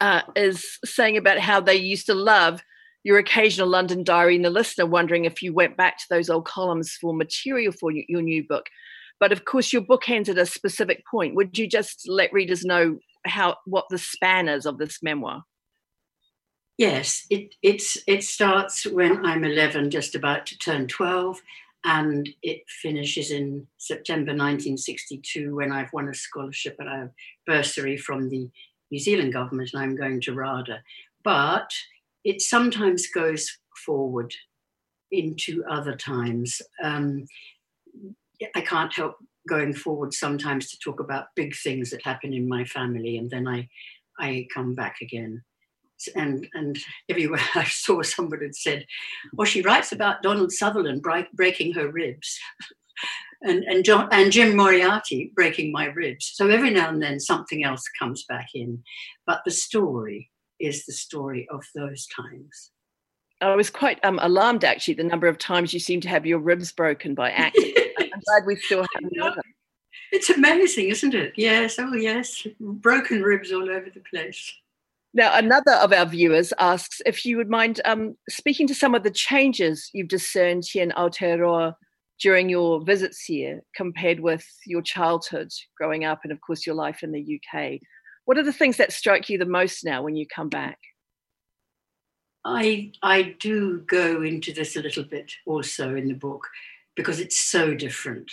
uh, 0.00 0.22
is 0.36 0.78
saying 0.84 1.16
about 1.16 1.38
how 1.38 1.60
they 1.60 1.76
used 1.76 2.06
to 2.06 2.14
love 2.14 2.62
your 3.04 3.18
occasional 3.18 3.68
London 3.68 4.04
diary, 4.04 4.36
and 4.36 4.44
the 4.44 4.50
listener 4.50 4.86
wondering 4.86 5.24
if 5.24 5.42
you 5.42 5.52
went 5.52 5.76
back 5.76 5.98
to 5.98 6.04
those 6.08 6.30
old 6.30 6.46
columns 6.46 6.96
for 7.00 7.14
material 7.14 7.72
for 7.72 7.90
your 7.90 8.22
new 8.22 8.46
book. 8.46 8.66
But 9.18 9.32
of 9.32 9.44
course, 9.44 9.72
your 9.72 9.82
book 9.82 10.08
ends 10.08 10.28
at 10.28 10.38
a 10.38 10.46
specific 10.46 11.04
point. 11.08 11.34
Would 11.34 11.58
you 11.58 11.68
just 11.68 12.08
let 12.08 12.32
readers 12.32 12.64
know 12.64 12.98
how 13.24 13.56
what 13.64 13.84
the 13.90 13.98
span 13.98 14.48
is 14.48 14.66
of 14.66 14.78
this 14.78 14.98
memoir? 15.02 15.42
Yes, 16.78 17.26
it 17.30 17.54
it's 17.62 17.98
it 18.06 18.24
starts 18.24 18.86
when 18.86 19.24
I'm 19.24 19.44
11, 19.44 19.90
just 19.90 20.14
about 20.14 20.46
to 20.46 20.58
turn 20.58 20.88
12, 20.88 21.40
and 21.84 22.28
it 22.42 22.62
finishes 22.82 23.30
in 23.30 23.66
September 23.78 24.32
1962 24.32 25.54
when 25.54 25.70
I've 25.70 25.92
won 25.92 26.08
a 26.08 26.14
scholarship 26.14 26.76
and 26.78 26.88
a 26.88 27.10
bursary 27.46 27.96
from 27.96 28.30
the 28.30 28.50
New 28.90 28.98
Zealand 28.98 29.32
government, 29.32 29.70
and 29.72 29.82
I'm 29.82 29.96
going 29.96 30.20
to 30.22 30.34
RADA. 30.34 30.82
But 31.22 31.70
it 32.24 32.40
sometimes 32.40 33.06
goes 33.08 33.50
forward 33.84 34.32
into 35.10 35.64
other 35.68 35.96
times. 35.96 36.60
Um, 36.82 37.26
I 38.54 38.60
can't 38.60 38.94
help 38.94 39.16
going 39.48 39.74
forward 39.74 40.14
sometimes 40.14 40.70
to 40.70 40.78
talk 40.78 41.00
about 41.00 41.26
big 41.36 41.54
things 41.56 41.90
that 41.90 42.04
happen 42.04 42.32
in 42.32 42.48
my 42.48 42.64
family, 42.64 43.16
and 43.16 43.30
then 43.30 43.46
I 43.46 43.68
I 44.18 44.46
come 44.54 44.74
back 44.74 44.96
again 45.00 45.42
and 46.14 46.46
and 46.54 46.78
everywhere 47.08 47.40
I 47.54 47.64
saw 47.64 48.02
somebody 48.02 48.46
had 48.46 48.54
said, 48.54 48.86
"Well, 49.32 49.46
she 49.46 49.62
writes 49.62 49.92
about 49.92 50.22
Donald 50.22 50.52
Sutherland 50.52 51.04
breaking 51.34 51.74
her 51.74 51.90
ribs." 51.90 52.38
and 53.42 53.64
and 53.64 53.84
John 53.84 54.08
and 54.12 54.32
Jim 54.32 54.56
Moriarty 54.56 55.32
breaking 55.34 55.72
my 55.72 55.86
ribs. 55.86 56.32
So 56.34 56.48
every 56.48 56.70
now 56.70 56.88
and 56.88 57.02
then 57.02 57.20
something 57.20 57.64
else 57.64 57.84
comes 57.98 58.24
back 58.28 58.48
in, 58.54 58.82
but 59.26 59.42
the 59.44 59.50
story 59.50 60.30
is 60.62 60.86
the 60.86 60.92
story 60.92 61.46
of 61.50 61.64
those 61.74 62.06
times. 62.06 62.70
I 63.40 63.56
was 63.56 63.70
quite 63.70 63.98
um, 64.04 64.20
alarmed 64.22 64.64
actually 64.64 64.94
the 64.94 65.04
number 65.04 65.26
of 65.26 65.36
times 65.36 65.74
you 65.74 65.80
seem 65.80 66.00
to 66.02 66.08
have 66.08 66.24
your 66.24 66.38
ribs 66.38 66.70
broken 66.72 67.14
by 67.14 67.30
accident. 67.30 67.88
I'm 67.98 68.20
glad 68.24 68.46
we 68.46 68.56
still 68.56 68.82
have 68.94 69.10
another. 69.12 69.42
It's 70.12 70.30
amazing, 70.30 70.88
isn't 70.88 71.14
it? 71.14 71.32
Yes, 71.36 71.76
oh 71.78 71.94
yes, 71.94 72.46
broken 72.60 73.22
ribs 73.22 73.50
all 73.50 73.68
over 73.68 73.88
the 73.92 74.02
place. 74.08 74.54
Now, 75.14 75.36
another 75.36 75.72
of 75.72 75.92
our 75.92 76.06
viewers 76.06 76.52
asks 76.58 77.02
if 77.04 77.26
you 77.26 77.36
would 77.36 77.50
mind 77.50 77.80
um, 77.84 78.16
speaking 78.30 78.66
to 78.68 78.74
some 78.74 78.94
of 78.94 79.02
the 79.02 79.10
changes 79.10 79.90
you've 79.92 80.08
discerned 80.08 80.64
here 80.70 80.82
in 80.82 80.90
Aotearoa 80.90 81.74
during 82.20 82.48
your 82.48 82.82
visits 82.82 83.24
here 83.24 83.62
compared 83.74 84.20
with 84.20 84.46
your 84.64 84.80
childhood 84.80 85.48
growing 85.76 86.04
up 86.04 86.20
and, 86.22 86.32
of 86.32 86.40
course, 86.40 86.64
your 86.66 86.76
life 86.76 87.02
in 87.02 87.12
the 87.12 87.40
UK. 87.40 87.80
What 88.24 88.38
are 88.38 88.42
the 88.42 88.52
things 88.52 88.76
that 88.76 88.92
strike 88.92 89.28
you 89.28 89.38
the 89.38 89.46
most 89.46 89.84
now 89.84 90.02
when 90.02 90.16
you 90.16 90.26
come 90.26 90.48
back? 90.48 90.78
I 92.44 92.92
I 93.02 93.36
do 93.38 93.80
go 93.80 94.22
into 94.22 94.52
this 94.52 94.76
a 94.76 94.82
little 94.82 95.04
bit 95.04 95.32
also 95.46 95.94
in 95.94 96.08
the 96.08 96.14
book 96.14 96.48
because 96.96 97.20
it's 97.20 97.38
so 97.38 97.74
different, 97.74 98.30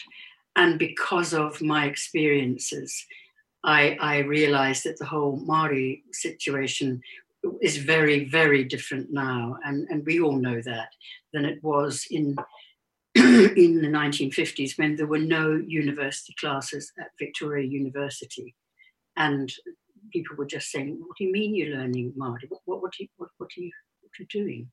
and 0.55 0.79
because 0.79 1.33
of 1.33 1.61
my 1.61 1.85
experiences, 1.85 3.05
I, 3.63 3.97
I 3.99 4.17
realized 4.19 4.83
that 4.85 4.97
the 4.97 5.05
whole 5.05 5.37
Maori 5.37 6.03
situation 6.11 7.01
is 7.61 7.77
very, 7.77 8.25
very 8.25 8.63
different 8.63 9.11
now, 9.11 9.57
and, 9.65 9.87
and 9.89 10.05
we 10.05 10.19
all 10.19 10.35
know 10.35 10.61
that, 10.61 10.89
than 11.33 11.45
it 11.45 11.63
was 11.63 12.05
in 12.09 12.35
in 13.15 13.81
the 13.81 13.87
1950s 13.87 14.77
when 14.77 14.95
there 14.95 15.07
were 15.07 15.17
no 15.17 15.55
university 15.67 16.33
classes 16.39 16.91
at 16.99 17.07
Victoria 17.17 17.65
University, 17.65 18.55
and 19.19 19.53
people 20.11 20.35
were 20.35 20.47
just 20.47 20.71
saying, 20.71 20.97
"What 20.99 21.17
do 21.17 21.25
you 21.25 21.31
mean 21.31 21.53
you're 21.53 21.77
learning 21.77 22.13
Maori? 22.15 22.47
What 22.49 22.61
what, 22.65 22.81
what, 22.81 22.93
are, 22.93 23.03
you, 23.03 23.07
what, 23.17 23.29
what 23.37 23.49
are 23.55 23.61
you 23.61 23.71
what 24.01 24.11
are 24.19 24.23
you 24.23 24.27
doing?" 24.27 24.71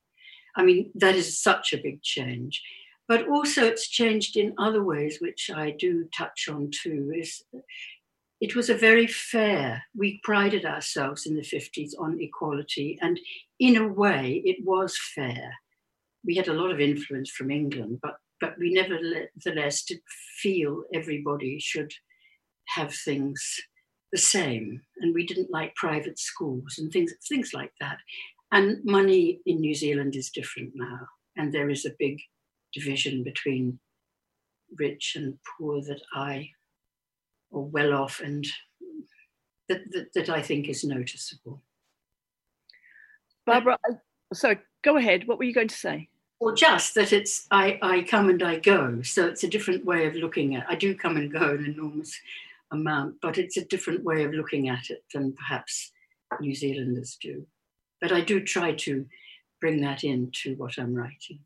I 0.55 0.63
mean, 0.63 0.91
that 0.95 1.15
is 1.15 1.39
such 1.39 1.73
a 1.73 1.77
big 1.77 2.01
change. 2.01 2.63
But 3.07 3.27
also, 3.29 3.63
it's 3.65 3.87
changed 3.87 4.35
in 4.35 4.55
other 4.57 4.83
ways, 4.83 5.19
which 5.21 5.51
I 5.53 5.71
do 5.71 6.09
touch 6.17 6.49
on 6.49 6.71
too. 6.71 7.13
Is 7.15 7.43
it 8.39 8.55
was 8.55 8.69
a 8.69 8.75
very 8.75 9.07
fair, 9.07 9.83
we 9.95 10.19
prided 10.23 10.65
ourselves 10.65 11.25
in 11.25 11.35
the 11.35 11.41
50s 11.41 11.91
on 11.99 12.19
equality, 12.21 12.97
and 13.01 13.19
in 13.59 13.77
a 13.77 13.87
way, 13.87 14.41
it 14.45 14.57
was 14.63 14.97
fair. 15.15 15.53
We 16.23 16.35
had 16.35 16.47
a 16.47 16.53
lot 16.53 16.71
of 16.71 16.79
influence 16.79 17.31
from 17.31 17.49
England, 17.49 17.99
but, 18.01 18.17
but 18.39 18.57
we 18.59 18.73
nevertheless 18.73 19.83
did 19.83 20.01
feel 20.39 20.83
everybody 20.93 21.57
should 21.59 21.93
have 22.75 22.93
things 22.93 23.59
the 24.11 24.17
same, 24.17 24.81
and 25.01 25.13
we 25.13 25.25
didn't 25.25 25.51
like 25.51 25.75
private 25.75 26.17
schools 26.19 26.75
and 26.77 26.91
things, 26.91 27.13
things 27.27 27.53
like 27.53 27.71
that. 27.79 27.97
And 28.51 28.83
money 28.85 29.41
in 29.45 29.59
New 29.59 29.75
Zealand 29.75 30.15
is 30.15 30.29
different 30.29 30.71
now, 30.75 30.99
and 31.35 31.53
there 31.53 31.69
is 31.69 31.85
a 31.85 31.95
big 31.99 32.19
division 32.73 33.23
between 33.23 33.79
rich 34.77 35.13
and 35.15 35.37
poor 35.57 35.81
that 35.81 36.01
I 36.13 36.49
or 37.51 37.65
well 37.65 37.93
off 37.93 38.19
and 38.19 38.45
that, 39.69 39.81
that, 39.91 40.13
that 40.13 40.29
I 40.29 40.41
think 40.41 40.69
is 40.69 40.83
noticeable. 40.83 41.61
Barbara, 43.45 43.77
so 44.33 44.55
go 44.83 44.97
ahead. 44.97 45.27
What 45.27 45.37
were 45.37 45.45
you 45.45 45.53
going 45.53 45.69
to 45.69 45.75
say? 45.75 46.09
Well, 46.39 46.53
just 46.53 46.93
that 46.95 47.13
it's 47.13 47.47
I, 47.49 47.79
I 47.81 48.01
come 48.03 48.29
and 48.29 48.43
I 48.43 48.59
go. 48.59 49.01
So 49.01 49.25
it's 49.25 49.43
a 49.43 49.49
different 49.49 49.85
way 49.85 50.05
of 50.05 50.15
looking 50.15 50.55
at 50.55 50.69
I 50.69 50.75
do 50.75 50.95
come 50.95 51.17
and 51.17 51.31
go 51.31 51.51
an 51.51 51.65
enormous 51.65 52.19
amount, 52.71 53.15
but 53.21 53.37
it's 53.37 53.57
a 53.57 53.65
different 53.65 54.03
way 54.03 54.23
of 54.23 54.33
looking 54.33 54.69
at 54.69 54.89
it 54.89 55.03
than 55.13 55.33
perhaps 55.33 55.91
New 56.39 56.53
Zealanders 56.53 57.17
do. 57.21 57.45
But 58.01 58.11
I 58.11 58.21
do 58.21 58.39
try 58.43 58.73
to 58.73 59.05
bring 59.59 59.81
that 59.81 60.03
into 60.03 60.55
what 60.55 60.77
I'm 60.77 60.93
writing. 60.93 61.39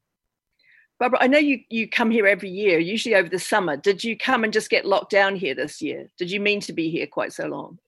Barbara, 0.99 1.19
I 1.21 1.27
know 1.27 1.39
you, 1.39 1.61
you 1.69 1.89
come 1.89 2.11
here 2.11 2.27
every 2.27 2.49
year, 2.49 2.77
usually 2.77 3.15
over 3.15 3.29
the 3.29 3.39
summer. 3.39 3.75
Did 3.75 4.03
you 4.03 4.15
come 4.15 4.43
and 4.43 4.53
just 4.53 4.69
get 4.69 4.85
locked 4.85 5.11
down 5.11 5.35
here 5.35 5.55
this 5.55 5.81
year? 5.81 6.09
Did 6.17 6.29
you 6.29 6.39
mean 6.39 6.59
to 6.61 6.73
be 6.73 6.91
here 6.91 7.07
quite 7.07 7.33
so 7.33 7.47
long? 7.47 7.79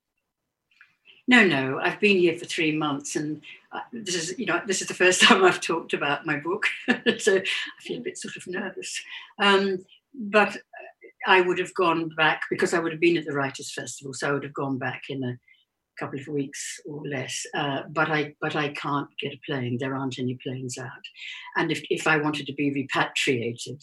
No, 1.28 1.46
no. 1.46 1.80
I've 1.80 2.00
been 2.00 2.18
here 2.18 2.38
for 2.38 2.46
three 2.46 2.76
months, 2.76 3.16
and 3.16 3.42
uh, 3.72 3.82
this 3.92 4.16
is, 4.16 4.40
you 4.40 4.46
know, 4.46 4.62
this 4.66 4.82
is 4.82 4.88
the 4.88 4.94
first 4.94 5.22
time 5.24 5.44
I've 5.44 5.62
talked 5.62 5.94
about 5.94 6.26
my 6.26 6.38
book, 6.38 6.66
so 7.20 7.38
I 7.38 7.82
feel 7.82 8.00
a 8.00 8.04
bit 8.04 8.18
sort 8.18 8.36
of 8.36 8.48
nervous. 8.48 9.02
Um, 9.40 9.86
but 10.16 10.58
I 11.26 11.42
would 11.42 11.60
have 11.60 11.74
gone 11.74 12.10
back 12.16 12.42
because 12.50 12.74
I 12.74 12.80
would 12.80 12.92
have 12.92 13.02
been 13.02 13.18
at 13.18 13.26
the 13.26 13.34
Writers' 13.34 13.74
Festival, 13.74 14.14
so 14.14 14.30
I 14.30 14.32
would 14.32 14.44
have 14.44 14.54
gone 14.54 14.78
back 14.78 15.04
in 15.10 15.24
a 15.24 15.38
couple 16.00 16.20
of 16.20 16.28
weeks 16.28 16.80
or 16.86 17.02
less. 17.08 17.46
Uh, 17.56 17.84
but 17.90 18.10
I 18.10 18.36
but 18.42 18.56
I 18.56 18.70
can't 18.70 19.08
get 19.20 19.34
a 19.34 19.40
plane. 19.46 19.78
There 19.80 19.96
aren't 19.96 20.20
any 20.20 20.38
planes 20.44 20.78
out. 20.78 20.90
And 21.56 21.72
if 21.72 21.82
if 21.90 22.08
I 22.08 22.18
wanted 22.18 22.48
to 22.48 22.54
be 22.54 22.72
repatriated, 22.72 23.82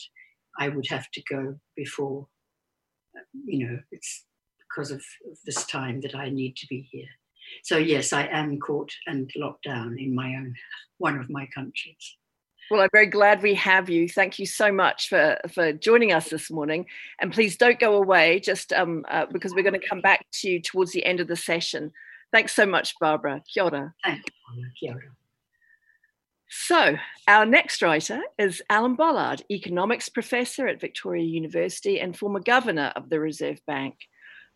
I 0.59 0.69
would 0.69 0.87
have 0.89 1.11
to 1.13 1.23
go 1.31 1.57
before. 1.77 2.27
You 3.45 3.67
know, 3.67 3.79
it's 3.91 4.25
because 4.59 4.91
of, 4.91 5.03
of 5.31 5.39
this 5.45 5.65
time 5.67 6.01
that 6.03 6.15
I 6.15 6.31
need 6.31 6.57
to 6.57 6.67
be 6.69 6.89
here. 6.91 7.09
So 7.65 7.77
yes, 7.77 8.13
I 8.13 8.27
am 8.27 8.59
caught 8.59 8.93
and 9.07 9.31
locked 9.37 9.65
down 9.65 9.99
in 9.99 10.15
my 10.15 10.35
own 10.35 10.55
one 10.99 11.19
of 11.19 11.31
my 11.31 11.49
countries. 11.55 12.17
Well, 12.71 12.83
I'm 12.83 12.89
very 12.93 13.07
glad 13.07 13.43
we 13.43 13.55
have 13.55 13.91
you. 13.91 14.09
Thank 14.09 14.39
you 14.39 14.47
so 14.47 14.71
much 14.71 15.09
for, 15.09 15.39
for 15.53 15.73
joining 15.73 16.13
us 16.13 16.29
this 16.29 16.53
morning. 16.53 16.87
And 17.21 17.33
please 17.33 17.57
don't 17.57 17.81
go 17.81 17.97
away, 17.97 18.39
just 18.39 18.73
um, 18.73 19.05
uh, 19.09 19.27
because 19.27 19.53
we're 19.55 19.65
going 19.65 19.81
to 19.81 19.89
come 19.89 20.01
back 20.01 20.25
to 20.35 20.49
you 20.49 20.61
towards 20.61 20.93
the 20.93 21.05
end 21.05 21.19
of 21.19 21.27
the 21.27 21.35
session. 21.35 21.91
Thanks 22.33 22.55
so 22.55 22.67
much, 22.67 22.95
Barbara. 23.01 23.43
Kia 23.53 23.65
ora. 23.65 23.95
Thank 24.05 24.23
you. 24.55 24.67
Kia 24.79 24.93
ora. 24.93 25.03
So, 26.49 26.97
our 27.27 27.45
next 27.45 27.83
writer 27.83 28.21
is 28.39 28.63
Alan 28.71 28.95
Bollard, 28.95 29.43
economics 29.51 30.09
professor 30.09 30.69
at 30.69 30.81
Victoria 30.81 31.25
University 31.25 32.01
and 32.01 32.17
former 32.17 32.41
governor 32.41 32.93
of 32.95 33.11
the 33.11 33.19
Reserve 33.19 33.61
Bank. 33.67 33.97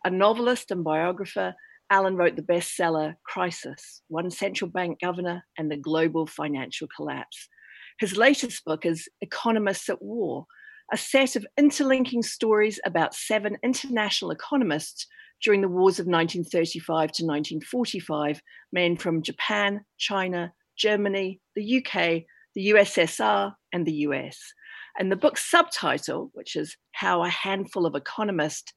A 0.05 0.09
novelist 0.09 0.71
and 0.71 0.83
biographer, 0.83 1.53
Alan 1.89 2.15
wrote 2.15 2.37
the 2.37 2.41
bestseller 2.41 3.15
Crisis 3.23 4.01
One 4.07 4.31
Central 4.31 4.69
Bank 4.69 4.99
Governor 5.01 5.43
and 5.57 5.69
the 5.69 5.77
Global 5.77 6.25
Financial 6.25 6.87
Collapse. 6.95 7.49
His 7.97 8.17
latest 8.17 8.65
book 8.65 8.85
is 8.85 9.07
Economists 9.21 9.87
at 9.87 10.01
War, 10.01 10.45
a 10.91 10.97
set 10.97 11.37
of 11.37 11.47
interlinking 11.57 12.23
stories 12.23 12.77
about 12.85 13.15
seven 13.15 13.57
international 13.63 14.31
economists 14.31 15.07
during 15.41 15.61
the 15.61 15.69
wars 15.69 15.97
of 15.97 16.05
1935 16.05 17.11
to 17.13 17.23
1945, 17.23 18.41
men 18.73 18.97
from 18.97 19.21
Japan, 19.21 19.85
China, 19.97 20.51
Germany, 20.77 21.39
the 21.55 21.77
UK, 21.77 22.23
the 22.53 22.69
USSR, 22.71 23.53
and 23.71 23.85
the 23.85 23.93
US. 23.93 24.37
And 24.99 25.09
the 25.09 25.15
book's 25.15 25.49
subtitle, 25.49 26.31
which 26.33 26.57
is 26.57 26.75
How 26.91 27.23
a 27.23 27.29
Handful 27.29 27.85
of 27.85 27.95
Economists 27.95 28.73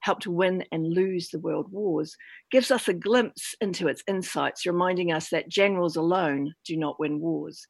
Helped 0.00 0.28
Win 0.28 0.64
and 0.70 0.94
Lose 0.94 1.28
the 1.28 1.40
World 1.40 1.70
Wars, 1.72 2.16
gives 2.52 2.70
us 2.70 2.86
a 2.86 2.94
glimpse 2.94 3.54
into 3.60 3.88
its 3.88 4.04
insights, 4.06 4.64
reminding 4.64 5.12
us 5.12 5.28
that 5.30 5.48
generals 5.48 5.96
alone 5.96 6.54
do 6.64 6.76
not 6.76 7.00
win 7.00 7.20
wars. 7.20 7.66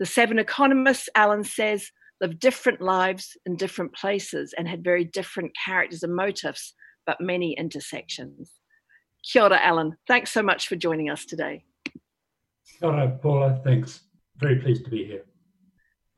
The 0.00 0.06
seven 0.06 0.38
economists, 0.38 1.08
Alan 1.14 1.44
says, 1.44 1.90
lived 2.20 2.40
different 2.40 2.80
lives 2.80 3.36
in 3.46 3.56
different 3.56 3.94
places 3.94 4.54
and 4.56 4.68
had 4.68 4.82
very 4.82 5.04
different 5.04 5.52
characters 5.64 6.02
and 6.02 6.14
motives, 6.14 6.74
but 7.06 7.20
many 7.20 7.52
intersections. 7.52 8.50
Kia 9.24 9.42
ora, 9.42 9.58
Alan. 9.60 9.96
Thanks 10.06 10.32
so 10.32 10.42
much 10.42 10.68
for 10.68 10.76
joining 10.76 11.10
us 11.10 11.24
today. 11.24 11.64
Kia 12.78 12.90
ora, 12.90 13.18
Paula. 13.22 13.60
Thanks. 13.64 14.00
Very 14.38 14.56
pleased 14.56 14.84
to 14.84 14.90
be 14.90 15.04
here. 15.04 15.24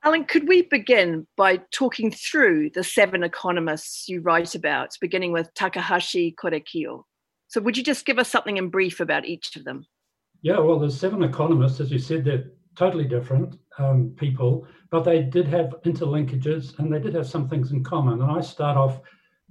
Alan, 0.04 0.24
could 0.24 0.46
we 0.46 0.62
begin 0.62 1.26
by 1.36 1.60
talking 1.72 2.10
through 2.10 2.70
the 2.70 2.84
seven 2.84 3.22
economists 3.22 4.08
you 4.08 4.20
write 4.20 4.54
about, 4.54 4.90
beginning 5.00 5.32
with 5.32 5.52
Takahashi 5.54 6.34
Korekiyo? 6.40 7.02
So, 7.48 7.60
would 7.60 7.76
you 7.76 7.82
just 7.82 8.06
give 8.06 8.18
us 8.18 8.28
something 8.28 8.56
in 8.56 8.68
brief 8.68 9.00
about 9.00 9.26
each 9.26 9.56
of 9.56 9.64
them? 9.64 9.86
Yeah, 10.42 10.58
well, 10.58 10.78
the 10.78 10.90
seven 10.90 11.24
economists, 11.24 11.80
as 11.80 11.90
you 11.90 11.98
said, 11.98 12.24
they're 12.24 12.44
totally 12.76 13.04
different 13.04 13.58
um, 13.78 14.14
people, 14.16 14.66
but 14.90 15.02
they 15.04 15.22
did 15.22 15.48
have 15.48 15.74
interlinkages 15.84 16.78
and 16.78 16.92
they 16.92 16.98
did 16.98 17.14
have 17.14 17.26
some 17.26 17.48
things 17.48 17.72
in 17.72 17.82
common. 17.82 18.22
And 18.22 18.30
I 18.30 18.40
start 18.40 18.76
off 18.76 19.00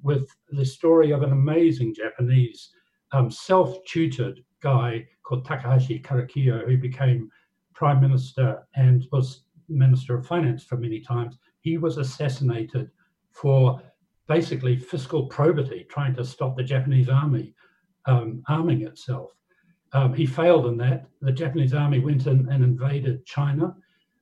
with 0.03 0.29
the 0.51 0.65
story 0.65 1.11
of 1.11 1.23
an 1.23 1.31
amazing 1.31 1.93
Japanese 1.93 2.69
um, 3.11 3.29
self 3.29 3.83
tutored 3.85 4.43
guy 4.61 5.07
called 5.23 5.45
Takahashi 5.45 5.99
Korekiyo, 5.99 6.65
who 6.67 6.77
became 6.77 7.29
prime 7.73 7.99
minister 8.01 8.67
and 8.75 9.05
was 9.11 9.43
minister 9.67 10.15
of 10.17 10.25
finance 10.25 10.63
for 10.63 10.77
many 10.77 11.01
times. 11.01 11.37
He 11.61 11.77
was 11.77 11.97
assassinated 11.97 12.89
for 13.31 13.81
basically 14.27 14.77
fiscal 14.77 15.27
probity, 15.27 15.85
trying 15.89 16.15
to 16.15 16.23
stop 16.23 16.55
the 16.55 16.63
Japanese 16.63 17.09
army 17.09 17.53
um, 18.05 18.43
arming 18.47 18.83
itself. 18.83 19.31
Um, 19.95 20.13
he 20.13 20.25
failed 20.25 20.65
in 20.65 20.75
that. 20.79 21.05
The 21.21 21.31
Japanese 21.31 21.73
army 21.73 21.99
went 21.99 22.27
in 22.27 22.49
and 22.51 22.65
invaded 22.65 23.25
China. 23.25 23.73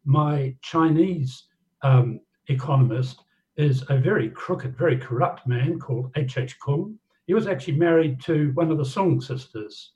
My 0.06 0.56
Chinese 0.62 1.46
um, 1.82 2.20
economist 2.48 3.24
is 3.58 3.84
a 3.90 3.98
very 3.98 4.30
crooked, 4.30 4.78
very 4.78 4.98
corrupt 4.98 5.48
man 5.48 5.80
called 5.80 6.12
H.H. 6.16 6.38
H. 6.38 6.60
Kung. 6.64 7.00
He 7.26 7.34
was 7.34 7.48
actually 7.48 7.78
married 7.78 8.22
to 8.22 8.52
one 8.54 8.70
of 8.70 8.78
the 8.78 8.84
Soong 8.84 9.22
sisters, 9.24 9.94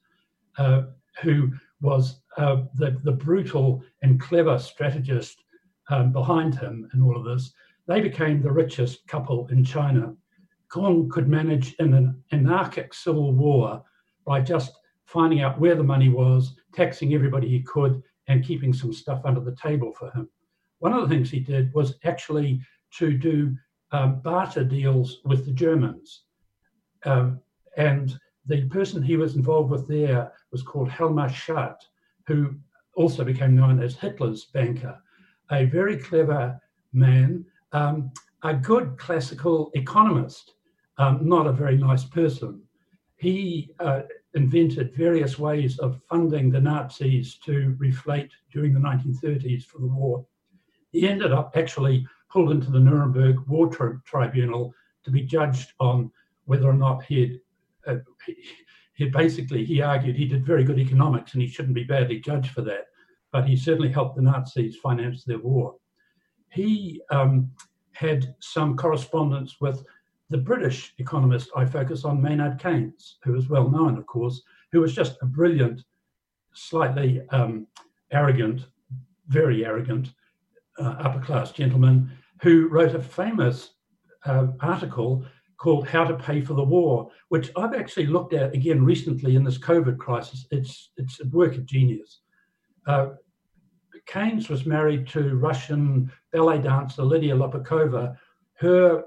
uh, 0.58 0.84
who 1.22 1.52
was 1.80 2.22
uh, 2.38 2.64
the, 2.74 2.98
the 3.04 3.12
brutal 3.12 3.84
and 4.02 4.20
clever 4.20 4.58
strategist 4.58 5.44
um, 5.92 6.12
behind 6.12 6.56
him 6.56 6.90
in 6.96 7.04
all 7.04 7.16
of 7.16 7.24
this. 7.24 7.54
They 7.88 8.02
became 8.02 8.42
the 8.42 8.52
richest 8.52 9.08
couple 9.08 9.48
in 9.52 9.64
China. 9.64 10.16
Kung 10.70 11.08
could 11.08 11.28
manage 11.28 11.76
in 11.76 11.94
an 11.94 12.24
anarchic 12.32 12.96
civil 12.96 13.32
war 13.32 13.84
by 14.26 14.42
just 14.42 14.74
finding 15.08 15.42
out 15.42 15.60
where 15.60 15.76
the 15.76 15.84
money 15.84 16.10
was, 16.10 16.56
taxing 16.74 17.14
everybody 17.14 17.48
he 17.48 17.62
could, 17.62 18.04
and 18.28 18.46
keeping 18.46 18.74
some 18.74 18.94
stuff 18.94 19.22
under 19.26 19.40
the 19.40 19.56
table 19.56 19.94
for 19.94 20.12
him. 20.12 20.30
One 20.80 20.94
of 20.94 21.02
the 21.02 21.08
things 21.08 21.32
he 21.32 21.40
did 21.40 21.74
was 21.74 21.96
actually 22.04 22.62
to 22.98 23.18
do 23.18 23.56
um, 23.92 24.20
barter 24.20 24.64
deals 24.64 25.20
with 25.24 25.46
the 25.46 25.54
Germans. 25.54 26.24
Um, 27.06 27.40
and 27.78 28.20
the 28.46 28.68
person 28.68 29.02
he 29.02 29.16
was 29.16 29.36
involved 29.36 29.72
with 29.72 29.88
there 29.88 30.34
was 30.52 30.62
called 30.62 30.90
Hjalmar 30.90 31.30
Schacht, 31.30 31.88
who 32.28 32.56
also 32.96 33.24
became 33.24 33.56
known 33.56 33.82
as 33.82 33.96
Hitler's 33.96 34.46
banker, 34.46 34.98
a 35.52 35.66
very 35.66 35.98
clever 35.98 36.60
man, 36.92 37.46
um, 37.72 38.12
a 38.44 38.54
good 38.54 38.98
classical 38.98 39.72
economist, 39.74 40.54
um, 40.98 41.28
not 41.28 41.48
a 41.48 41.54
very 41.54 41.78
nice 41.78 42.04
person. 42.04 42.62
He 43.16 43.72
uh, 43.80 44.02
invented 44.38 44.96
various 44.96 45.38
ways 45.38 45.78
of 45.80 46.02
funding 46.10 46.50
the 46.50 46.62
Nazis 46.62 47.36
to 47.46 47.76
reflate 47.80 48.30
during 48.54 48.74
the 48.74 48.80
1930s 48.80 49.66
for 49.66 49.80
the 49.80 49.88
war. 49.88 50.26
He 50.92 51.08
ended 51.08 51.34
up 51.34 51.58
actually 51.58 52.08
pulled 52.32 52.52
into 52.52 52.72
the 52.72 52.80
Nuremberg 52.80 53.46
War 53.48 53.68
tri- 53.68 53.98
Tribunal 54.06 54.74
to 55.04 55.12
be 55.12 55.24
judged 55.24 55.74
on 55.80 56.12
whether 56.46 56.70
or 56.70 56.74
not 56.74 57.04
he 57.04 57.22
had. 57.22 57.40
Uh, 57.86 58.00
he, 58.26 58.36
he 58.94 59.10
basically 59.10 59.64
he 59.64 59.82
argued 59.82 60.16
he 60.16 60.26
did 60.26 60.46
very 60.46 60.64
good 60.64 60.80
economics 60.80 61.34
and 61.34 61.42
he 61.42 61.48
shouldn't 61.48 61.76
be 61.76 61.84
badly 61.84 62.20
judged 62.20 62.52
for 62.52 62.62
that, 62.62 62.88
but 63.32 63.48
he 63.48 63.56
certainly 63.56 63.92
helped 63.92 64.16
the 64.16 64.22
Nazis 64.22 64.76
finance 64.78 65.24
their 65.24 65.40
war. 65.40 65.76
He 66.50 67.02
um, 67.12 67.52
had 67.92 68.36
some 68.40 68.76
correspondence 68.76 69.58
with 69.62 69.84
the 70.30 70.38
British 70.38 70.94
economist 70.98 71.50
I 71.56 71.66
focus 71.66 72.04
on, 72.04 72.22
Maynard 72.22 72.60
Keynes, 72.62 73.18
who 73.24 73.36
is 73.36 73.50
well 73.50 73.70
known, 73.70 73.98
of 73.98 74.06
course, 74.06 74.42
who 74.72 74.82
was 74.82 74.94
just 74.94 75.18
a 75.22 75.26
brilliant, 75.26 75.84
slightly 76.54 77.22
um, 77.30 77.68
arrogant, 78.12 78.66
very 79.28 79.66
arrogant 79.66 80.10
uh, 80.80 80.96
upper 81.00 81.20
class 81.20 81.52
gentleman 81.52 82.10
who 82.42 82.68
wrote 82.68 82.96
a 82.96 83.02
famous 83.02 83.72
uh, 84.26 84.48
article 84.62 85.26
called 85.58 85.88
How 85.88 86.04
to 86.04 86.16
Pay 86.16 86.42
for 86.42 86.54
the 86.54 86.64
War, 86.64 87.10
which 87.30 87.50
I've 87.56 87.74
actually 87.74 88.06
looked 88.08 88.34
at 88.34 88.54
again 88.54 88.84
recently 88.84 89.36
in 89.36 89.44
this 89.44 89.58
COVID 89.58 89.98
crisis. 89.98 90.46
It's, 90.52 90.92
it's 90.98 91.20
a 91.20 91.28
work 91.30 91.56
of 91.56 91.66
genius. 91.66 92.20
Uh, 92.86 93.12
Keynes 94.06 94.50
was 94.50 94.66
married 94.66 95.08
to 95.08 95.36
Russian 95.36 96.12
ballet 96.32 96.60
dancer 96.60 97.04
Lydia 97.04 97.36
Lopokova. 97.36 98.16
Her 98.60 99.04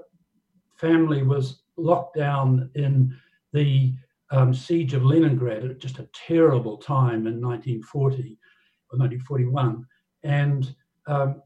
family 0.81 1.21
was 1.21 1.61
locked 1.77 2.17
down 2.17 2.69
in 2.73 3.15
the 3.53 3.93
um, 4.31 4.53
siege 4.53 4.93
of 4.93 5.05
Leningrad 5.05 5.63
at 5.63 5.79
just 5.79 5.99
a 5.99 6.09
terrible 6.13 6.77
time 6.77 7.27
in 7.27 7.39
1940 7.39 8.39
or 8.89 8.99
1941. 8.99 9.85
And 10.23 10.75
um, 11.05 11.43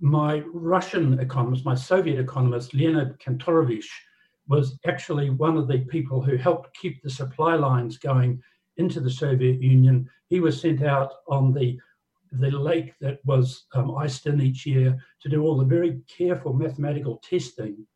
my 0.00 0.44
Russian 0.52 1.18
economist, 1.18 1.64
my 1.64 1.74
Soviet 1.74 2.20
economist, 2.20 2.72
Leonid 2.72 3.18
Kantorovich, 3.18 3.88
was 4.46 4.78
actually 4.86 5.30
one 5.30 5.56
of 5.56 5.68
the 5.68 5.80
people 5.80 6.22
who 6.22 6.36
helped 6.36 6.76
keep 6.76 7.02
the 7.02 7.10
supply 7.10 7.54
lines 7.56 7.98
going 7.98 8.40
into 8.76 9.00
the 9.00 9.10
Soviet 9.10 9.60
Union. 9.60 10.08
He 10.28 10.40
was 10.40 10.60
sent 10.60 10.82
out 10.82 11.12
on 11.26 11.52
the 11.52 11.78
the 12.32 12.50
lake 12.50 12.92
that 13.00 13.24
was 13.24 13.64
um, 13.72 13.96
iced 13.96 14.26
in 14.26 14.38
each 14.38 14.66
year 14.66 14.94
to 15.22 15.30
do 15.30 15.42
all 15.42 15.56
the 15.56 15.64
very 15.64 15.98
careful 16.14 16.52
mathematical 16.52 17.16
testing 17.24 17.86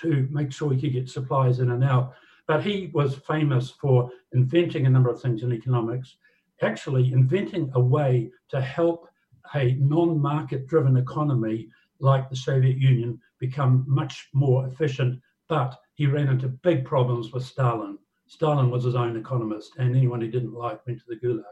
to 0.00 0.28
make 0.30 0.52
sure 0.52 0.72
he 0.72 0.80
could 0.80 0.92
get 0.92 1.08
supplies 1.08 1.60
in 1.60 1.70
and 1.70 1.84
out. 1.84 2.14
But 2.46 2.64
he 2.64 2.90
was 2.92 3.16
famous 3.16 3.70
for 3.70 4.10
inventing 4.32 4.86
a 4.86 4.90
number 4.90 5.10
of 5.10 5.20
things 5.20 5.42
in 5.42 5.52
economics, 5.52 6.16
actually 6.60 7.12
inventing 7.12 7.70
a 7.74 7.80
way 7.80 8.30
to 8.48 8.60
help 8.60 9.08
a 9.54 9.74
non 9.74 10.20
market 10.20 10.66
driven 10.66 10.96
economy 10.96 11.68
like 12.00 12.28
the 12.28 12.36
Soviet 12.36 12.78
Union 12.78 13.20
become 13.38 13.84
much 13.86 14.28
more 14.32 14.66
efficient. 14.66 15.20
But 15.48 15.78
he 15.94 16.06
ran 16.06 16.28
into 16.28 16.48
big 16.48 16.84
problems 16.84 17.32
with 17.32 17.44
Stalin. 17.44 17.98
Stalin 18.26 18.70
was 18.70 18.84
his 18.84 18.94
own 18.94 19.16
economist, 19.16 19.72
and 19.78 19.94
anyone 19.94 20.20
he 20.20 20.28
didn't 20.28 20.54
like 20.54 20.84
went 20.86 20.98
to 21.00 21.04
the 21.08 21.16
Gulag. 21.16 21.42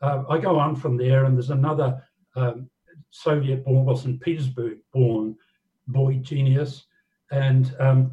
Uh, 0.00 0.24
I 0.28 0.38
go 0.38 0.58
on 0.58 0.74
from 0.74 0.96
there, 0.96 1.24
and 1.26 1.36
there's 1.36 1.50
another 1.50 2.02
um, 2.34 2.68
Soviet 3.10 3.64
born, 3.64 3.84
well, 3.84 3.96
St. 3.96 4.20
Petersburg 4.20 4.78
born 4.92 5.36
boy 5.88 6.14
genius, 6.14 6.86
and 7.32 7.74
um, 7.80 8.12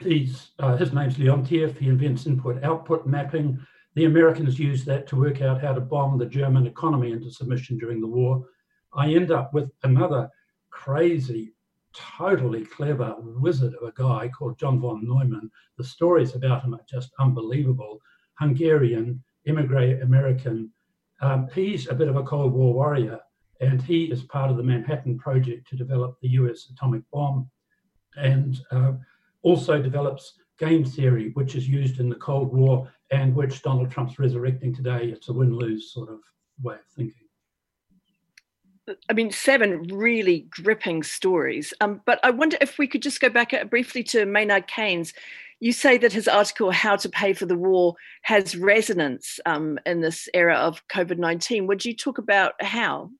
he's, 0.00 0.50
uh, 0.60 0.76
his 0.76 0.92
name's 0.92 1.16
Leontiev. 1.18 1.76
He 1.76 1.88
invents 1.88 2.26
input 2.26 2.62
output 2.64 3.06
mapping. 3.06 3.58
The 3.94 4.04
Americans 4.04 4.58
used 4.58 4.86
that 4.86 5.08
to 5.08 5.16
work 5.16 5.42
out 5.42 5.60
how 5.60 5.74
to 5.74 5.80
bomb 5.80 6.18
the 6.18 6.26
German 6.26 6.66
economy 6.66 7.10
into 7.10 7.32
submission 7.32 7.78
during 7.78 8.00
the 8.00 8.06
war. 8.06 8.44
I 8.94 9.12
end 9.12 9.32
up 9.32 9.52
with 9.52 9.70
another 9.82 10.30
crazy, 10.70 11.52
totally 11.92 12.64
clever 12.64 13.16
wizard 13.18 13.74
of 13.74 13.88
a 13.88 13.92
guy 13.92 14.28
called 14.28 14.58
John 14.58 14.80
von 14.80 15.04
Neumann. 15.04 15.50
The 15.76 15.84
stories 15.84 16.36
about 16.36 16.62
him 16.62 16.74
are 16.74 16.86
just 16.88 17.10
unbelievable. 17.18 18.00
Hungarian, 18.38 19.22
immigrant 19.46 20.02
American. 20.02 20.70
Um, 21.20 21.48
he's 21.52 21.88
a 21.88 21.94
bit 21.94 22.06
of 22.06 22.14
a 22.14 22.22
Cold 22.22 22.52
War 22.52 22.72
warrior, 22.72 23.18
and 23.60 23.82
he 23.82 24.04
is 24.04 24.22
part 24.22 24.48
of 24.48 24.56
the 24.56 24.62
Manhattan 24.62 25.18
Project 25.18 25.68
to 25.68 25.76
develop 25.76 26.16
the 26.20 26.28
US 26.28 26.70
atomic 26.70 27.02
bomb 27.12 27.50
and 28.18 28.60
uh, 28.70 28.92
also 29.42 29.80
develops 29.80 30.34
game 30.58 30.84
theory, 30.84 31.30
which 31.34 31.54
is 31.54 31.68
used 31.68 32.00
in 32.00 32.08
the 32.08 32.16
Cold 32.16 32.52
War 32.52 32.90
and 33.10 33.34
which 33.34 33.62
Donald 33.62 33.90
Trump's 33.90 34.18
resurrecting 34.18 34.74
today. 34.74 35.06
It's 35.06 35.28
a 35.28 35.32
win 35.32 35.54
lose 35.54 35.92
sort 35.92 36.10
of 36.10 36.20
way 36.62 36.74
of 36.74 36.86
thinking. 36.96 37.28
I 39.08 39.12
mean, 39.12 39.30
seven 39.30 39.82
really 39.92 40.46
gripping 40.50 41.02
stories. 41.02 41.74
Um, 41.80 42.00
but 42.06 42.20
I 42.22 42.30
wonder 42.30 42.56
if 42.60 42.78
we 42.78 42.86
could 42.86 43.02
just 43.02 43.20
go 43.20 43.28
back 43.28 43.52
uh, 43.52 43.64
briefly 43.64 44.02
to 44.04 44.24
Maynard 44.24 44.66
Keynes. 44.66 45.12
You 45.60 45.72
say 45.72 45.98
that 45.98 46.12
his 46.12 46.28
article, 46.28 46.70
How 46.70 46.96
to 46.96 47.08
Pay 47.08 47.34
for 47.34 47.44
the 47.44 47.56
War, 47.56 47.94
has 48.22 48.56
resonance 48.56 49.40
um, 49.44 49.78
in 49.84 50.00
this 50.00 50.28
era 50.32 50.54
of 50.54 50.86
COVID 50.88 51.18
19. 51.18 51.66
Would 51.66 51.84
you 51.84 51.94
talk 51.94 52.18
about 52.18 52.62
how? 52.62 53.10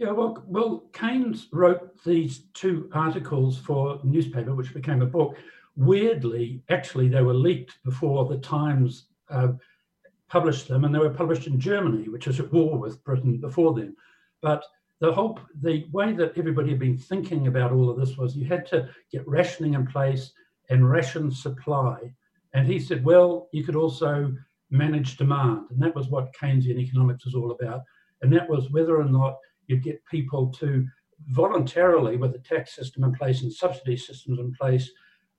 Yeah, 0.00 0.12
well, 0.12 0.42
well, 0.46 0.84
Keynes 0.94 1.48
wrote 1.52 2.02
these 2.04 2.44
two 2.54 2.88
articles 2.94 3.58
for 3.58 4.00
newspaper, 4.02 4.54
which 4.54 4.72
became 4.72 5.02
a 5.02 5.06
book. 5.06 5.36
Weirdly, 5.76 6.62
actually, 6.70 7.08
they 7.08 7.20
were 7.20 7.34
leaked 7.34 7.76
before 7.84 8.24
the 8.24 8.38
Times 8.38 9.08
uh, 9.28 9.48
published 10.30 10.68
them, 10.68 10.86
and 10.86 10.94
they 10.94 10.98
were 10.98 11.10
published 11.10 11.46
in 11.48 11.60
Germany, 11.60 12.08
which 12.08 12.26
was 12.26 12.40
at 12.40 12.50
war 12.50 12.78
with 12.78 13.04
Britain 13.04 13.36
before 13.36 13.74
then. 13.74 13.94
But 14.40 14.64
the 15.00 15.12
whole 15.12 15.38
the 15.60 15.86
way 15.92 16.14
that 16.14 16.32
everybody 16.38 16.70
had 16.70 16.78
been 16.78 16.96
thinking 16.96 17.46
about 17.46 17.70
all 17.70 17.90
of 17.90 17.98
this 17.98 18.16
was 18.16 18.34
you 18.34 18.46
had 18.46 18.66
to 18.68 18.88
get 19.12 19.28
rationing 19.28 19.74
in 19.74 19.86
place 19.86 20.32
and 20.70 20.88
ration 20.88 21.30
supply. 21.30 22.10
And 22.54 22.66
he 22.66 22.80
said, 22.80 23.04
well, 23.04 23.50
you 23.52 23.64
could 23.64 23.76
also 23.76 24.34
manage 24.70 25.18
demand, 25.18 25.66
and 25.68 25.82
that 25.82 25.94
was 25.94 26.08
what 26.08 26.32
Keynesian 26.32 26.78
economics 26.78 27.26
was 27.26 27.34
all 27.34 27.50
about. 27.50 27.82
And 28.22 28.32
that 28.32 28.48
was 28.48 28.70
whether 28.70 28.98
or 28.98 29.04
not 29.04 29.36
you 29.70 29.76
get 29.76 30.04
people 30.06 30.48
to 30.60 30.86
voluntarily, 31.28 32.16
with 32.16 32.34
a 32.34 32.38
tax 32.38 32.74
system 32.74 33.04
in 33.04 33.12
place 33.12 33.42
and 33.42 33.52
subsidy 33.52 33.96
systems 33.96 34.38
in 34.38 34.52
place, 34.52 34.90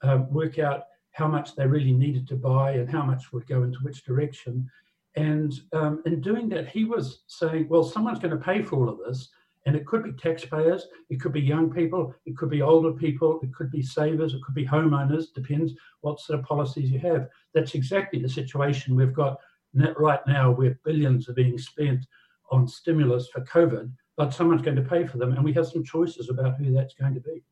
uh, 0.04 0.20
work 0.30 0.58
out 0.60 0.86
how 1.12 1.28
much 1.28 1.56
they 1.56 1.68
really 1.68 1.92
needed 1.92 2.28
to 2.28 2.36
buy 2.36 2.72
and 2.72 2.90
how 2.90 3.04
much 3.04 3.34
would 3.34 3.46
go 3.48 3.64
into 3.64 3.80
which 3.80 4.06
direction. 4.06 4.70
And 5.16 5.54
um, 5.74 6.02
in 6.06 6.22
doing 6.22 6.48
that, 6.50 6.70
he 6.70 6.86
was 6.86 7.24
saying, 7.28 7.68
well, 7.68 7.84
someone's 7.84 8.20
going 8.20 8.38
to 8.38 8.44
pay 8.44 8.62
for 8.62 8.78
all 8.78 8.90
of 8.90 9.00
this. 9.06 9.30
And 9.68 9.76
it 9.76 9.86
could 9.86 10.04
be 10.04 10.14
taxpayers, 10.14 10.88
it 11.12 11.22
could 11.22 11.34
be 11.34 11.42
young 11.42 11.70
people, 11.70 12.16
it 12.26 12.36
could 12.36 12.50
be 12.50 12.64
older 12.64 12.94
people, 12.94 13.40
it 13.44 13.54
could 13.54 13.70
be 13.70 13.84
savers, 13.84 14.34
it 14.34 14.42
could 14.42 14.56
be 14.56 14.66
homeowners, 14.66 15.34
depends 15.36 15.74
what 16.00 16.20
sort 16.20 16.40
of 16.40 16.46
policies 16.46 16.90
you 16.90 16.98
have. 17.00 17.28
That's 17.54 17.76
exactly 17.76 18.20
the 18.20 18.30
situation 18.30 18.96
we've 18.96 19.14
got 19.14 19.38
right 19.98 20.20
now 20.26 20.50
where 20.50 20.80
billions 20.84 21.30
are 21.30 21.34
being 21.34 21.60
spent 21.60 22.08
on 22.52 22.68
stimulus 22.68 23.28
for 23.28 23.42
COVID, 23.42 23.92
but 24.18 24.34
someone's 24.34 24.62
going 24.62 24.76
to 24.78 24.84
pay 24.84 25.06
for 25.08 25.18
them. 25.18 25.34
And 25.34 25.44
we 25.44 25.54
have 25.54 25.68
some 25.68 25.84
choices 25.84 26.30
about 26.30 26.58
who 26.58 26.74
that's 26.74 26.94
going 26.94 27.14
to 27.14 27.22
be. 27.22 27.44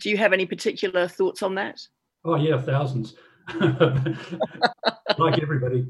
Do 0.00 0.10
you 0.10 0.16
have 0.16 0.32
any 0.32 0.46
particular 0.46 1.08
thoughts 1.08 1.42
on 1.42 1.54
that? 1.56 1.80
Oh, 2.24 2.36
yeah, 2.36 2.60
thousands. 2.60 3.14
like 5.18 5.42
everybody 5.42 5.86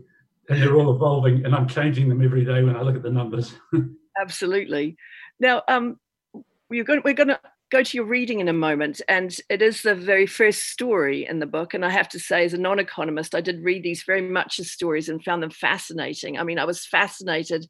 and 0.50 0.60
they're 0.60 0.74
all 0.74 0.92
evolving, 0.92 1.44
and 1.44 1.54
I'm 1.54 1.68
changing 1.68 2.08
them 2.08 2.22
every 2.22 2.44
day 2.44 2.64
when 2.64 2.76
I 2.76 2.82
look 2.82 2.96
at 2.96 3.02
the 3.02 3.10
numbers. 3.10 3.54
Absolutely. 4.20 4.96
Now, 5.38 5.62
um, 5.68 5.98
we're 6.68 6.82
going, 6.82 7.02
we're 7.04 7.14
going 7.14 7.28
to 7.28 7.40
go 7.70 7.84
to 7.84 7.96
your 7.96 8.04
reading 8.04 8.40
in 8.40 8.48
a 8.48 8.52
moment, 8.52 9.00
and 9.08 9.34
it 9.48 9.62
is 9.62 9.82
the 9.82 9.94
very 9.94 10.26
first 10.26 10.64
story 10.64 11.24
in 11.24 11.38
the 11.38 11.46
book. 11.46 11.72
And 11.72 11.84
I 11.84 11.90
have 11.90 12.08
to 12.10 12.18
say, 12.18 12.44
as 12.44 12.52
a 12.52 12.58
non 12.58 12.80
economist, 12.80 13.36
I 13.36 13.40
did 13.40 13.62
read 13.62 13.84
these 13.84 14.02
very 14.02 14.22
much 14.22 14.58
as 14.58 14.72
stories 14.72 15.08
and 15.08 15.22
found 15.22 15.40
them 15.40 15.50
fascinating. 15.50 16.36
I 16.36 16.42
mean, 16.42 16.58
I 16.58 16.64
was 16.64 16.84
fascinated 16.84 17.68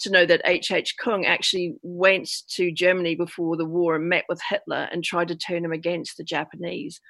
to 0.00 0.10
know 0.10 0.26
that 0.26 0.42
H.H. 0.44 0.72
H. 0.72 0.94
Kung 1.02 1.24
actually 1.24 1.74
went 1.82 2.28
to 2.50 2.72
Germany 2.72 3.14
before 3.14 3.56
the 3.56 3.64
war 3.64 3.96
and 3.96 4.08
met 4.08 4.24
with 4.28 4.40
Hitler 4.48 4.88
and 4.92 5.02
tried 5.02 5.28
to 5.28 5.36
turn 5.36 5.64
him 5.64 5.72
against 5.72 6.16
the 6.16 6.24
Japanese, 6.24 7.00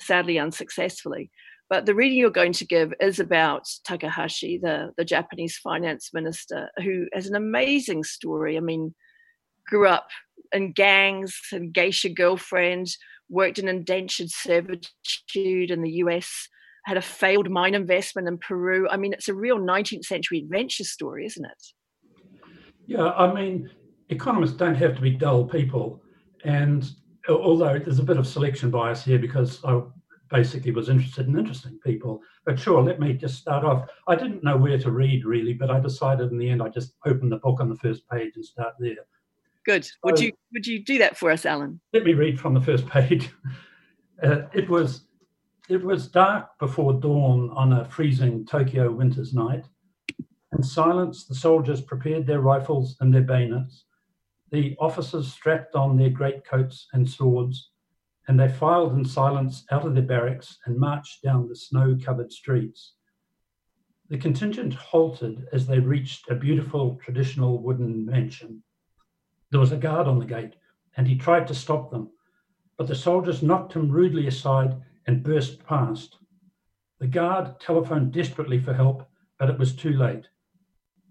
sadly 0.00 0.38
unsuccessfully. 0.38 1.30
But 1.68 1.86
the 1.86 1.94
reading 1.94 2.18
you're 2.18 2.30
going 2.30 2.52
to 2.52 2.64
give 2.64 2.94
is 3.00 3.18
about 3.18 3.68
Takahashi, 3.84 4.58
the, 4.58 4.92
the 4.96 5.04
Japanese 5.04 5.56
finance 5.56 6.10
minister, 6.14 6.70
who 6.76 7.06
has 7.12 7.26
an 7.26 7.34
amazing 7.34 8.04
story. 8.04 8.56
I 8.56 8.60
mean, 8.60 8.94
grew 9.68 9.88
up 9.88 10.06
in 10.52 10.72
gangs, 10.72 11.36
and 11.52 11.74
geisha 11.74 12.08
girlfriend, 12.08 12.86
worked 13.28 13.58
in 13.58 13.66
indentured 13.66 14.30
servitude 14.30 15.70
in 15.70 15.82
the 15.82 15.90
US, 15.90 16.48
had 16.84 16.96
a 16.96 17.02
failed 17.02 17.50
mine 17.50 17.74
investment 17.74 18.28
in 18.28 18.38
Peru. 18.38 18.88
I 18.88 18.96
mean, 18.96 19.12
it's 19.12 19.28
a 19.28 19.34
real 19.34 19.58
19th 19.58 20.04
century 20.04 20.38
adventure 20.38 20.84
story, 20.84 21.26
isn't 21.26 21.44
it? 21.44 21.62
Yeah, 22.86 23.10
I 23.10 23.32
mean, 23.32 23.70
economists 24.08 24.56
don't 24.56 24.74
have 24.74 24.94
to 24.96 25.00
be 25.00 25.10
dull 25.10 25.44
people. 25.44 26.02
And 26.44 26.88
although 27.28 27.78
there's 27.78 27.98
a 27.98 28.04
bit 28.04 28.18
of 28.18 28.26
selection 28.26 28.70
bias 28.70 29.04
here 29.04 29.18
because 29.18 29.64
I 29.64 29.80
basically 30.30 30.72
was 30.72 30.88
interested 30.88 31.26
in 31.26 31.38
interesting 31.38 31.78
people. 31.84 32.20
But 32.44 32.58
sure, 32.58 32.82
let 32.82 33.00
me 33.00 33.12
just 33.12 33.36
start 33.36 33.64
off. 33.64 33.88
I 34.06 34.16
didn't 34.16 34.44
know 34.44 34.56
where 34.56 34.78
to 34.78 34.90
read 34.90 35.24
really, 35.24 35.54
but 35.54 35.70
I 35.70 35.80
decided 35.80 36.30
in 36.30 36.38
the 36.38 36.48
end 36.48 36.62
I 36.62 36.68
just 36.68 36.94
open 37.04 37.28
the 37.28 37.38
book 37.38 37.60
on 37.60 37.68
the 37.68 37.76
first 37.76 38.08
page 38.08 38.32
and 38.36 38.44
start 38.44 38.74
there. 38.78 38.96
Good. 39.64 39.84
So, 39.84 39.92
would 40.04 40.20
you 40.20 40.32
would 40.52 40.66
you 40.66 40.78
do 40.78 40.98
that 40.98 41.16
for 41.16 41.30
us, 41.30 41.44
Alan? 41.44 41.80
Let 41.92 42.04
me 42.04 42.14
read 42.14 42.38
from 42.38 42.54
the 42.54 42.60
first 42.60 42.86
page. 42.86 43.30
Uh, 44.22 44.48
it 44.54 44.66
was 44.70 45.02
it 45.68 45.84
was 45.84 46.08
dark 46.08 46.58
before 46.58 46.94
dawn 46.94 47.50
on 47.50 47.74
a 47.74 47.84
freezing 47.84 48.46
Tokyo 48.46 48.90
winter's 48.90 49.34
night. 49.34 49.62
In 50.56 50.62
silence, 50.62 51.26
the 51.26 51.34
soldiers 51.34 51.82
prepared 51.82 52.26
their 52.26 52.40
rifles 52.40 52.96
and 53.00 53.12
their 53.12 53.22
bayonets. 53.22 53.84
The 54.50 54.74
officers 54.80 55.30
strapped 55.30 55.74
on 55.74 55.96
their 55.96 56.08
greatcoats 56.08 56.88
and 56.94 57.08
swords 57.08 57.70
and 58.28 58.40
they 58.40 58.48
filed 58.48 58.94
in 58.94 59.04
silence 59.04 59.64
out 59.70 59.86
of 59.86 59.94
their 59.94 60.02
barracks 60.02 60.58
and 60.64 60.78
marched 60.78 61.22
down 61.22 61.46
the 61.46 61.54
snow 61.54 61.96
covered 62.02 62.32
streets. 62.32 62.94
The 64.08 64.18
contingent 64.18 64.74
halted 64.74 65.46
as 65.52 65.66
they 65.66 65.78
reached 65.78 66.30
a 66.30 66.34
beautiful 66.34 66.98
traditional 67.02 67.62
wooden 67.62 68.04
mansion. 68.04 68.62
There 69.50 69.60
was 69.60 69.72
a 69.72 69.76
guard 69.76 70.08
on 70.08 70.18
the 70.18 70.26
gate, 70.26 70.54
and 70.96 71.06
he 71.06 71.16
tried 71.16 71.46
to 71.48 71.54
stop 71.54 71.90
them, 71.90 72.10
but 72.76 72.86
the 72.86 72.94
soldiers 72.94 73.42
knocked 73.42 73.74
him 73.74 73.90
rudely 73.90 74.26
aside 74.26 74.74
and 75.06 75.22
burst 75.22 75.64
past. 75.64 76.18
The 76.98 77.06
guard 77.06 77.60
telephoned 77.60 78.12
desperately 78.12 78.58
for 78.58 78.72
help, 78.72 79.06
but 79.38 79.50
it 79.50 79.58
was 79.58 79.76
too 79.76 79.92
late. 79.92 80.26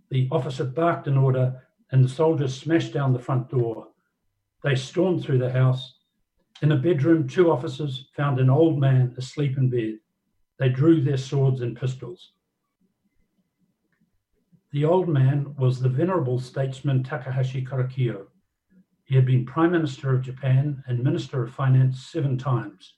The 0.09 0.27
officer 0.31 0.63
barked 0.63 1.07
an 1.07 1.17
order, 1.17 1.61
and 1.91 2.03
the 2.03 2.09
soldiers 2.09 2.55
smashed 2.55 2.93
down 2.93 3.13
the 3.13 3.19
front 3.19 3.49
door. 3.49 3.87
They 4.63 4.75
stormed 4.75 5.23
through 5.23 5.39
the 5.39 5.51
house 5.51 5.95
in 6.61 6.71
a 6.71 6.77
bedroom, 6.77 7.27
two 7.27 7.51
officers 7.51 8.07
found 8.15 8.39
an 8.39 8.49
old 8.49 8.79
man 8.79 9.13
asleep 9.17 9.57
in 9.57 9.69
bed. 9.69 9.99
They 10.57 10.69
drew 10.69 11.01
their 11.01 11.17
swords 11.17 11.61
and 11.61 11.75
pistols. 11.75 12.31
The 14.71 14.85
old 14.85 15.09
man 15.09 15.53
was 15.57 15.79
the 15.79 15.89
venerable 15.89 16.39
statesman 16.39 17.03
Takahashi 17.03 17.63
Korekiyo. 17.63 18.27
He 19.03 19.15
had 19.15 19.25
been 19.25 19.45
Prime 19.45 19.71
Minister 19.71 20.13
of 20.15 20.21
Japan 20.21 20.83
and 20.87 21.03
Minister 21.03 21.43
of 21.43 21.53
Finance 21.53 22.07
seven 22.07 22.37
times. 22.37 22.95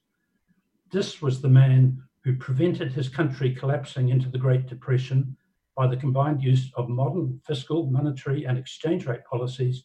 This 0.91 1.22
was 1.22 1.41
the 1.41 1.50
man 1.50 2.04
who 2.24 2.36
prevented 2.36 2.91
his 2.91 3.10
country 3.10 3.54
collapsing 3.56 4.10
into 4.10 4.30
the 4.30 4.38
Great 4.38 4.67
Depression 4.67 5.36
by 5.78 5.88
the 5.88 5.96
combined 5.96 6.42
use 6.42 6.72
of 6.76 6.90
modern 6.90 7.40
fiscal, 7.46 7.90
monetary, 7.90 8.46
and 8.46 8.58
exchange 8.58 9.06
rate 9.06 9.24
policies 9.30 9.84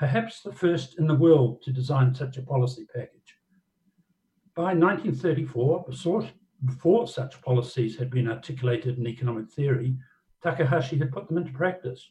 perhaps 0.00 0.40
the 0.40 0.50
first 0.52 0.98
in 0.98 1.06
the 1.06 1.14
world 1.14 1.60
to 1.62 1.70
design 1.70 2.14
such 2.14 2.38
a 2.38 2.42
policy 2.42 2.86
package. 2.94 3.36
By 4.56 4.72
1934, 4.74 5.84
before 6.64 7.06
such 7.06 7.42
policies 7.42 7.98
had 7.98 8.10
been 8.10 8.26
articulated 8.26 8.96
in 8.96 9.06
economic 9.06 9.52
theory, 9.52 9.96
Takahashi 10.42 10.96
had 10.96 11.12
put 11.12 11.28
them 11.28 11.36
into 11.36 11.52
practice. 11.52 12.10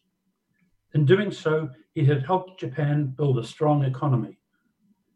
In 0.93 1.03
doing 1.03 1.31
so, 1.31 1.69
he 1.95 2.05
had 2.05 2.23
helped 2.23 2.59
Japan 2.59 3.07
build 3.17 3.39
a 3.39 3.43
strong 3.43 3.83
economy. 3.83 4.37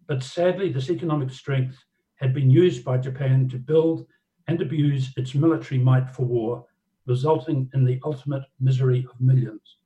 But 0.08 0.24
sadly, 0.24 0.72
this 0.72 0.90
economic 0.90 1.30
strength 1.30 1.78
had 2.16 2.34
been 2.34 2.50
used 2.50 2.84
by 2.84 2.98
Japan 2.98 3.48
to 3.50 3.58
build 3.58 4.08
and 4.48 4.60
abuse 4.60 5.14
its 5.16 5.36
military 5.36 5.80
might 5.80 6.10
for 6.10 6.26
war, 6.26 6.66
resulting 7.06 7.70
in 7.74 7.86
the 7.86 8.00
ultimate 8.04 8.44
misery 8.60 9.06
of 9.12 9.20
millions. 9.20 9.78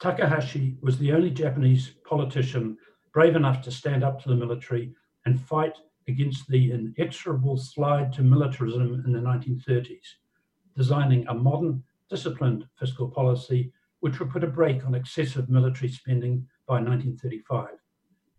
Takahashi 0.00 0.76
was 0.80 0.98
the 0.98 1.12
only 1.12 1.30
Japanese 1.30 1.92
politician 2.04 2.76
brave 3.12 3.36
enough 3.36 3.60
to 3.62 3.70
stand 3.70 4.04
up 4.04 4.22
to 4.22 4.28
the 4.28 4.34
military 4.34 4.94
and 5.26 5.40
fight 5.40 5.76
against 6.08 6.48
the 6.48 6.72
inexorable 6.72 7.56
slide 7.56 8.12
to 8.12 8.22
militarism 8.22 9.02
in 9.04 9.12
the 9.12 9.18
1930s, 9.18 10.06
designing 10.76 11.26
a 11.28 11.34
modern, 11.34 11.82
disciplined 12.08 12.66
fiscal 12.78 13.08
policy 13.08 13.72
which 14.00 14.18
would 14.18 14.30
put 14.30 14.44
a 14.44 14.46
brake 14.46 14.84
on 14.86 14.94
excessive 14.94 15.48
military 15.48 15.90
spending 15.90 16.46
by 16.66 16.74
1935. 16.74 17.68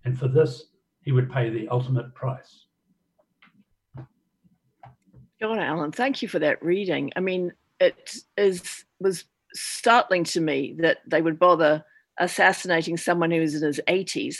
And 0.03 0.17
for 0.17 0.27
this, 0.27 0.65
he 1.01 1.11
would 1.11 1.31
pay 1.31 1.49
the 1.49 1.67
ultimate 1.69 2.13
price. 2.13 2.65
God, 5.39 5.57
Alan, 5.57 5.91
thank 5.91 6.21
you 6.21 6.27
for 6.27 6.39
that 6.39 6.63
reading. 6.63 7.11
I 7.15 7.19
mean, 7.19 7.51
it 7.81 8.15
is 8.37 8.85
was 8.99 9.25
startling 9.53 10.23
to 10.23 10.39
me 10.39 10.75
that 10.79 10.99
they 11.07 11.21
would 11.21 11.39
bother 11.39 11.83
assassinating 12.19 12.95
someone 12.95 13.31
who 13.31 13.41
was 13.41 13.55
in 13.55 13.63
his 13.63 13.81
80s, 13.87 14.37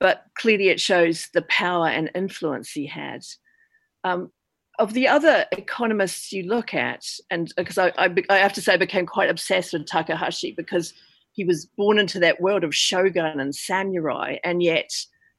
but 0.00 0.26
clearly 0.36 0.68
it 0.68 0.80
shows 0.80 1.28
the 1.32 1.42
power 1.42 1.88
and 1.88 2.10
influence 2.14 2.72
he 2.72 2.86
had. 2.86 3.24
Um, 4.04 4.30
of 4.78 4.94
the 4.94 5.06
other 5.06 5.46
economists 5.52 6.32
you 6.32 6.42
look 6.42 6.74
at, 6.74 7.06
and 7.30 7.52
because 7.56 7.78
I, 7.78 7.92
I, 7.96 8.12
I, 8.28 8.38
have 8.38 8.52
to 8.54 8.60
say 8.60 8.74
I 8.74 8.78
became 8.78 9.06
quite 9.06 9.30
obsessed 9.30 9.72
with 9.72 9.86
Takahashi 9.86 10.52
because 10.52 10.92
he 11.32 11.44
was 11.44 11.66
born 11.66 11.98
into 11.98 12.18
that 12.18 12.40
world 12.40 12.64
of 12.64 12.74
shogun 12.74 13.38
and 13.38 13.54
samurai, 13.54 14.38
and 14.42 14.62
yet 14.62 14.90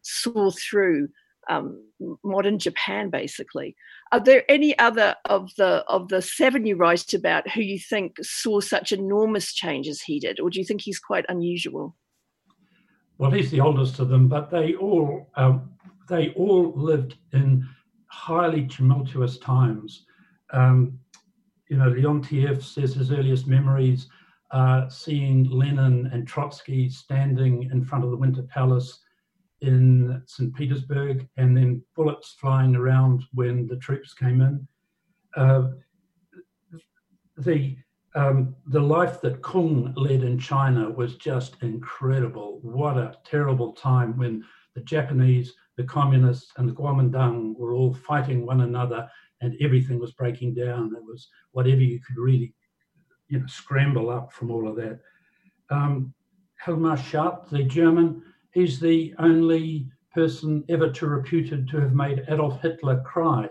saw 0.02 0.52
through 0.52 1.10
um, 1.50 1.84
modern 2.24 2.60
Japan, 2.60 3.10
basically. 3.10 3.76
Are 4.12 4.20
there 4.20 4.44
any 4.50 4.78
other 4.80 5.16
of 5.26 5.52
the 5.58 5.84
of 5.88 6.10
the 6.10 6.22
seven 6.22 6.66
you 6.66 6.76
write 6.76 7.14
about 7.14 7.50
who 7.50 7.62
you 7.62 7.80
think 7.80 8.18
saw 8.22 8.60
such 8.60 8.92
enormous 8.92 9.54
changes 9.54 10.02
he 10.02 10.20
did, 10.20 10.40
or 10.40 10.50
do 10.50 10.60
you 10.60 10.66
think 10.66 10.82
he's 10.82 11.00
quite 11.00 11.26
unusual? 11.30 11.96
Well, 13.18 13.32
he's 13.32 13.52
the 13.52 13.62
oldest 13.62 14.00
of 14.00 14.10
them, 14.10 14.28
but 14.28 14.50
they 14.50 14.76
all 14.76 15.30
um, 15.36 15.72
they 16.10 16.30
all 16.30 16.74
lived 16.76 17.16
in 17.32 17.68
highly 18.08 18.68
tumultuous 18.68 19.38
times. 19.38 20.06
Um, 20.52 21.00
you 21.70 21.78
know, 21.78 21.90
Leontief 21.90 22.62
says 22.62 22.94
his 22.94 23.12
earliest 23.12 23.48
memories 23.48 24.08
uh, 24.52 24.88
seeing 24.88 25.50
Lenin 25.50 26.08
and 26.14 26.28
Trotsky 26.28 26.88
standing 26.90 27.70
in 27.72 27.84
front 27.84 28.04
of 28.04 28.12
the 28.12 28.18
Winter 28.18 28.44
Palace 28.44 29.00
in 29.64 30.22
St. 30.28 30.54
Petersburg, 30.54 31.28
and 31.38 31.56
then 31.56 31.82
bullets 31.96 32.36
flying 32.40 32.76
around 32.76 33.24
when 33.34 33.66
the 33.66 33.78
troops 33.78 34.14
came 34.14 34.42
in. 34.42 34.68
Uh, 35.36 35.70
the 37.38 37.78
um, 38.16 38.56
the 38.68 38.80
life 38.80 39.22
that 39.22 39.42
Kung 39.42 39.92
led 39.96 40.22
in 40.22 40.38
China 40.38 40.92
was 40.92 41.16
just 41.16 41.56
incredible. 41.64 42.60
What 42.62 42.96
a 42.96 43.18
terrible 43.26 43.72
time 43.74 44.16
when 44.18 44.44
the 44.76 44.82
Japanese, 44.82 45.52
the 45.78 45.84
communists, 45.84 46.52
and 46.58 46.70
the 46.70 46.74
Kuomintang 46.74 47.58
were 47.58 47.74
all 47.74 47.92
fighting 47.92 48.46
one 48.46 48.62
another, 48.62 49.10
and 49.42 49.56
everything 49.62 49.98
was 49.98 50.12
breaking 50.12 50.54
down. 50.54 50.94
It 50.96 51.04
was 51.04 51.28
whatever 51.54 51.82
you 51.82 52.00
could 52.06 52.18
really, 52.18 52.54
you 53.30 53.40
know, 53.40 53.48
scramble 53.48 54.12
up 54.12 54.32
from 54.32 54.52
all 54.52 54.68
of 54.68 54.76
that. 54.76 55.00
Um, 55.72 56.14
Hjalmar 56.64 56.98
Schacht, 56.98 57.50
the 57.50 57.64
German, 57.64 58.22
He's 58.54 58.80
the 58.80 59.16
only 59.18 59.88
person 60.14 60.64
ever 60.70 60.92
to 60.92 61.08
reputed 61.08 61.68
to 61.70 61.82
have 61.82 61.96
made 61.96 62.24
Adolf 62.28 62.62
Hitler 62.62 63.02
cry. 63.02 63.50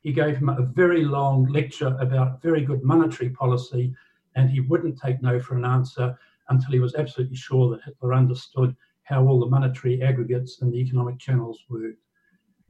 He 0.00 0.12
gave 0.12 0.36
him 0.36 0.48
a 0.48 0.62
very 0.62 1.04
long 1.04 1.46
lecture 1.46 1.96
about 1.98 2.40
very 2.40 2.64
good 2.64 2.84
monetary 2.84 3.30
policy, 3.30 3.94
and 4.36 4.48
he 4.48 4.60
wouldn't 4.60 5.00
take 5.00 5.20
no 5.20 5.40
for 5.40 5.56
an 5.56 5.64
answer 5.64 6.16
until 6.50 6.70
he 6.70 6.78
was 6.78 6.94
absolutely 6.94 7.36
sure 7.36 7.70
that 7.70 7.82
Hitler 7.84 8.14
understood 8.14 8.76
how 9.02 9.26
all 9.26 9.40
the 9.40 9.46
monetary 9.46 10.02
aggregates 10.02 10.62
and 10.62 10.72
the 10.72 10.78
economic 10.78 11.18
channels 11.18 11.64
worked. 11.68 11.98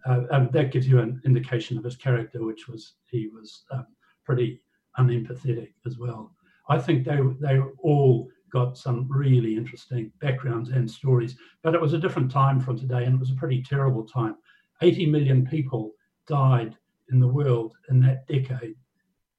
Uh, 0.06 0.22
and 0.30 0.52
that 0.52 0.72
gives 0.72 0.88
you 0.88 1.00
an 1.00 1.20
indication 1.26 1.76
of 1.76 1.84
his 1.84 1.96
character, 1.96 2.44
which 2.44 2.66
was 2.66 2.94
he 3.10 3.28
was 3.28 3.64
um, 3.72 3.86
pretty 4.24 4.60
unempathetic 4.98 5.74
as 5.86 5.98
well. 5.98 6.34
I 6.68 6.78
think 6.78 7.04
they 7.04 7.18
they 7.40 7.58
all 7.78 8.30
got 8.54 8.78
some 8.78 9.06
really 9.10 9.56
interesting 9.56 10.12
backgrounds 10.20 10.70
and 10.70 10.88
stories. 10.88 11.36
But 11.64 11.74
it 11.74 11.80
was 11.80 11.92
a 11.92 11.98
different 11.98 12.30
time 12.30 12.60
from 12.60 12.78
today, 12.78 13.04
and 13.04 13.16
it 13.16 13.20
was 13.20 13.32
a 13.32 13.34
pretty 13.34 13.62
terrible 13.62 14.04
time. 14.04 14.36
80 14.80 15.06
million 15.06 15.44
people 15.44 15.92
died 16.28 16.76
in 17.10 17.18
the 17.18 17.26
world 17.26 17.74
in 17.90 18.00
that 18.02 18.26
decade. 18.28 18.76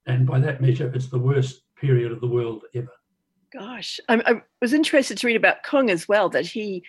And 0.05 0.27
by 0.27 0.39
that 0.39 0.61
measure, 0.61 0.91
it's 0.93 1.07
the 1.07 1.17
worst 1.17 1.61
period 1.79 2.11
of 2.11 2.19
the 2.19 2.27
world 2.27 2.65
ever. 2.75 2.91
Gosh, 3.53 4.01
I, 4.09 4.21
I 4.25 4.41
was 4.61 4.73
interested 4.73 5.17
to 5.17 5.27
read 5.27 5.37
about 5.37 5.63
Kung 5.63 5.89
as 5.89 6.09
well, 6.09 6.27
that 6.29 6.45
he 6.45 6.83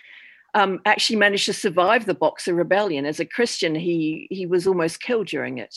um, 0.55 0.81
actually 0.85 1.17
managed 1.17 1.47
to 1.47 1.53
survive 1.53 2.07
the 2.07 2.15
Boxer 2.15 2.55
Rebellion. 2.55 3.07
As 3.07 3.21
a 3.21 3.25
Christian, 3.25 3.77
he, 3.77 4.27
he 4.31 4.47
was 4.47 4.67
almost 4.67 5.01
killed 5.01 5.29
during 5.29 5.59
it. 5.59 5.77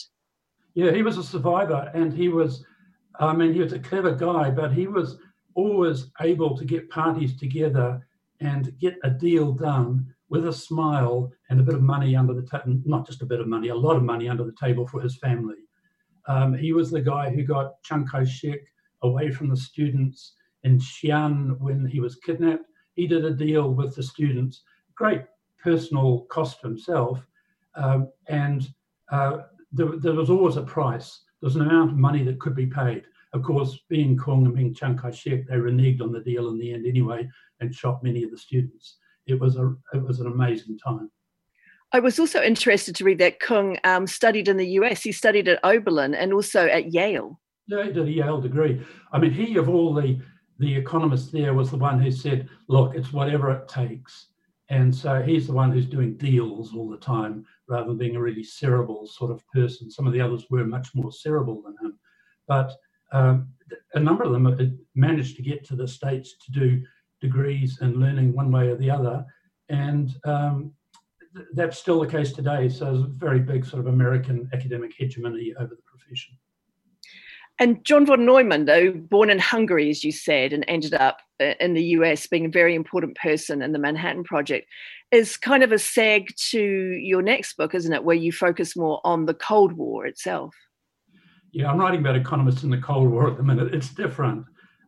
Yeah, 0.74 0.90
he 0.90 1.02
was 1.02 1.16
a 1.16 1.22
survivor, 1.22 1.92
and 1.94 2.12
he 2.12 2.28
was, 2.28 2.64
I 3.20 3.32
mean, 3.34 3.54
he 3.54 3.60
was 3.60 3.72
a 3.72 3.78
clever 3.78 4.12
guy, 4.12 4.50
but 4.50 4.72
he 4.72 4.88
was 4.88 5.18
always 5.54 6.10
able 6.20 6.56
to 6.56 6.64
get 6.64 6.90
parties 6.90 7.36
together 7.36 8.06
and 8.40 8.76
get 8.78 8.96
a 9.04 9.10
deal 9.10 9.52
done 9.52 10.14
with 10.28 10.46
a 10.46 10.52
smile 10.52 11.30
and 11.50 11.60
a 11.60 11.62
bit 11.62 11.74
of 11.74 11.82
money 11.82 12.16
under 12.16 12.32
the 12.32 12.42
table, 12.42 12.80
not 12.84 13.06
just 13.06 13.22
a 13.22 13.26
bit 13.26 13.40
of 13.40 13.48
money, 13.48 13.68
a 13.68 13.74
lot 13.74 13.96
of 13.96 14.02
money 14.02 14.28
under 14.28 14.44
the 14.44 14.54
table 14.60 14.86
for 14.86 15.00
his 15.00 15.16
family. 15.16 15.56
Um, 16.28 16.54
he 16.54 16.72
was 16.72 16.90
the 16.90 17.00
guy 17.00 17.30
who 17.30 17.42
got 17.42 17.82
Chiang 17.82 18.06
Kai 18.06 18.24
shek 18.24 18.60
away 19.02 19.30
from 19.30 19.48
the 19.48 19.56
students 19.56 20.34
in 20.62 20.78
Xi'an 20.78 21.58
when 21.58 21.84
he 21.84 22.00
was 22.00 22.16
kidnapped. 22.16 22.64
He 22.94 23.06
did 23.06 23.24
a 23.24 23.34
deal 23.34 23.70
with 23.72 23.96
the 23.96 24.02
students, 24.02 24.62
great 24.94 25.22
personal 25.62 26.26
cost 26.30 26.60
himself. 26.60 27.20
Um, 27.74 28.10
and 28.28 28.68
uh, 29.10 29.38
there, 29.72 29.96
there 29.96 30.12
was 30.12 30.30
always 30.30 30.56
a 30.56 30.62
price. 30.62 31.20
There 31.40 31.46
was 31.46 31.56
an 31.56 31.62
amount 31.62 31.92
of 31.92 31.96
money 31.96 32.22
that 32.24 32.40
could 32.40 32.54
be 32.54 32.66
paid. 32.66 33.04
Of 33.32 33.42
course, 33.42 33.78
being 33.88 34.16
Kung 34.16 34.44
and 34.44 34.54
being 34.54 34.74
Chiang 34.74 34.96
Kai-shek, 34.96 35.46
they 35.46 35.54
reneged 35.54 36.02
on 36.02 36.12
the 36.12 36.20
deal 36.20 36.48
in 36.48 36.58
the 36.58 36.72
end 36.72 36.86
anyway 36.86 37.28
and 37.60 37.74
shot 37.74 38.02
many 38.02 38.24
of 38.24 38.30
the 38.30 38.38
students. 38.38 38.96
It 39.26 39.38
was 39.38 39.56
a 39.56 39.74
it 39.92 40.02
was 40.02 40.20
an 40.20 40.26
amazing 40.26 40.78
time. 40.78 41.10
I 41.92 42.00
was 42.00 42.18
also 42.18 42.42
interested 42.42 42.94
to 42.96 43.04
read 43.04 43.18
that 43.18 43.40
Kung 43.40 43.76
um, 43.84 44.06
studied 44.06 44.48
in 44.48 44.56
the 44.56 44.66
US. 44.80 45.02
He 45.02 45.12
studied 45.12 45.48
at 45.48 45.64
Oberlin 45.64 46.14
and 46.14 46.32
also 46.32 46.66
at 46.66 46.92
Yale. 46.92 47.40
Yeah, 47.66 47.84
he 47.84 47.92
did 47.92 48.06
a 48.06 48.10
Yale 48.10 48.40
degree. 48.40 48.80
I 49.12 49.18
mean, 49.18 49.32
he 49.32 49.56
of 49.56 49.68
all 49.68 49.94
the 49.94 50.20
the 50.58 50.74
economists 50.74 51.30
there 51.30 51.54
was 51.54 51.70
the 51.70 51.76
one 51.76 52.00
who 52.00 52.10
said, 52.10 52.48
"Look, 52.68 52.94
it's 52.94 53.12
whatever 53.12 53.50
it 53.50 53.68
takes." 53.68 54.26
And 54.70 54.94
so 54.94 55.20
he's 55.20 55.48
the 55.48 55.52
one 55.52 55.72
who's 55.72 55.86
doing 55.86 56.16
deals 56.16 56.74
all 56.74 56.88
the 56.88 56.96
time 56.96 57.44
rather 57.68 57.88
than 57.88 57.98
being 57.98 58.14
a 58.14 58.20
really 58.20 58.44
cerebral 58.44 59.04
sort 59.06 59.32
of 59.32 59.44
person. 59.48 59.90
Some 59.90 60.06
of 60.06 60.12
the 60.12 60.20
others 60.20 60.46
were 60.48 60.64
much 60.64 60.94
more 60.94 61.10
cerebral 61.10 61.60
than 61.62 61.76
him. 61.82 61.98
But 62.46 62.72
um, 63.12 63.48
a 63.94 64.00
number 64.00 64.24
of 64.24 64.32
them 64.32 64.78
managed 64.94 65.36
to 65.36 65.42
get 65.42 65.64
to 65.64 65.76
the 65.76 65.86
States 65.86 66.36
to 66.44 66.52
do 66.52 66.82
degrees 67.20 67.78
and 67.80 67.96
learning 67.96 68.34
one 68.34 68.50
way 68.50 68.68
or 68.68 68.76
the 68.76 68.90
other. 68.90 69.24
And 69.68 70.14
um, 70.24 70.72
th- 71.34 71.46
that's 71.54 71.78
still 71.78 72.00
the 72.00 72.08
case 72.08 72.32
today. 72.32 72.68
So 72.68 72.86
there's 72.86 73.04
a 73.04 73.08
very 73.08 73.40
big 73.40 73.64
sort 73.64 73.80
of 73.80 73.86
American 73.86 74.48
academic 74.52 74.92
hegemony 74.96 75.54
over 75.58 75.74
the 75.74 75.82
profession. 75.82 76.36
And 77.58 77.84
John 77.84 78.06
von 78.06 78.24
Neumann, 78.24 78.64
though 78.64 78.90
born 78.90 79.28
in 79.28 79.38
Hungary, 79.38 79.90
as 79.90 80.02
you 80.02 80.12
said, 80.12 80.54
and 80.54 80.64
ended 80.66 80.94
up 80.94 81.18
uh, 81.40 81.52
in 81.60 81.74
the 81.74 81.84
US 81.96 82.26
being 82.26 82.46
a 82.46 82.50
very 82.50 82.74
important 82.74 83.18
person 83.18 83.60
in 83.60 83.72
the 83.72 83.78
Manhattan 83.78 84.24
Project, 84.24 84.66
is 85.10 85.36
kind 85.36 85.62
of 85.62 85.70
a 85.70 85.76
seg 85.76 86.34
to 86.50 86.60
your 86.60 87.20
next 87.20 87.58
book, 87.58 87.74
isn't 87.74 87.92
it? 87.92 88.02
Where 88.02 88.16
you 88.16 88.32
focus 88.32 88.76
more 88.76 89.02
on 89.04 89.26
the 89.26 89.34
Cold 89.34 89.74
War 89.74 90.06
itself. 90.06 90.54
Yeah, 91.52 91.70
I'm 91.70 91.78
writing 91.78 92.00
about 92.00 92.16
economists 92.16 92.62
in 92.62 92.70
the 92.70 92.78
Cold 92.78 93.10
War 93.10 93.28
at 93.28 93.36
the 93.36 93.42
minute. 93.42 93.74
It's 93.74 93.92
different, 93.92 94.44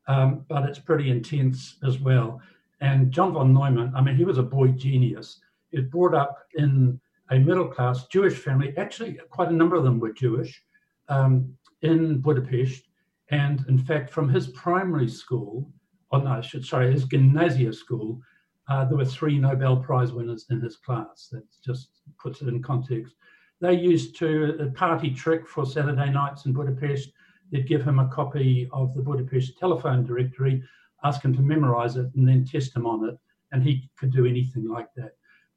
um, 0.06 0.44
but 0.48 0.64
it's 0.64 0.78
pretty 0.78 1.10
intense 1.10 1.76
as 1.84 1.98
well. 1.98 2.40
And 2.80 3.10
John 3.10 3.32
von 3.32 3.52
Neumann, 3.52 3.92
I 3.96 4.00
mean, 4.00 4.16
he 4.16 4.24
was 4.24 4.38
a 4.38 4.42
boy 4.42 4.68
genius. 4.68 5.40
He 5.70 5.78
was 5.78 5.88
brought 5.88 6.14
up 6.14 6.38
in 6.54 7.00
a 7.30 7.38
middle 7.38 7.66
class 7.66 8.06
Jewish 8.06 8.34
family. 8.34 8.74
Actually, 8.76 9.18
quite 9.30 9.48
a 9.48 9.54
number 9.54 9.74
of 9.74 9.82
them 9.82 9.98
were 9.98 10.12
Jewish 10.12 10.62
um, 11.08 11.52
in 11.82 12.20
Budapest. 12.20 12.84
And 13.30 13.64
in 13.68 13.78
fact, 13.78 14.10
from 14.10 14.28
his 14.28 14.48
primary 14.48 15.08
school, 15.08 15.68
oh, 16.12 16.18
no, 16.18 16.30
I 16.30 16.40
should, 16.42 16.64
sorry, 16.64 16.92
his 16.92 17.04
gymnasia 17.04 17.72
school, 17.72 18.20
uh, 18.68 18.84
there 18.84 18.98
were 18.98 19.04
three 19.04 19.38
Nobel 19.38 19.76
Prize 19.78 20.12
winners 20.12 20.46
in 20.50 20.60
his 20.60 20.76
class. 20.76 21.28
That 21.32 21.42
just 21.64 21.88
puts 22.22 22.40
it 22.40 22.48
in 22.48 22.62
context 22.62 23.14
they 23.62 23.74
used 23.74 24.16
to 24.16 24.56
a 24.60 24.66
party 24.72 25.08
trick 25.08 25.46
for 25.46 25.64
Saturday 25.64 26.10
nights 26.10 26.46
in 26.46 26.52
Budapest. 26.52 27.12
They'd 27.52 27.68
give 27.68 27.84
him 27.84 28.00
a 28.00 28.08
copy 28.08 28.68
of 28.72 28.92
the 28.92 29.02
Budapest 29.02 29.56
telephone 29.56 30.04
directory, 30.04 30.60
ask 31.04 31.24
him 31.24 31.32
to 31.36 31.42
memorize 31.42 31.96
it, 31.96 32.10
and 32.16 32.26
then 32.26 32.44
test 32.44 32.74
him 32.74 32.86
on 32.86 33.08
it. 33.08 33.16
And 33.52 33.62
he 33.62 33.88
could 33.96 34.12
do 34.12 34.26
anything 34.26 34.68
like 34.68 34.88
that. 34.96 35.12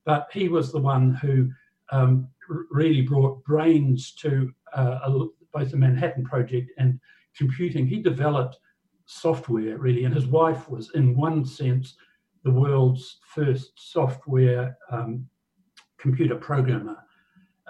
But 0.05 0.27
he 0.31 0.49
was 0.49 0.71
the 0.71 0.79
one 0.79 1.15
who 1.15 1.49
um, 1.91 2.27
really 2.69 3.01
brought 3.01 3.43
brains 3.43 4.11
to 4.21 4.53
uh, 4.75 4.99
a, 5.03 5.25
both 5.51 5.71
the 5.71 5.77
Manhattan 5.77 6.23
Project 6.23 6.69
and 6.77 6.99
computing. 7.35 7.87
He 7.87 8.03
developed 8.03 8.59
software 9.05 9.79
really, 9.79 10.03
and 10.03 10.13
his 10.13 10.27
wife 10.27 10.69
was, 10.69 10.91
in 10.93 11.17
one 11.17 11.43
sense, 11.43 11.95
the 12.43 12.51
world's 12.51 13.17
first 13.33 13.71
software 13.77 14.77
um, 14.91 15.27
computer 15.97 16.35
programmer. 16.35 16.97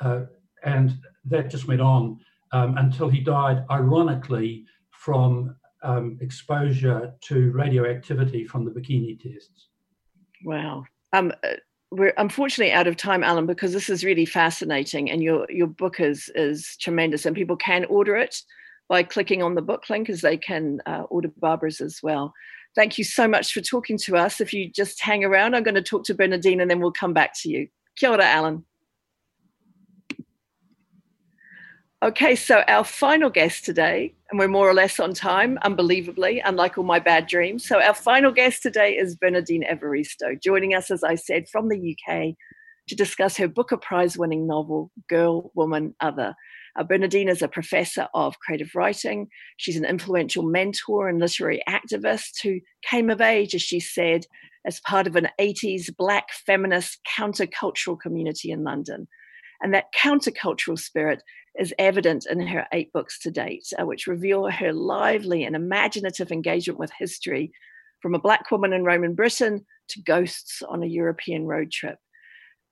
Uh, 0.01 0.21
and 0.63 0.93
that 1.25 1.49
just 1.49 1.67
went 1.67 1.81
on 1.81 2.19
um, 2.51 2.77
until 2.77 3.09
he 3.09 3.19
died, 3.19 3.63
ironically, 3.69 4.65
from 4.91 5.55
um, 5.83 6.17
exposure 6.21 7.13
to 7.21 7.51
radioactivity 7.51 8.45
from 8.45 8.65
the 8.65 8.71
bikini 8.71 9.19
tests. 9.19 9.67
Wow. 10.43 10.85
Um, 11.13 11.31
uh, 11.43 11.53
we're 11.91 12.13
unfortunately 12.17 12.73
out 12.73 12.87
of 12.87 12.97
time, 12.97 13.23
Alan, 13.23 13.45
because 13.45 13.71
this 13.71 13.89
is 13.89 14.03
really 14.03 14.25
fascinating, 14.25 15.09
and 15.11 15.21
your 15.21 15.45
your 15.49 15.67
book 15.67 15.99
is 15.99 16.29
is 16.35 16.75
tremendous, 16.81 17.25
and 17.25 17.35
people 17.35 17.55
can 17.55 17.85
order 17.85 18.15
it 18.15 18.35
by 18.89 19.03
clicking 19.03 19.41
on 19.41 19.55
the 19.55 19.61
book 19.61 19.89
link, 19.89 20.09
as 20.09 20.21
they 20.21 20.37
can 20.37 20.81
uh, 20.85 21.03
order 21.09 21.29
Barbara's 21.37 21.81
as 21.81 21.99
well. 22.03 22.33
Thank 22.75 22.97
you 22.97 23.03
so 23.03 23.27
much 23.27 23.53
for 23.53 23.61
talking 23.61 23.97
to 23.99 24.17
us. 24.17 24.41
If 24.41 24.53
you 24.53 24.69
just 24.69 25.01
hang 25.01 25.23
around, 25.23 25.55
I'm 25.55 25.63
going 25.63 25.75
to 25.75 25.81
talk 25.81 26.03
to 26.05 26.15
Bernardine, 26.15 26.59
and 26.59 26.69
then 26.69 26.79
we'll 26.79 26.91
come 26.91 27.13
back 27.13 27.31
to 27.41 27.49
you. 27.49 27.67
Kia 27.97 28.09
ora, 28.09 28.25
Alan. 28.25 28.65
Okay, 32.05 32.35
so 32.35 32.63
our 32.67 32.83
final 32.83 33.31
guest 33.31 33.65
today, 33.65 34.13
and 34.29 34.37
we're 34.37 34.47
more 34.47 34.69
or 34.69 34.75
less 34.75 34.99
on 34.99 35.15
time, 35.15 35.57
unbelievably, 35.63 36.39
unlike 36.45 36.77
all 36.77 36.83
my 36.83 36.99
bad 36.99 37.25
dreams. 37.25 37.67
So, 37.67 37.81
our 37.81 37.95
final 37.95 38.31
guest 38.31 38.61
today 38.61 38.95
is 38.95 39.15
Bernardine 39.15 39.63
Evaristo, 39.63 40.39
joining 40.39 40.75
us, 40.75 40.91
as 40.91 41.03
I 41.03 41.15
said, 41.15 41.49
from 41.49 41.67
the 41.67 41.97
UK 41.97 42.35
to 42.89 42.95
discuss 42.95 43.37
her 43.37 43.47
Booker 43.47 43.77
Prize 43.77 44.19
winning 44.19 44.45
novel, 44.45 44.91
Girl, 45.09 45.51
Woman, 45.55 45.95
Other. 45.99 46.35
Uh, 46.77 46.83
Bernardine 46.83 47.27
is 47.27 47.41
a 47.41 47.47
professor 47.47 48.07
of 48.13 48.37
creative 48.37 48.75
writing. 48.75 49.27
She's 49.57 49.77
an 49.77 49.85
influential 49.85 50.43
mentor 50.43 51.09
and 51.09 51.19
literary 51.19 51.63
activist 51.67 52.39
who 52.43 52.59
came 52.87 53.09
of 53.09 53.19
age, 53.19 53.55
as 53.55 53.63
she 53.63 53.79
said, 53.79 54.27
as 54.67 54.79
part 54.81 55.07
of 55.07 55.15
an 55.15 55.29
80s 55.41 55.89
Black 55.97 56.25
feminist 56.45 56.99
countercultural 57.17 57.99
community 57.99 58.51
in 58.51 58.63
London. 58.63 59.07
And 59.63 59.73
that 59.73 59.85
countercultural 59.99 60.77
spirit 60.77 61.23
is 61.59 61.73
evident 61.79 62.25
in 62.29 62.45
her 62.47 62.67
eight 62.73 62.91
books 62.93 63.19
to 63.19 63.31
date, 63.31 63.67
uh, 63.79 63.85
which 63.85 64.07
reveal 64.07 64.49
her 64.49 64.73
lively 64.73 65.43
and 65.43 65.55
imaginative 65.55 66.31
engagement 66.31 66.79
with 66.79 66.91
history 66.97 67.51
from 68.01 68.15
a 68.15 68.19
Black 68.19 68.51
woman 68.51 68.73
in 68.73 68.83
Roman 68.83 69.15
Britain 69.15 69.65
to 69.89 70.01
ghosts 70.01 70.61
on 70.67 70.83
a 70.83 70.87
European 70.87 71.45
road 71.45 71.71
trip. 71.71 71.97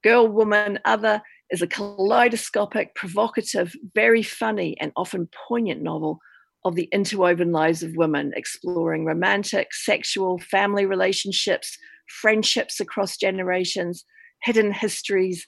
Girl, 0.03 0.27
Woman, 0.27 0.79
Other 0.86 1.21
is 1.49 1.61
a 1.61 1.67
kaleidoscopic, 1.67 2.93
provocative, 2.95 3.73
very 3.95 4.23
funny, 4.23 4.75
and 4.79 4.91
often 4.95 5.29
poignant 5.47 5.81
novel 5.81 6.19
of 6.65 6.75
the 6.75 6.89
interwoven 6.91 7.51
lives 7.51 7.84
of 7.84 7.95
women, 7.95 8.34
exploring 8.36 9.05
romantic, 9.05 9.73
sexual, 9.73 10.39
family 10.39 10.86
relationships, 10.86 11.77
friendships 12.07 12.79
across 12.79 13.17
generations, 13.17 14.05
hidden 14.41 14.71
histories, 14.71 15.47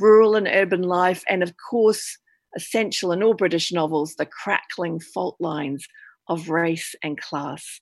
rural 0.00 0.36
and 0.36 0.48
urban 0.48 0.82
life, 0.82 1.22
and 1.28 1.42
of 1.42 1.54
course, 1.70 2.18
essential 2.56 3.12
in 3.12 3.22
all 3.22 3.34
British 3.34 3.72
novels, 3.72 4.14
the 4.14 4.26
crackling 4.26 4.98
fault 4.98 5.36
lines 5.38 5.86
of 6.28 6.48
race 6.48 6.94
and 7.02 7.20
class. 7.20 7.80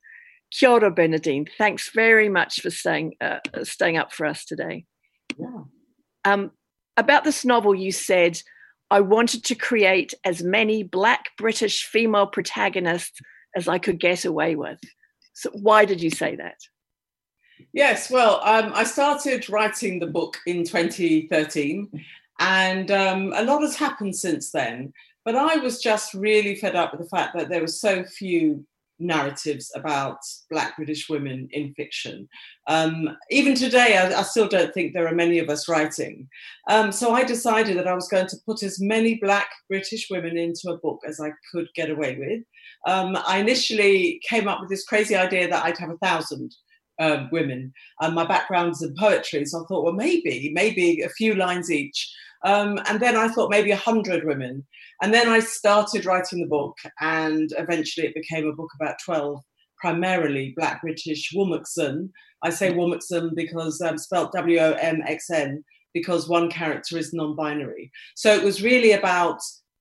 Kia 0.51 0.71
ora, 0.71 0.91
Bernardine. 0.91 1.47
Thanks 1.59 1.91
very 1.95 2.29
much 2.29 2.61
for 2.61 2.71
staying, 2.71 3.15
uh, 3.21 3.39
staying 3.63 3.97
up 3.97 4.13
for 4.13 4.27
us 4.27 4.45
today. 4.45 4.85
Yeah. 5.39 5.65
Um, 6.25 6.51
about 6.97 7.25
this 7.25 7.45
novel, 7.45 7.75
you 7.75 7.91
said, 7.91 8.41
I 8.91 9.01
wanted 9.01 9.45
to 9.45 9.55
create 9.55 10.15
as 10.25 10.43
many 10.43 10.83
Black 10.83 11.31
British 11.39 11.85
female 11.85 12.27
protagonists 12.27 13.21
as 13.57 13.67
I 13.67 13.79
could 13.79 13.99
get 13.99 14.25
away 14.25 14.55
with. 14.57 14.79
So, 15.33 15.51
why 15.51 15.85
did 15.85 16.01
you 16.01 16.11
say 16.11 16.37
that? 16.37 16.59
Yes, 17.73 18.11
well, 18.11 18.41
um, 18.45 18.73
I 18.75 18.85
started 18.85 19.49
writing 19.49 19.99
the 19.99 20.07
book 20.07 20.37
in 20.47 20.65
2013, 20.65 22.05
and 22.41 22.91
um, 22.91 23.33
a 23.35 23.45
lot 23.45 23.63
has 23.63 23.77
happened 23.77 24.17
since 24.17 24.51
then. 24.51 24.93
But 25.25 25.37
I 25.37 25.57
was 25.57 25.81
just 25.81 26.13
really 26.13 26.55
fed 26.57 26.77
up 26.77 26.93
with 26.93 27.01
the 27.01 27.09
fact 27.09 27.35
that 27.35 27.49
there 27.49 27.63
were 27.63 27.67
so 27.67 28.05
few 28.05 28.65
narratives 28.99 29.73
about 29.75 30.19
Black 30.51 30.77
British 30.77 31.09
women 31.09 31.49
in 31.51 31.75
fiction. 31.75 32.29
Um, 32.69 33.17
even 33.31 33.55
today, 33.55 33.97
I, 33.97 34.21
I, 34.21 34.23
still 34.23 34.49
don't 34.49 34.73
think 34.73 34.93
there 34.93 35.09
are 35.09 35.15
many 35.15 35.39
of 35.39 35.49
us 35.49 35.69
writing. 35.69 36.29
Um, 36.69 36.93
so 36.93 37.13
I 37.13 37.25
decided 37.25 37.77
that 37.77 37.89
I 37.89 37.95
was 37.95 38.09
going 38.09 38.29
to 38.29 38.37
put 38.47 38.63
as 38.63 38.81
many 38.81 39.17
Black 39.17 39.49
British 39.69 40.09
women 40.11 40.37
into 40.39 40.71
a 40.71 40.79
book 40.79 41.01
as 41.07 41.21
I 41.21 41.33
could 41.51 41.69
get 41.75 41.91
away 41.91 42.17
with. 42.19 42.43
Um, 42.87 43.19
I 43.27 43.39
initially 43.39 44.21
came 44.29 44.47
up 44.47 44.61
with 44.61 44.71
this 44.71 44.85
crazy 44.85 45.17
idea 45.17 45.49
that 45.49 45.65
I'd 45.65 45.79
have 45.79 45.91
a 45.91 45.99
thousand 45.99 46.55
um, 46.99 47.29
women. 47.33 47.73
And 48.01 48.15
my 48.15 48.25
background's 48.25 48.83
in 48.83 48.95
poetry, 48.95 49.45
so 49.45 49.63
I 49.63 49.67
thought, 49.67 49.85
well, 49.85 49.93
maybe, 49.93 50.51
maybe 50.55 51.03
a 51.03 51.09
few 51.11 51.35
lines 51.35 51.71
each. 51.71 52.13
Um, 52.45 52.79
and 52.87 53.01
then 53.01 53.17
I 53.17 53.29
thought 53.29 53.51
maybe 53.51 53.71
a 53.71 53.77
hundred 53.77 54.25
women. 54.25 54.67
And 55.03 55.13
then 55.13 55.29
I 55.29 55.41
started 55.41 56.05
writing 56.05 56.41
the 56.41 56.49
book, 56.49 56.77
and 57.01 57.53
eventually 57.59 58.07
it 58.07 58.15
became 58.15 58.47
a 58.47 58.53
book 58.53 58.71
about 58.81 58.97
12 59.05 59.41
primarily 59.79 60.55
Black 60.57 60.81
British 60.83 61.33
Womxn. 61.35 62.09
I 62.43 62.51
say 62.51 62.73
Womxn 62.73 63.35
because 63.35 63.81
um, 63.81 63.99
spelled 63.99 64.33
W 64.33 64.59
O 64.59 64.73
M 64.73 65.03
X 65.07 65.31
N, 65.31 65.65
because 65.93 66.29
one 66.29 66.51
character 66.51 66.99
is 66.99 67.13
non 67.13 67.35
binary. 67.35 67.91
So 68.15 68.35
it 68.35 68.45
was 68.45 68.63
really 68.63 68.93
about 68.93 69.41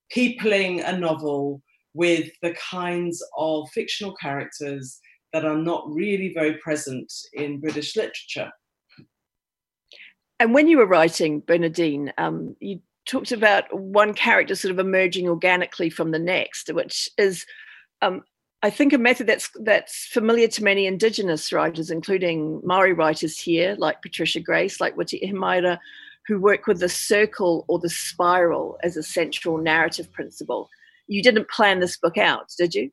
peopling 0.09 0.81
a 0.81 0.97
novel 0.97 1.61
with 1.93 2.31
the 2.41 2.53
kinds 2.53 3.23
of 3.37 3.69
fictional 3.73 4.15
characters 4.15 4.99
that 5.31 5.45
are 5.45 5.57
not 5.57 5.83
really 5.91 6.31
very 6.33 6.57
present 6.57 7.11
in 7.33 7.59
British 7.59 7.95
literature. 7.95 8.51
And 10.43 10.53
when 10.53 10.67
you 10.67 10.77
were 10.77 10.85
writing 10.85 11.39
Bernardine, 11.39 12.11
um, 12.17 12.57
you 12.59 12.81
talked 13.05 13.31
about 13.31 13.73
one 13.73 14.13
character 14.13 14.55
sort 14.55 14.73
of 14.73 14.79
emerging 14.79 15.29
organically 15.29 15.89
from 15.89 16.11
the 16.11 16.19
next, 16.19 16.67
which 16.73 17.07
is, 17.17 17.45
um, 18.01 18.23
I 18.61 18.69
think, 18.69 18.91
a 18.91 18.97
method 18.97 19.25
that's 19.25 19.49
that's 19.61 20.05
familiar 20.07 20.49
to 20.49 20.61
many 20.61 20.85
Indigenous 20.85 21.53
writers, 21.53 21.89
including 21.89 22.59
Maori 22.61 22.91
writers 22.91 23.39
here, 23.39 23.77
like 23.79 24.01
Patricia 24.01 24.41
Grace, 24.41 24.81
like 24.81 24.97
Witi 24.97 25.23
Ihimaera, 25.23 25.79
who 26.27 26.41
work 26.41 26.67
with 26.67 26.81
the 26.81 26.89
circle 26.89 27.63
or 27.69 27.79
the 27.79 27.89
spiral 27.89 28.77
as 28.83 28.97
a 28.97 29.01
central 29.01 29.57
narrative 29.57 30.11
principle. 30.11 30.67
You 31.07 31.23
didn't 31.23 31.49
plan 31.49 31.79
this 31.79 31.95
book 31.95 32.17
out, 32.17 32.51
did 32.57 32.75
you? 32.75 32.91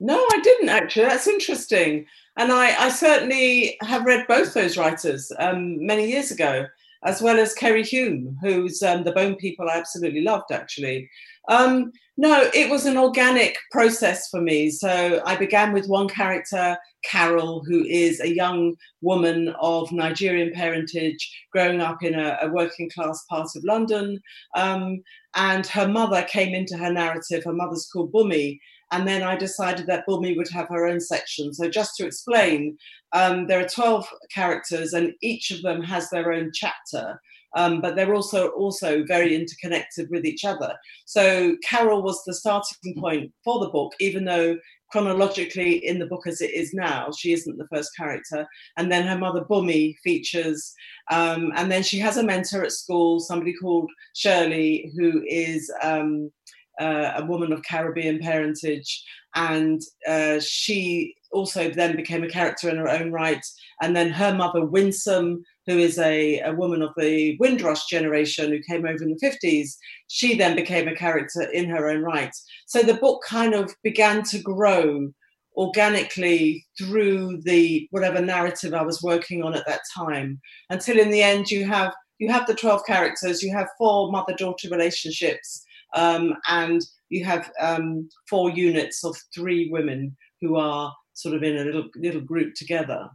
No, 0.00 0.16
I 0.32 0.40
didn't 0.40 0.70
actually. 0.70 1.04
That's 1.04 1.28
interesting. 1.28 2.06
And 2.38 2.52
I, 2.52 2.84
I 2.84 2.88
certainly 2.88 3.76
have 3.82 4.04
read 4.04 4.26
both 4.28 4.54
those 4.54 4.76
writers 4.76 5.30
um, 5.40 5.84
many 5.84 6.08
years 6.08 6.30
ago, 6.30 6.66
as 7.04 7.20
well 7.20 7.38
as 7.38 7.52
Keri 7.52 7.82
Hulme, 7.82 8.34
who's 8.40 8.80
um, 8.82 9.02
The 9.02 9.12
Bone 9.12 9.34
People 9.34 9.68
I 9.68 9.76
absolutely 9.76 10.22
loved, 10.22 10.52
actually. 10.52 11.10
Um, 11.48 11.90
no, 12.16 12.48
it 12.54 12.70
was 12.70 12.86
an 12.86 12.96
organic 12.96 13.56
process 13.72 14.28
for 14.28 14.40
me. 14.40 14.70
So 14.70 15.20
I 15.24 15.34
began 15.36 15.72
with 15.72 15.88
one 15.88 16.08
character, 16.08 16.76
Carol, 17.04 17.64
who 17.64 17.84
is 17.84 18.20
a 18.20 18.34
young 18.34 18.74
woman 19.00 19.54
of 19.60 19.90
Nigerian 19.90 20.52
parentage, 20.52 21.46
growing 21.52 21.80
up 21.80 22.02
in 22.02 22.14
a, 22.14 22.38
a 22.42 22.48
working 22.48 22.90
class 22.90 23.24
part 23.28 23.48
of 23.56 23.64
London. 23.64 24.20
Um, 24.56 25.02
and 25.34 25.66
her 25.66 25.88
mother 25.88 26.22
came 26.28 26.54
into 26.54 26.76
her 26.76 26.92
narrative. 26.92 27.44
Her 27.44 27.52
mother's 27.52 27.88
called 27.92 28.12
Bumi, 28.12 28.58
and 28.90 29.06
then 29.06 29.22
I 29.22 29.36
decided 29.36 29.86
that 29.86 30.06
Bumi 30.06 30.36
would 30.36 30.48
have 30.50 30.68
her 30.68 30.86
own 30.86 31.00
section. 31.00 31.52
So 31.52 31.68
just 31.68 31.96
to 31.96 32.06
explain, 32.06 32.78
um, 33.12 33.46
there 33.46 33.60
are 33.60 33.68
12 33.68 34.06
characters 34.34 34.92
and 34.92 35.12
each 35.22 35.50
of 35.50 35.62
them 35.62 35.82
has 35.82 36.10
their 36.10 36.32
own 36.32 36.50
chapter. 36.54 37.20
Um, 37.56 37.80
but 37.80 37.96
they're 37.96 38.14
also 38.14 38.48
also 38.48 39.04
very 39.04 39.34
interconnected 39.34 40.10
with 40.10 40.26
each 40.26 40.44
other. 40.44 40.74
So 41.06 41.56
Carol 41.64 42.02
was 42.02 42.22
the 42.24 42.34
starting 42.34 42.94
point 42.98 43.32
for 43.42 43.58
the 43.60 43.70
book, 43.70 43.94
even 44.00 44.26
though 44.26 44.58
chronologically 44.90 45.86
in 45.86 45.98
the 45.98 46.06
book 46.06 46.26
as 46.26 46.40
it 46.40 46.52
is 46.52 46.72
now, 46.74 47.08
she 47.16 47.32
isn't 47.32 47.56
the 47.56 47.66
first 47.72 47.90
character. 47.96 48.46
And 48.76 48.90
then 48.90 49.06
her 49.06 49.18
mother 49.18 49.44
Bumi 49.44 49.96
features, 50.02 50.74
um, 51.10 51.52
and 51.56 51.70
then 51.70 51.82
she 51.82 51.98
has 51.98 52.16
a 52.16 52.22
mentor 52.22 52.64
at 52.64 52.72
school, 52.72 53.20
somebody 53.20 53.54
called 53.54 53.90
Shirley, 54.14 54.92
who 54.96 55.22
is 55.26 55.70
um, 55.82 56.30
uh, 56.78 57.12
a 57.16 57.24
woman 57.24 57.52
of 57.52 57.62
Caribbean 57.62 58.18
parentage, 58.18 59.04
and 59.34 59.80
uh, 60.06 60.40
she 60.40 61.14
also 61.32 61.70
then 61.70 61.96
became 61.96 62.24
a 62.24 62.28
character 62.28 62.68
in 62.68 62.76
her 62.76 62.88
own 62.88 63.12
right. 63.12 63.44
And 63.82 63.94
then 63.94 64.10
her 64.10 64.34
mother, 64.34 64.64
Winsome, 64.64 65.44
who 65.66 65.78
is 65.78 65.98
a, 65.98 66.40
a 66.40 66.52
woman 66.52 66.82
of 66.82 66.90
the 66.96 67.36
Windrush 67.38 67.86
generation 67.86 68.50
who 68.50 68.60
came 68.60 68.86
over 68.86 69.02
in 69.02 69.14
the 69.14 69.26
50s, 69.26 69.76
she 70.06 70.36
then 70.36 70.56
became 70.56 70.88
a 70.88 70.96
character 70.96 71.42
in 71.42 71.68
her 71.68 71.88
own 71.88 72.02
right. 72.02 72.34
So 72.66 72.82
the 72.82 72.94
book 72.94 73.22
kind 73.26 73.54
of 73.54 73.74
began 73.82 74.22
to 74.24 74.38
grow 74.38 75.10
organically 75.56 76.64
through 76.78 77.42
the 77.42 77.88
whatever 77.90 78.20
narrative 78.20 78.72
I 78.72 78.82
was 78.82 79.02
working 79.02 79.42
on 79.42 79.54
at 79.54 79.66
that 79.66 79.80
time, 79.94 80.40
until 80.70 80.98
in 80.98 81.10
the 81.10 81.22
end 81.22 81.50
you 81.50 81.66
have 81.66 81.92
you 82.18 82.30
have 82.32 82.46
the 82.46 82.54
12 82.54 82.84
characters, 82.84 83.42
you 83.42 83.52
have 83.52 83.68
four 83.78 84.10
mother-daughter 84.10 84.68
relationships, 84.70 85.64
um, 85.94 86.34
and 86.48 86.82
you 87.08 87.24
have 87.24 87.50
um, 87.60 88.08
four 88.28 88.50
units 88.50 89.04
of 89.04 89.16
three 89.34 89.70
women 89.70 90.16
who 90.40 90.56
are 90.56 90.92
sort 91.14 91.34
of 91.34 91.42
in 91.42 91.56
a 91.56 91.64
little 91.64 91.88
little 91.96 92.20
group 92.20 92.54
together. 92.54 93.08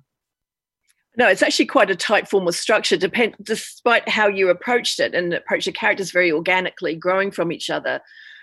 No, 1.16 1.28
it's 1.28 1.44
actually 1.44 1.68
quite 1.68 1.92
a 1.92 1.96
tight 1.96 2.28
formal 2.28 2.52
structure, 2.52 2.98
depend, 2.98 3.36
despite 3.44 4.10
how 4.10 4.28
you 4.28 4.50
approached 4.50 5.00
it 5.00 5.14
and 5.14 5.34
approach 5.34 5.66
the 5.66 5.72
characters 5.72 6.12
very 6.12 6.32
organically, 6.32 6.96
growing 6.96 7.30
from 7.30 7.52
each 7.52 7.70
other. 7.70 8.02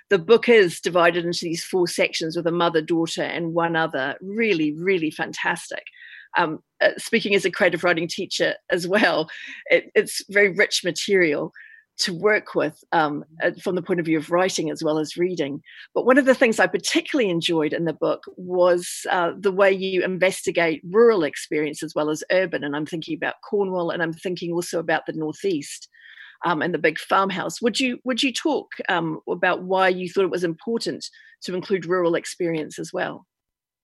The 0.08 0.18
book 0.18 0.48
is 0.48 0.80
divided 0.80 1.24
into 1.24 1.40
these 1.42 1.64
four 1.64 1.88
sections 1.88 2.36
with 2.36 2.46
a 2.46 2.52
mother, 2.52 2.80
daughter, 2.80 3.22
and 3.22 3.54
one 3.54 3.74
other. 3.74 4.16
Really, 4.20 4.72
really 4.72 5.10
fantastic. 5.10 5.82
Um, 6.36 6.60
uh, 6.80 6.90
speaking 6.96 7.34
as 7.34 7.44
a 7.44 7.50
creative 7.50 7.82
writing 7.82 8.06
teacher 8.06 8.54
as 8.70 8.86
well, 8.86 9.28
it, 9.66 9.90
it's 9.96 10.22
very 10.30 10.50
rich 10.50 10.84
material 10.84 11.52
to 12.00 12.14
work 12.14 12.54
with 12.54 12.82
um, 12.92 13.24
uh, 13.42 13.50
from 13.62 13.74
the 13.74 13.82
point 13.82 14.00
of 14.00 14.06
view 14.06 14.18
of 14.18 14.30
writing 14.30 14.70
as 14.70 14.82
well 14.82 14.98
as 14.98 15.16
reading. 15.16 15.62
But 15.94 16.06
one 16.06 16.18
of 16.18 16.24
the 16.24 16.34
things 16.34 16.58
I 16.58 16.66
particularly 16.66 17.30
enjoyed 17.30 17.72
in 17.72 17.84
the 17.84 17.92
book 17.92 18.24
was 18.36 19.06
uh, 19.10 19.32
the 19.38 19.52
way 19.52 19.70
you 19.72 20.02
investigate 20.02 20.82
rural 20.90 21.24
experience 21.24 21.82
as 21.82 21.94
well 21.94 22.10
as 22.10 22.24
urban. 22.30 22.64
And 22.64 22.74
I'm 22.74 22.86
thinking 22.86 23.16
about 23.16 23.40
Cornwall, 23.48 23.90
and 23.90 24.02
I'm 24.02 24.12
thinking 24.12 24.52
also 24.52 24.78
about 24.78 25.06
the 25.06 25.12
Northeast. 25.12 25.88
Um, 26.42 26.62
and 26.62 26.72
the 26.72 26.78
big 26.78 26.98
farmhouse. 26.98 27.60
Would 27.60 27.78
you 27.78 27.98
would 28.04 28.22
you 28.22 28.32
talk 28.32 28.68
um, 28.88 29.20
about 29.28 29.64
why 29.64 29.88
you 29.88 30.08
thought 30.08 30.24
it 30.24 30.30
was 30.30 30.42
important 30.42 31.04
to 31.42 31.54
include 31.54 31.84
rural 31.84 32.14
experience 32.14 32.78
as 32.78 32.94
well? 32.94 33.26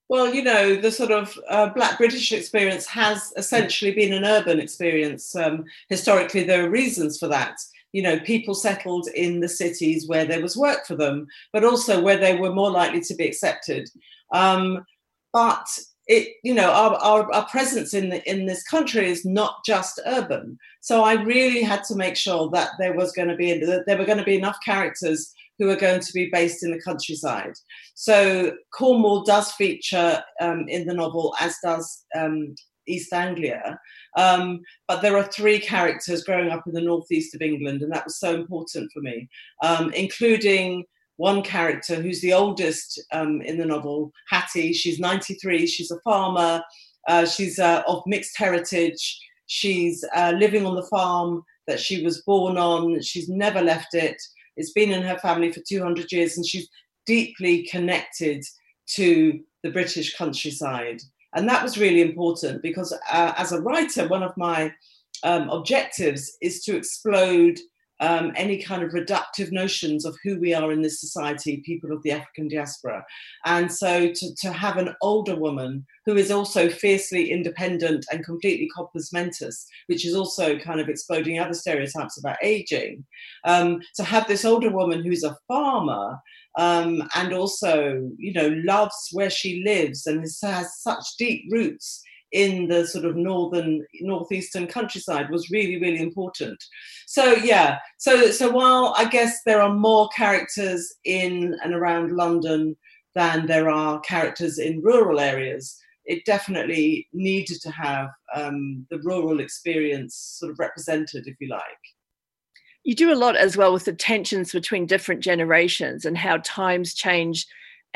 Well, 0.08 0.32
you 0.32 0.42
know, 0.42 0.76
the 0.76 0.90
sort 0.90 1.10
of 1.10 1.38
uh, 1.50 1.68
Black 1.70 1.98
British 1.98 2.32
experience 2.32 2.86
has 2.86 3.32
essentially 3.36 3.92
been 3.92 4.12
an 4.12 4.24
urban 4.24 4.60
experience. 4.60 5.34
Um, 5.34 5.64
historically, 5.88 6.44
there 6.44 6.64
are 6.64 6.70
reasons 6.70 7.18
for 7.18 7.28
that 7.28 7.58
you 7.92 8.02
know, 8.02 8.18
people 8.20 8.54
settled 8.54 9.08
in 9.14 9.40
the 9.40 9.48
cities 9.48 10.06
where 10.08 10.24
there 10.24 10.42
was 10.42 10.56
work 10.56 10.86
for 10.86 10.96
them, 10.96 11.26
but 11.52 11.64
also 11.64 12.00
where 12.00 12.18
they 12.18 12.36
were 12.36 12.52
more 12.52 12.70
likely 12.70 13.00
to 13.00 13.14
be 13.14 13.26
accepted. 13.26 13.88
Um, 14.32 14.84
but 15.32 15.66
it, 16.06 16.34
you 16.44 16.54
know, 16.54 16.70
our, 16.70 16.94
our, 16.96 17.32
our 17.32 17.46
presence 17.48 17.94
in 17.94 18.10
the, 18.10 18.30
in 18.30 18.46
this 18.46 18.62
country 18.62 19.10
is 19.10 19.24
not 19.24 19.64
just 19.64 20.00
urban. 20.06 20.58
So 20.80 21.02
I 21.02 21.14
really 21.14 21.62
had 21.62 21.82
to 21.84 21.96
make 21.96 22.16
sure 22.16 22.48
that 22.50 22.70
there 22.78 22.94
was 22.94 23.12
going 23.12 23.28
to 23.28 23.36
be 23.36 23.58
that 23.64 23.86
there 23.86 23.98
were 23.98 24.04
going 24.04 24.18
to 24.18 24.24
be 24.24 24.36
enough 24.36 24.58
characters 24.64 25.32
who 25.58 25.68
are 25.70 25.76
going 25.76 26.00
to 26.00 26.12
be 26.12 26.28
based 26.30 26.62
in 26.62 26.70
the 26.70 26.80
countryside. 26.80 27.54
So 27.94 28.52
Cornwall 28.72 29.24
does 29.24 29.52
feature 29.52 30.22
um, 30.40 30.66
in 30.68 30.86
the 30.86 30.94
novel, 30.94 31.34
as 31.40 31.56
does 31.62 32.04
um, 32.14 32.54
East 32.86 33.12
Anglia. 33.12 33.78
Um, 34.16 34.60
but 34.88 35.02
there 35.02 35.16
are 35.16 35.24
three 35.24 35.58
characters 35.58 36.24
growing 36.24 36.50
up 36.50 36.66
in 36.66 36.72
the 36.72 36.80
northeast 36.80 37.34
of 37.34 37.42
England, 37.42 37.82
and 37.82 37.92
that 37.92 38.04
was 38.04 38.18
so 38.18 38.34
important 38.34 38.90
for 38.92 39.00
me, 39.00 39.28
um, 39.62 39.92
including 39.92 40.84
one 41.16 41.42
character 41.42 41.96
who's 41.96 42.20
the 42.20 42.32
oldest 42.32 43.00
um, 43.12 43.40
in 43.42 43.58
the 43.58 43.64
novel, 43.64 44.12
Hattie. 44.28 44.72
She's 44.72 44.98
93, 44.98 45.66
she's 45.66 45.90
a 45.90 46.00
farmer, 46.00 46.62
uh, 47.08 47.24
she's 47.24 47.58
uh, 47.58 47.82
of 47.86 48.02
mixed 48.06 48.36
heritage, 48.36 49.18
she's 49.46 50.04
uh, 50.14 50.32
living 50.36 50.66
on 50.66 50.74
the 50.74 50.86
farm 50.86 51.42
that 51.66 51.80
she 51.80 52.04
was 52.04 52.22
born 52.22 52.56
on, 52.58 53.00
she's 53.02 53.28
never 53.28 53.60
left 53.60 53.94
it. 53.94 54.20
It's 54.56 54.72
been 54.72 54.90
in 54.90 55.02
her 55.02 55.18
family 55.18 55.52
for 55.52 55.60
200 55.66 56.12
years, 56.12 56.36
and 56.36 56.46
she's 56.46 56.68
deeply 57.06 57.64
connected 57.64 58.44
to 58.94 59.40
the 59.62 59.70
British 59.70 60.16
countryside. 60.16 61.00
And 61.36 61.46
that 61.48 61.62
was 61.62 61.78
really 61.78 62.00
important 62.00 62.62
because 62.62 62.92
uh, 62.92 63.34
as 63.36 63.52
a 63.52 63.60
writer, 63.60 64.08
one 64.08 64.22
of 64.22 64.36
my 64.38 64.72
um, 65.22 65.50
objectives 65.50 66.36
is 66.40 66.64
to 66.64 66.76
explode 66.76 67.58
um, 68.00 68.32
any 68.36 68.62
kind 68.62 68.82
of 68.82 68.92
reductive 68.92 69.52
notions 69.52 70.04
of 70.04 70.16
who 70.22 70.38
we 70.38 70.52
are 70.54 70.72
in 70.72 70.82
this 70.82 71.00
society, 71.00 71.62
people 71.64 71.92
of 71.92 72.02
the 72.02 72.12
African 72.12 72.48
diaspora. 72.48 73.04
And 73.44 73.72
so 73.72 74.12
to, 74.12 74.34
to 74.42 74.52
have 74.52 74.76
an 74.76 74.94
older 75.02 75.36
woman 75.36 75.86
who 76.04 76.16
is 76.16 76.30
also 76.30 76.68
fiercely 76.68 77.30
independent 77.30 78.06
and 78.12 78.24
completely 78.24 78.68
mentis, 79.12 79.66
which 79.86 80.06
is 80.06 80.14
also 80.14 80.58
kind 80.58 80.80
of 80.80 80.88
exploding 80.88 81.38
other 81.38 81.54
stereotypes 81.54 82.18
about 82.18 82.36
aging, 82.42 83.04
um, 83.44 83.80
to 83.96 84.04
have 84.04 84.26
this 84.28 84.44
older 84.44 84.70
woman 84.70 85.04
who's 85.04 85.24
a 85.24 85.36
farmer 85.48 86.18
um, 86.58 87.02
and 87.14 87.32
also, 87.32 88.10
you 88.18 88.32
know, 88.32 88.48
loves 88.64 89.08
where 89.12 89.30
she 89.30 89.62
lives 89.64 90.06
and 90.06 90.24
has 90.42 90.80
such 90.80 91.04
deep 91.18 91.44
roots 91.50 92.02
in 92.36 92.68
the 92.68 92.86
sort 92.86 93.06
of 93.06 93.16
northern 93.16 93.84
northeastern 94.00 94.66
countryside 94.66 95.30
was 95.30 95.50
really 95.50 95.80
really 95.80 96.00
important. 96.00 96.62
So 97.06 97.34
yeah 97.36 97.78
so 97.96 98.30
so 98.30 98.50
while 98.50 98.94
i 98.96 99.04
guess 99.04 99.42
there 99.46 99.62
are 99.62 99.74
more 99.74 100.08
characters 100.08 100.94
in 101.04 101.56
and 101.62 101.72
around 101.74 102.12
london 102.12 102.76
than 103.14 103.46
there 103.46 103.70
are 103.70 104.00
characters 104.00 104.58
in 104.58 104.82
rural 104.82 105.18
areas 105.20 105.76
it 106.06 106.24
definitely 106.24 107.08
needed 107.12 107.60
to 107.62 107.70
have 107.70 108.08
um, 108.34 108.86
the 108.90 109.00
rural 109.00 109.40
experience 109.40 110.36
sort 110.38 110.52
of 110.52 110.58
represented 110.58 111.26
if 111.26 111.36
you 111.40 111.48
like. 111.48 111.62
You 112.84 112.94
do 112.94 113.12
a 113.12 113.16
lot 113.16 113.34
as 113.34 113.56
well 113.56 113.72
with 113.72 113.86
the 113.86 113.92
tensions 113.92 114.52
between 114.52 114.86
different 114.86 115.20
generations 115.20 116.04
and 116.04 116.16
how 116.16 116.38
times 116.44 116.94
change 116.94 117.44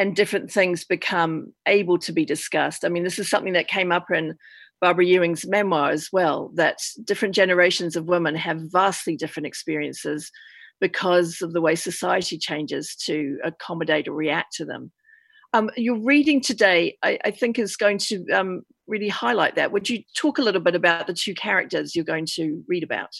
and 0.01 0.17
different 0.17 0.51
things 0.51 0.83
become 0.83 1.53
able 1.67 1.99
to 1.99 2.11
be 2.11 2.25
discussed. 2.25 2.87
I 2.87 2.89
mean, 2.89 3.05
this 3.05 3.19
is 3.19 3.29
something 3.29 3.53
that 3.53 3.69
came 3.69 3.93
up 3.93 4.07
in 4.11 4.35
Barbara 4.81 5.05
Ewing's 5.05 5.47
memoir 5.47 5.91
as 5.91 6.09
well 6.11 6.51
that 6.55 6.79
different 7.05 7.35
generations 7.35 7.97
of 7.97 8.07
women 8.07 8.35
have 8.35 8.73
vastly 8.73 9.15
different 9.15 9.47
experiences 9.47 10.33
because 10.81 11.43
of 11.43 11.53
the 11.53 11.61
way 11.61 11.75
society 11.75 12.39
changes 12.39 12.97
to 13.05 13.39
accommodate 13.45 14.09
or 14.09 14.13
react 14.13 14.55
to 14.55 14.65
them. 14.65 14.91
Um, 15.53 15.71
your 15.77 15.99
reading 15.99 16.41
today, 16.41 16.97
I, 17.03 17.19
I, 17.27 17.31
think, 17.31 17.59
is 17.59 17.77
going 17.77 17.99
to 17.99 18.27
um, 18.31 18.63
really 18.87 19.09
highlight 19.09 19.57
that. 19.57 19.71
Would 19.71 19.91
you 19.91 20.03
talk 20.17 20.39
a 20.39 20.43
little 20.43 20.63
bit 20.63 20.75
about 20.75 21.09
the 21.09 21.13
two 21.13 21.35
characters 21.35 21.95
you're 21.95 22.07
going 22.07 22.27
to 22.37 22.65
read 22.67 22.85
about? 22.85 23.11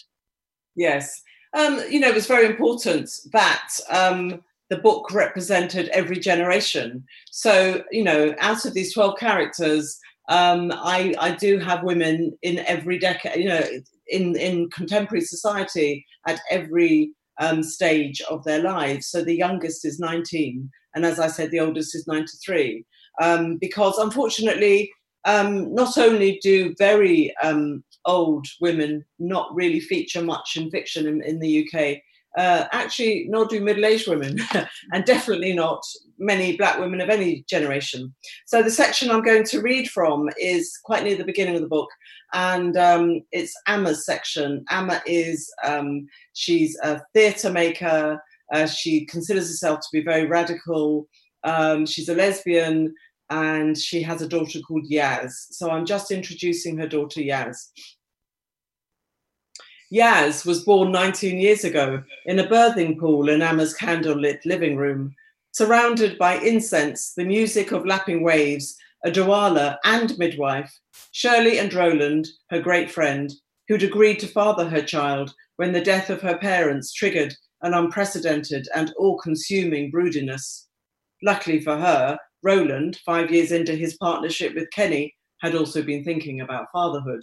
Yes 0.75 1.21
um, 1.53 1.81
you 1.89 1.99
know, 1.99 2.07
it 2.07 2.15
was 2.15 2.27
very 2.27 2.45
important 2.45 3.09
that 3.33 3.69
um, 3.89 4.41
the 4.71 4.77
book 4.77 5.11
represented 5.11 5.89
every 5.89 6.17
generation. 6.17 7.03
So, 7.29 7.83
you 7.91 8.05
know, 8.05 8.33
out 8.39 8.65
of 8.65 8.73
these 8.73 8.93
12 8.93 9.19
characters, 9.19 9.99
um, 10.29 10.71
I, 10.73 11.13
I 11.19 11.35
do 11.35 11.59
have 11.59 11.83
women 11.83 12.37
in 12.41 12.59
every 12.59 12.97
decade, 12.97 13.37
you 13.37 13.49
know, 13.49 13.61
in, 14.07 14.37
in 14.37 14.69
contemporary 14.69 15.25
society 15.25 16.05
at 16.25 16.39
every 16.49 17.11
um, 17.41 17.61
stage 17.61 18.21
of 18.29 18.45
their 18.45 18.63
lives. 18.63 19.07
So 19.07 19.21
the 19.21 19.35
youngest 19.35 19.83
is 19.83 19.99
19, 19.99 20.69
and 20.95 21.05
as 21.05 21.19
I 21.19 21.27
said, 21.27 21.51
the 21.51 21.59
oldest 21.59 21.93
is 21.93 22.07
93. 22.07 22.85
Um, 23.21 23.57
because 23.57 23.97
unfortunately, 23.97 24.89
um, 25.25 25.75
not 25.75 25.97
only 25.97 26.39
do 26.41 26.73
very 26.77 27.35
um, 27.43 27.83
old 28.05 28.47
women 28.61 29.03
not 29.19 29.53
really 29.53 29.81
feature 29.81 30.23
much 30.23 30.55
in 30.55 30.71
fiction 30.71 31.07
in, 31.07 31.21
in 31.23 31.39
the 31.39 31.67
UK, 31.67 31.97
uh, 32.37 32.65
actually, 32.71 33.25
nor 33.29 33.45
do 33.45 33.61
middle 33.61 33.85
aged 33.85 34.07
women, 34.07 34.37
and 34.93 35.05
definitely 35.05 35.53
not 35.53 35.83
many 36.17 36.55
black 36.55 36.79
women 36.79 37.01
of 37.01 37.09
any 37.09 37.43
generation. 37.49 38.13
So, 38.45 38.63
the 38.63 38.71
section 38.71 39.11
I'm 39.11 39.23
going 39.23 39.43
to 39.45 39.61
read 39.61 39.89
from 39.89 40.29
is 40.39 40.77
quite 40.83 41.03
near 41.03 41.17
the 41.17 41.25
beginning 41.25 41.55
of 41.55 41.61
the 41.61 41.67
book, 41.67 41.89
and 42.33 42.77
um, 42.77 43.21
it's 43.31 43.53
Amma's 43.67 44.05
section. 44.05 44.63
Amma 44.69 45.01
is, 45.05 45.51
um, 45.65 46.07
she's 46.33 46.77
a 46.83 47.01
theatre 47.13 47.51
maker, 47.51 48.21
uh, 48.53 48.67
she 48.67 49.05
considers 49.05 49.47
herself 49.47 49.79
to 49.79 49.87
be 49.91 50.03
very 50.03 50.25
radical. 50.25 51.07
Um, 51.43 51.85
she's 51.85 52.09
a 52.09 52.15
lesbian, 52.15 52.93
and 53.29 53.77
she 53.77 54.01
has 54.03 54.21
a 54.21 54.27
daughter 54.27 54.59
called 54.59 54.89
Yaz. 54.91 55.31
So 55.51 55.71
I'm 55.71 55.85
just 55.85 56.11
introducing 56.11 56.77
her 56.77 56.87
daughter 56.87 57.21
Yaz. 57.21 57.57
Yaz 59.91 60.45
was 60.45 60.63
born 60.63 60.89
19 60.89 61.37
years 61.37 61.65
ago 61.65 62.01
in 62.25 62.39
a 62.39 62.47
birthing 62.47 62.97
pool 62.97 63.27
in 63.27 63.41
Amma's 63.41 63.75
candlelit 63.75 64.39
living 64.45 64.77
room, 64.77 65.13
surrounded 65.51 66.17
by 66.17 66.35
incense, 66.35 67.13
the 67.13 67.25
music 67.25 67.73
of 67.73 67.85
lapping 67.85 68.23
waves, 68.23 68.77
a 69.03 69.11
doula 69.11 69.77
and 69.83 70.17
midwife, 70.17 70.71
Shirley 71.11 71.59
and 71.59 71.73
Roland, 71.73 72.29
her 72.51 72.61
great 72.61 72.89
friend, 72.89 73.33
who'd 73.67 73.83
agreed 73.83 74.19
to 74.19 74.27
father 74.27 74.69
her 74.69 74.81
child 74.81 75.33
when 75.57 75.73
the 75.73 75.83
death 75.83 76.09
of 76.09 76.21
her 76.21 76.37
parents 76.37 76.93
triggered 76.93 77.35
an 77.61 77.73
unprecedented 77.73 78.69
and 78.73 78.93
all 78.97 79.17
consuming 79.17 79.91
broodiness. 79.91 80.67
Luckily 81.21 81.59
for 81.59 81.77
her, 81.77 82.17
Roland, 82.43 82.97
five 83.05 83.29
years 83.29 83.51
into 83.51 83.75
his 83.75 83.97
partnership 83.97 84.55
with 84.55 84.71
Kenny, 84.71 85.13
had 85.41 85.53
also 85.53 85.83
been 85.83 86.03
thinking 86.03 86.39
about 86.39 86.67
fatherhood. 86.71 87.21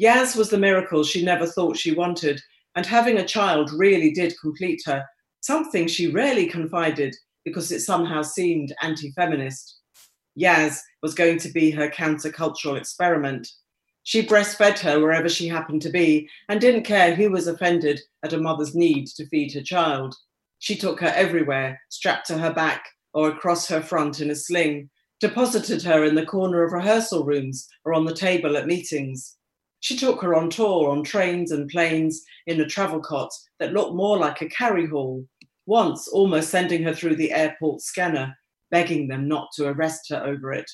Yaz 0.00 0.36
was 0.36 0.50
the 0.50 0.58
miracle 0.58 1.02
she 1.02 1.24
never 1.24 1.46
thought 1.46 1.76
she 1.76 1.94
wanted, 1.94 2.40
and 2.74 2.84
having 2.84 3.18
a 3.18 3.26
child 3.26 3.70
really 3.72 4.10
did 4.10 4.38
complete 4.40 4.82
her, 4.84 5.04
something 5.40 5.86
she 5.86 6.08
rarely 6.08 6.46
confided 6.46 7.14
because 7.44 7.72
it 7.72 7.80
somehow 7.80 8.20
seemed 8.22 8.74
anti 8.82 9.10
feminist. 9.12 9.78
Yaz 10.38 10.80
was 11.02 11.14
going 11.14 11.38
to 11.38 11.48
be 11.48 11.70
her 11.70 11.88
countercultural 11.88 12.76
experiment. 12.76 13.48
She 14.02 14.24
breastfed 14.24 14.78
her 14.80 15.00
wherever 15.00 15.28
she 15.28 15.48
happened 15.48 15.82
to 15.82 15.90
be 15.90 16.28
and 16.48 16.60
didn't 16.60 16.84
care 16.84 17.14
who 17.14 17.30
was 17.30 17.46
offended 17.46 18.00
at 18.22 18.32
a 18.32 18.38
mother's 18.38 18.74
need 18.74 19.06
to 19.08 19.26
feed 19.28 19.54
her 19.54 19.62
child. 19.62 20.14
She 20.58 20.76
took 20.76 21.00
her 21.00 21.12
everywhere, 21.14 21.80
strapped 21.88 22.26
to 22.26 22.38
her 22.38 22.52
back 22.52 22.84
or 23.14 23.30
across 23.30 23.66
her 23.68 23.80
front 23.80 24.20
in 24.20 24.30
a 24.30 24.34
sling, 24.34 24.90
deposited 25.20 25.82
her 25.82 26.04
in 26.04 26.14
the 26.14 26.26
corner 26.26 26.62
of 26.62 26.72
rehearsal 26.72 27.24
rooms 27.24 27.66
or 27.84 27.94
on 27.94 28.04
the 28.04 28.14
table 28.14 28.56
at 28.56 28.66
meetings. 28.66 29.35
She 29.80 29.96
took 29.96 30.20
her 30.22 30.34
on 30.34 30.50
tour 30.50 30.90
on 30.90 31.04
trains 31.04 31.52
and 31.52 31.68
planes 31.68 32.22
in 32.46 32.60
a 32.60 32.66
travel 32.66 33.00
cot 33.00 33.30
that 33.58 33.72
looked 33.72 33.94
more 33.94 34.18
like 34.18 34.40
a 34.40 34.48
carry 34.48 34.86
hall, 34.86 35.26
once 35.66 36.08
almost 36.08 36.50
sending 36.50 36.82
her 36.82 36.94
through 36.94 37.16
the 37.16 37.32
airport 37.32 37.80
scanner, 37.80 38.36
begging 38.70 39.08
them 39.08 39.28
not 39.28 39.48
to 39.56 39.68
arrest 39.68 40.08
her 40.10 40.24
over 40.24 40.52
it. 40.52 40.70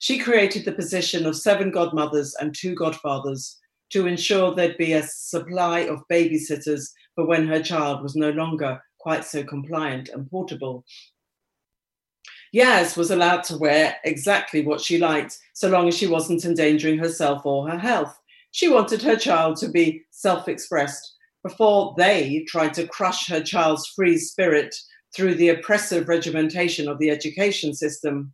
She 0.00 0.18
created 0.18 0.64
the 0.64 0.72
position 0.72 1.26
of 1.26 1.36
seven 1.36 1.70
godmothers 1.70 2.34
and 2.40 2.54
two 2.54 2.74
godfathers 2.74 3.58
to 3.90 4.06
ensure 4.06 4.54
there'd 4.54 4.76
be 4.76 4.94
a 4.94 5.02
supply 5.02 5.80
of 5.80 6.02
babysitters 6.10 6.88
for 7.14 7.26
when 7.26 7.46
her 7.46 7.62
child 7.62 8.02
was 8.02 8.16
no 8.16 8.30
longer 8.30 8.82
quite 8.98 9.24
so 9.24 9.44
compliant 9.44 10.08
and 10.08 10.28
portable. 10.30 10.84
Yaz 12.54 12.96
was 12.96 13.10
allowed 13.10 13.44
to 13.44 13.56
wear 13.56 13.96
exactly 14.04 14.64
what 14.64 14.80
she 14.80 14.98
liked, 14.98 15.38
so 15.54 15.68
long 15.68 15.88
as 15.88 15.96
she 15.96 16.06
wasn't 16.06 16.44
endangering 16.44 16.98
herself 16.98 17.46
or 17.46 17.68
her 17.68 17.78
health. 17.78 18.18
She 18.52 18.68
wanted 18.68 19.02
her 19.02 19.16
child 19.16 19.56
to 19.56 19.68
be 19.68 20.04
self 20.10 20.46
expressed 20.46 21.14
before 21.42 21.94
they 21.96 22.44
tried 22.46 22.74
to 22.74 22.86
crush 22.86 23.26
her 23.28 23.40
child's 23.40 23.88
free 23.88 24.18
spirit 24.18 24.74
through 25.16 25.34
the 25.34 25.48
oppressive 25.48 26.06
regimentation 26.06 26.86
of 26.86 26.98
the 26.98 27.10
education 27.10 27.74
system. 27.74 28.32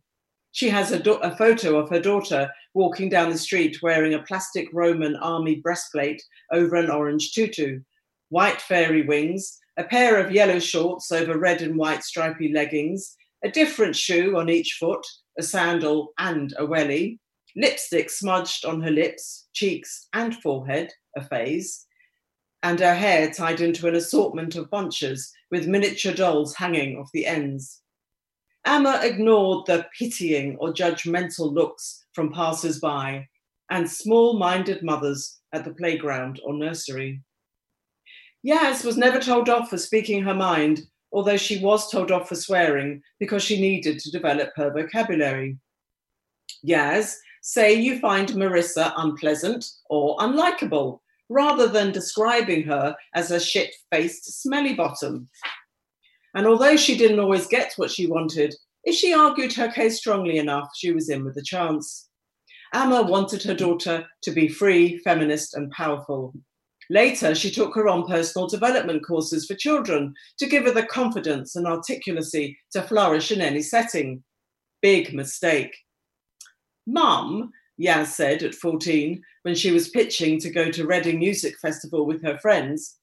She 0.51 0.69
has 0.69 0.91
a, 0.91 0.99
do- 0.99 1.13
a, 1.15 1.35
photo 1.35 1.77
of 1.77 1.89
her 1.89 2.01
daughter 2.01 2.51
walking 2.73 3.09
down 3.09 3.29
the 3.29 3.37
street 3.37 3.81
wearing 3.81 4.13
a 4.13 4.23
plastic 4.23 4.67
Roman 4.73 5.15
army 5.15 5.55
breastplate 5.55 6.21
over 6.51 6.75
an 6.75 6.89
orange 6.89 7.31
tutu, 7.31 7.79
white 8.27 8.61
fairy 8.61 9.03
wings, 9.03 9.57
a 9.77 9.83
pair 9.83 10.19
of 10.19 10.31
yellow 10.31 10.59
shorts 10.59 11.11
over 11.11 11.37
red 11.37 11.61
and 11.61 11.77
white 11.77 12.03
stripy 12.03 12.51
leggings, 12.51 13.15
a 13.43 13.49
different 13.49 13.95
shoe 13.95 14.37
on 14.37 14.49
each 14.49 14.77
foot, 14.79 15.05
a 15.37 15.43
sandal 15.43 16.11
and 16.17 16.53
a 16.57 16.65
welly, 16.65 17.19
lipstick 17.55 18.09
smudged 18.09 18.65
on 18.65 18.81
her 18.81 18.91
lips, 18.91 19.47
cheeks, 19.53 20.07
and 20.13 20.35
forehead, 20.37 20.91
a 21.15 21.23
phase, 21.23 21.85
and 22.63 22.79
her 22.79 22.93
hair 22.93 23.31
tied 23.31 23.61
into 23.61 23.87
an 23.87 23.95
assortment 23.95 24.55
of 24.55 24.69
bunches 24.69 25.31
with 25.51 25.67
miniature 25.67 26.13
dolls 26.13 26.55
hanging 26.55 26.97
off 26.97 27.09
the 27.13 27.25
ends. 27.25 27.81
Amma 28.65 28.99
ignored 29.03 29.65
the 29.65 29.85
pitying 29.97 30.57
or 30.57 30.73
judgmental 30.73 31.53
looks 31.53 32.05
from 32.13 32.33
passers 32.33 32.79
by 32.79 33.27
and 33.69 33.89
small 33.89 34.37
minded 34.37 34.83
mothers 34.83 35.39
at 35.53 35.63
the 35.63 35.73
playground 35.73 36.41
or 36.43 36.53
nursery. 36.53 37.21
Yaz 38.45 38.85
was 38.85 38.97
never 38.97 39.19
told 39.19 39.49
off 39.49 39.69
for 39.69 39.77
speaking 39.77 40.21
her 40.23 40.33
mind, 40.33 40.81
although 41.11 41.37
she 41.37 41.59
was 41.59 41.89
told 41.89 42.11
off 42.11 42.29
for 42.29 42.35
swearing 42.35 43.01
because 43.19 43.43
she 43.43 43.59
needed 43.59 43.99
to 43.99 44.11
develop 44.11 44.49
her 44.55 44.71
vocabulary. 44.71 45.57
Yaz, 46.65 47.15
say 47.41 47.73
you 47.73 47.99
find 47.99 48.29
Marissa 48.29 48.93
unpleasant 48.97 49.65
or 49.89 50.17
unlikable, 50.17 50.99
rather 51.29 51.67
than 51.67 51.91
describing 51.91 52.63
her 52.63 52.95
as 53.15 53.31
a 53.31 53.39
shit 53.39 53.73
faced 53.91 54.41
smelly 54.41 54.73
bottom. 54.73 55.29
And 56.35 56.45
although 56.45 56.75
she 56.75 56.97
didn't 56.97 57.19
always 57.19 57.47
get 57.47 57.73
what 57.77 57.91
she 57.91 58.07
wanted, 58.07 58.55
if 58.83 58.95
she 58.95 59.13
argued 59.13 59.53
her 59.53 59.71
case 59.71 59.97
strongly 59.97 60.37
enough, 60.37 60.69
she 60.75 60.91
was 60.91 61.09
in 61.09 61.23
with 61.23 61.37
a 61.37 61.43
chance. 61.43 62.09
Amma 62.73 63.01
wanted 63.01 63.43
her 63.43 63.55
daughter 63.55 64.05
to 64.21 64.31
be 64.31 64.47
free, 64.47 64.99
feminist, 64.99 65.55
and 65.55 65.71
powerful. 65.71 66.33
Later, 66.91 67.35
she 67.35 67.51
took 67.51 67.75
her 67.75 67.87
on 67.87 68.07
personal 68.07 68.47
development 68.47 69.05
courses 69.05 69.45
for 69.45 69.53
children 69.55 70.13
to 70.39 70.47
give 70.47 70.65
her 70.65 70.71
the 70.71 70.85
confidence 70.85 71.55
and 71.55 71.67
articulacy 71.67 72.55
to 72.71 72.81
flourish 72.81 73.31
in 73.31 73.41
any 73.41 73.61
setting. 73.61 74.23
Big 74.81 75.13
mistake. 75.13 75.75
Mum, 76.91 77.51
Yaz 77.79 78.07
said 78.07 78.41
at 78.41 78.55
14, 78.55 79.21
when 79.43 79.55
she 79.55 79.71
was 79.71 79.89
pitching 79.89 80.39
to 80.39 80.49
go 80.49 80.71
to 80.71 80.87
Reading 80.87 81.19
Music 81.19 81.55
Festival 81.59 82.05
with 82.05 82.23
her 82.23 82.39
friends, 82.39 82.97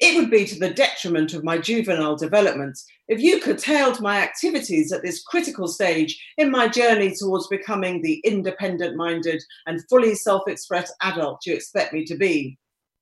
it 0.00 0.16
would 0.16 0.30
be 0.30 0.44
to 0.46 0.58
the 0.58 0.72
detriment 0.72 1.34
of 1.34 1.44
my 1.44 1.58
juvenile 1.58 2.16
development 2.16 2.78
if 3.08 3.20
you 3.20 3.40
curtailed 3.40 4.00
my 4.00 4.18
activities 4.20 4.92
at 4.92 5.02
this 5.02 5.22
critical 5.22 5.68
stage 5.68 6.18
in 6.38 6.50
my 6.50 6.68
journey 6.68 7.14
towards 7.14 7.46
becoming 7.48 8.02
the 8.02 8.20
independent 8.24 8.96
minded 8.96 9.42
and 9.66 9.84
fully 9.88 10.14
self 10.14 10.42
expressed 10.48 10.94
adult 11.02 11.46
you 11.46 11.54
expect 11.54 11.92
me 11.92 12.04
to 12.04 12.16
be. 12.16 12.58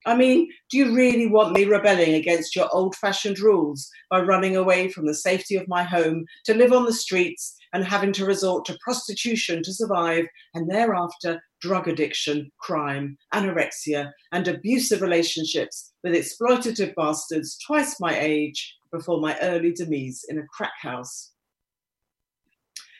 I 0.06 0.14
mean, 0.16 0.50
do 0.70 0.76
you 0.76 0.94
really 0.94 1.26
want 1.26 1.54
me 1.54 1.64
rebelling 1.64 2.14
against 2.14 2.54
your 2.54 2.68
old 2.72 2.94
fashioned 2.96 3.38
rules 3.40 3.90
by 4.10 4.20
running 4.20 4.54
away 4.54 4.88
from 4.88 5.06
the 5.06 5.14
safety 5.14 5.56
of 5.56 5.66
my 5.66 5.82
home 5.82 6.26
to 6.44 6.54
live 6.54 6.72
on 6.72 6.84
the 6.84 6.92
streets 6.92 7.56
and 7.74 7.84
having 7.84 8.12
to 8.12 8.24
resort 8.24 8.64
to 8.64 8.78
prostitution 8.80 9.62
to 9.64 9.74
survive 9.74 10.24
and 10.54 10.70
thereafter 10.70 11.42
drug 11.60 11.88
addiction, 11.88 12.50
crime, 12.58 13.18
anorexia, 13.34 14.12
and 14.32 14.46
abusive 14.46 15.02
relationships 15.02 15.92
with 16.04 16.14
exploitative 16.14 16.94
bastards 16.94 17.58
twice 17.66 17.98
my 17.98 18.16
age 18.18 18.76
before 18.92 19.20
my 19.20 19.36
early 19.42 19.72
demise 19.72 20.24
in 20.28 20.38
a 20.38 20.46
crack 20.46 20.74
house? 20.80 21.32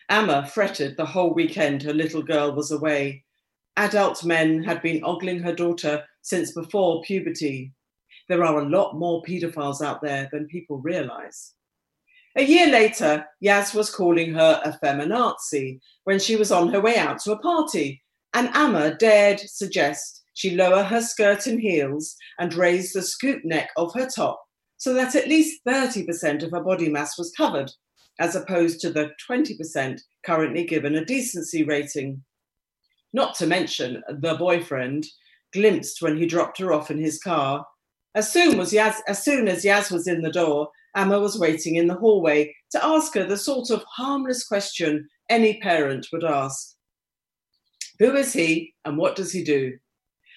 Amma 0.08 0.46
fretted 0.46 0.96
the 0.96 1.06
whole 1.06 1.32
weekend 1.32 1.82
her 1.82 1.94
little 1.94 2.22
girl 2.22 2.52
was 2.52 2.72
away. 2.72 3.24
Adult 3.76 4.24
men 4.24 4.62
had 4.62 4.82
been 4.82 5.04
ogling 5.04 5.38
her 5.38 5.54
daughter 5.54 6.04
since 6.22 6.52
before 6.52 7.00
puberty. 7.02 7.72
There 8.28 8.44
are 8.44 8.58
a 8.58 8.68
lot 8.68 8.96
more 8.96 9.22
paedophiles 9.22 9.82
out 9.82 10.02
there 10.02 10.28
than 10.32 10.48
people 10.48 10.78
realize. 10.78 11.54
A 12.36 12.42
year 12.42 12.66
later, 12.66 13.26
Yaz 13.42 13.74
was 13.74 13.94
calling 13.94 14.34
her 14.34 14.60
a 14.64 14.78
feminazi 14.84 15.78
when 16.04 16.18
she 16.18 16.36
was 16.36 16.50
on 16.50 16.68
her 16.70 16.80
way 16.80 16.96
out 16.96 17.20
to 17.20 17.32
a 17.32 17.38
party, 17.38 18.02
and 18.34 18.48
Amma 18.54 18.96
dared 18.96 19.38
suggest 19.38 20.22
she 20.34 20.56
lower 20.56 20.82
her 20.82 21.00
skirt 21.00 21.46
and 21.46 21.60
heels 21.60 22.16
and 22.38 22.52
raise 22.54 22.92
the 22.92 23.02
scoop 23.02 23.44
neck 23.44 23.70
of 23.76 23.94
her 23.94 24.08
top 24.08 24.44
so 24.76 24.92
that 24.92 25.14
at 25.14 25.28
least 25.28 25.60
30% 25.66 26.42
of 26.42 26.50
her 26.50 26.60
body 26.60 26.90
mass 26.90 27.16
was 27.16 27.32
covered, 27.36 27.70
as 28.18 28.36
opposed 28.36 28.80
to 28.80 28.90
the 28.90 29.12
20% 29.30 30.00
currently 30.26 30.64
given 30.64 30.96
a 30.96 31.04
decency 31.04 31.64
rating. 31.64 32.22
Not 33.12 33.34
to 33.36 33.46
mention 33.46 34.02
the 34.20 34.34
boyfriend, 34.34 35.06
glimpsed 35.52 36.02
when 36.02 36.18
he 36.18 36.26
dropped 36.26 36.58
her 36.58 36.72
off 36.72 36.90
in 36.90 36.98
his 36.98 37.18
car. 37.18 37.64
As 38.14 38.32
soon 38.32 38.60
as 38.60 38.72
Yaz, 38.72 38.96
as 39.08 39.22
soon 39.22 39.48
as 39.48 39.64
Yaz 39.64 39.90
was 39.90 40.06
in 40.06 40.20
the 40.20 40.30
door, 40.32 40.68
Amma 40.94 41.18
was 41.18 41.38
waiting 41.38 41.76
in 41.76 41.86
the 41.86 41.94
hallway 41.94 42.54
to 42.72 42.84
ask 42.84 43.14
her 43.14 43.24
the 43.24 43.36
sort 43.36 43.70
of 43.70 43.84
harmless 43.84 44.46
question 44.46 45.08
any 45.28 45.60
parent 45.60 46.06
would 46.12 46.24
ask. 46.24 46.74
Who 47.98 48.14
is 48.16 48.32
he 48.32 48.74
and 48.84 48.96
what 48.96 49.16
does 49.16 49.32
he 49.32 49.42
do? 49.42 49.78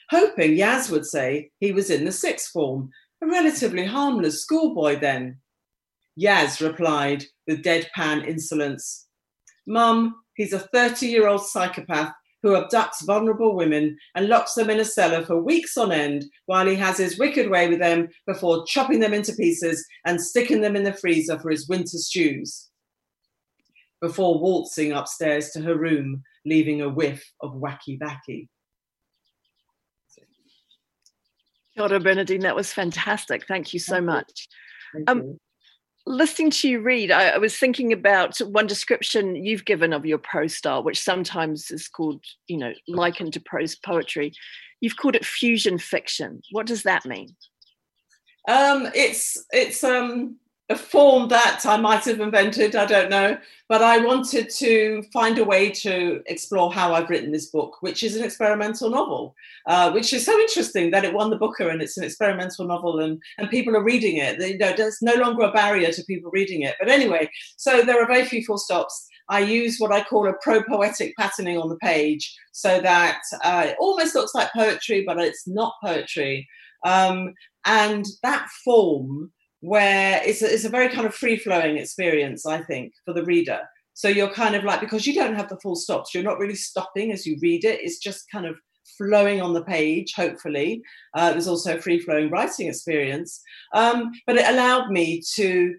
Hoping 0.10 0.56
Yaz 0.56 0.90
would 0.90 1.06
say 1.06 1.52
he 1.60 1.72
was 1.72 1.90
in 1.90 2.06
the 2.06 2.12
sixth 2.12 2.52
form, 2.52 2.90
a 3.22 3.28
relatively 3.28 3.86
harmless 3.86 4.42
schoolboy 4.42 5.00
then. 5.00 5.40
Yaz 6.20 6.66
replied 6.66 7.24
with 7.46 7.64
deadpan 7.64 8.26
insolence 8.26 9.08
Mum, 9.68 10.16
he's 10.36 10.54
a 10.54 10.60
30 10.60 11.08
year 11.08 11.28
old 11.28 11.46
psychopath 11.46 12.14
who 12.44 12.56
abducts 12.56 13.06
vulnerable 13.06 13.56
women 13.56 13.98
and 14.16 14.28
locks 14.28 14.54
them 14.54 14.70
in 14.70 14.80
a 14.80 14.86
cellar 14.86 15.24
for 15.26 15.42
weeks 15.42 15.78
on 15.78 15.92
end 15.92 16.26
while 16.46 16.68
he 16.68 16.76
has 16.76 16.98
his 16.98 17.18
wicked 17.18 17.50
way 17.50 17.68
with 17.68 17.80
them 17.80 18.08
before 18.26 18.66
chopping 18.68 19.00
them 19.00 19.14
into 19.14 19.34
pieces 19.34 19.86
and 20.06 20.22
sticking 20.22 20.62
them 20.62 20.76
in 20.76 20.84
the 20.84 20.94
freezer 20.94 21.40
for 21.40 21.50
his 21.50 21.68
winter 21.68 21.98
stews. 21.98 22.70
Before 24.02 24.40
waltzing 24.40 24.92
upstairs 24.92 25.50
to 25.52 25.62
her 25.62 25.76
room, 25.76 26.24
leaving 26.46 26.82
a 26.82 26.90
whiff 26.90 27.26
of 27.42 27.54
wacky 27.56 27.98
backy. 28.00 28.50
Kia 31.74 31.84
ora, 31.84 32.00
Bernardine, 32.00 32.42
that 32.42 32.56
was 32.56 32.72
fantastic. 32.72 33.48
Thank 33.48 33.74
you 33.74 33.80
so 33.80 34.00
much. 34.00 34.48
Um, 35.08 35.40
listening 36.08 36.50
to 36.52 36.70
you 36.70 36.80
read, 36.80 37.12
I, 37.12 37.30
I, 37.30 37.38
was 37.38 37.56
thinking 37.56 37.92
about 37.92 38.38
one 38.40 38.66
description 38.66 39.36
you've 39.36 39.66
given 39.66 39.94
of 39.94 40.06
your 40.06 40.18
prose 40.18 40.56
style, 40.56 40.82
which 40.82 41.00
sometimes 41.00 41.70
is 41.70 41.88
called, 41.88 42.24
you 42.48 42.58
know, 42.58 42.74
likened 42.88 43.34
to 43.34 43.42
prose 43.42 43.76
poetry. 43.76 44.32
You've 44.80 44.98
called 44.98 45.16
it 45.16 45.26
fusion 45.26 45.78
fiction. 45.78 46.42
What 46.52 46.66
does 46.66 46.84
that 46.84 47.06
mean? 47.06 47.36
Um, 48.48 48.90
it's 48.96 49.46
it's 49.52 49.84
um, 49.84 50.38
a 50.70 50.76
form 50.76 51.30
that 51.30 51.62
I 51.66 51.78
might 51.78 52.04
have 52.06 52.20
invented, 52.20 52.76
I 52.76 52.86
don't 52.86 53.10
know. 53.10 53.38
But 53.70 53.82
I 53.82 54.00
wanted 54.00 54.50
to 54.50 55.02
find 55.14 55.38
a 55.40 55.44
way 55.46 55.70
to 55.72 56.22
explore 56.26 56.74
how 56.74 56.94
I've 56.94 57.10
written 57.10 57.32
this 57.32 57.48
book, 57.48 57.78
which 57.82 58.04
is 58.04 58.18
an 58.18 58.24
experimental 58.24 58.90
novel, 58.90 59.34
uh, 59.66 59.92
which 59.92 60.12
is 60.12 60.26
so 60.26 60.38
interesting 60.38 60.92
that 60.92 61.06
it 61.06 61.14
won 61.14 61.30
the 61.30 61.38
Booker 61.38 61.70
and 61.70 61.82
it's 61.82 61.98
an 61.98 62.04
experimental 62.04 62.66
novel 62.66 63.00
and, 63.00 63.22
and 63.38 63.50
people 63.50 63.78
are 63.78 63.84
reading 63.84 64.18
it. 64.18 64.42
You 64.42 64.58
know, 64.58 64.74
there's 64.76 65.02
no 65.02 65.16
longer 65.16 65.44
a 65.44 65.52
barrier 65.52 65.92
to 65.92 66.04
people 66.04 66.32
reading 66.34 66.64
it. 66.64 66.76
But 66.80 66.90
anyway, 66.90 67.30
so 67.56 67.82
there 67.82 68.02
are 68.02 68.08
very 68.08 68.26
few 68.26 68.44
full 68.44 68.58
stops. 68.58 69.08
I 69.30 69.40
use 69.40 69.78
what 69.78 69.94
I 69.94 70.04
call 70.04 70.28
a 70.28 70.34
pro 70.42 70.64
poetic 70.64 71.16
patterning 71.18 71.58
on 71.58 71.70
the 71.70 71.78
page 71.78 72.34
so 72.52 72.82
that 72.82 73.22
uh, 73.44 73.68
it 73.68 73.78
almost 73.80 74.16
looks 74.16 74.36
like 74.36 74.52
poetry, 74.54 75.04
but 75.06 75.18
it's 75.18 75.48
not 75.48 75.74
poetry. 75.82 76.48
Um, 76.86 77.34
and 77.66 78.06
that 78.24 78.48
form 78.64 79.32
where 79.62 80.22
it's 80.24 80.42
a, 80.42 80.54
it's 80.54 80.66
a 80.66 80.70
very 80.70 80.90
kind 80.90 81.08
of 81.08 81.16
free 81.16 81.38
flowing 81.38 81.78
experience, 81.78 82.46
I 82.46 82.62
think, 82.64 82.94
for 83.06 83.14
the 83.14 83.24
reader. 83.24 83.62
So 83.94 84.08
you're 84.08 84.32
kind 84.32 84.56
of 84.56 84.64
like, 84.64 84.80
because 84.80 85.08
you 85.08 85.16
don't 85.16 85.36
have 85.36 85.50
the 85.50 85.60
full 85.60 85.76
stops, 85.76 86.14
you're 86.14 86.24
not 86.24 86.38
really 86.38 86.56
stopping 86.56 87.12
as 87.12 87.26
you 87.26 87.38
read 87.42 87.66
it. 87.66 87.80
It's 87.82 87.98
just 87.98 88.30
kind 88.32 88.46
of 88.46 88.56
flowing 88.98 89.42
on 89.42 89.54
the 89.54 89.64
page, 89.64 90.14
hopefully. 90.16 90.82
Uh, 91.16 91.34
was 91.36 91.48
also 91.48 91.78
a 91.78 91.82
free 91.82 92.00
flowing 92.00 92.30
writing 92.30 92.68
experience. 92.68 93.42
Um, 93.74 94.12
but 94.26 94.36
it 94.36 94.48
allowed 94.48 94.92
me 94.92 95.24
to 95.36 95.76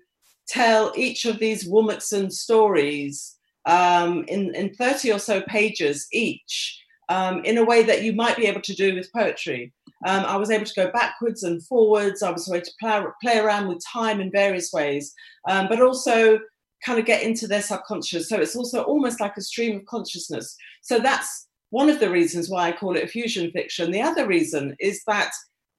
tell 0.48 0.92
each 0.96 1.24
of 1.26 1.38
these 1.38 1.68
Womxn's 1.68 2.40
stories 2.40 3.36
um, 3.66 4.24
in, 4.28 4.54
in 4.54 4.74
30 4.74 5.12
or 5.12 5.18
so 5.18 5.42
pages 5.42 6.08
each 6.12 6.82
um, 7.08 7.44
in 7.44 7.58
a 7.58 7.64
way 7.64 7.82
that 7.82 8.02
you 8.02 8.12
might 8.12 8.36
be 8.36 8.46
able 8.46 8.62
to 8.62 8.74
do 8.74 8.94
with 8.94 9.12
poetry. 9.12 9.72
Um, 10.06 10.24
I 10.24 10.36
was 10.36 10.50
able 10.50 10.64
to 10.64 10.74
go 10.74 10.90
backwards 10.92 11.42
and 11.42 11.64
forwards. 11.66 12.22
I 12.22 12.30
was 12.30 12.50
able 12.50 12.64
to 12.64 12.72
play, 12.80 13.02
play 13.22 13.38
around 13.38 13.68
with 13.68 13.82
time 13.84 14.20
in 14.20 14.30
various 14.30 14.72
ways, 14.72 15.12
um, 15.48 15.68
but 15.68 15.80
also 15.80 16.38
kind 16.84 16.98
of 16.98 17.06
get 17.06 17.22
into 17.22 17.46
their 17.46 17.62
subconscious. 17.62 18.28
So 18.28 18.36
it's 18.36 18.56
also 18.56 18.82
almost 18.82 19.20
like 19.20 19.36
a 19.36 19.42
stream 19.42 19.76
of 19.76 19.86
consciousness. 19.86 20.56
So 20.82 20.98
that's 20.98 21.48
one 21.70 21.90
of 21.90 22.00
the 22.00 22.10
reasons 22.10 22.48
why 22.48 22.68
I 22.68 22.72
call 22.72 22.96
it 22.96 23.10
fusion 23.10 23.50
fiction. 23.50 23.90
The 23.90 24.02
other 24.02 24.26
reason 24.26 24.76
is 24.80 25.02
that 25.06 25.32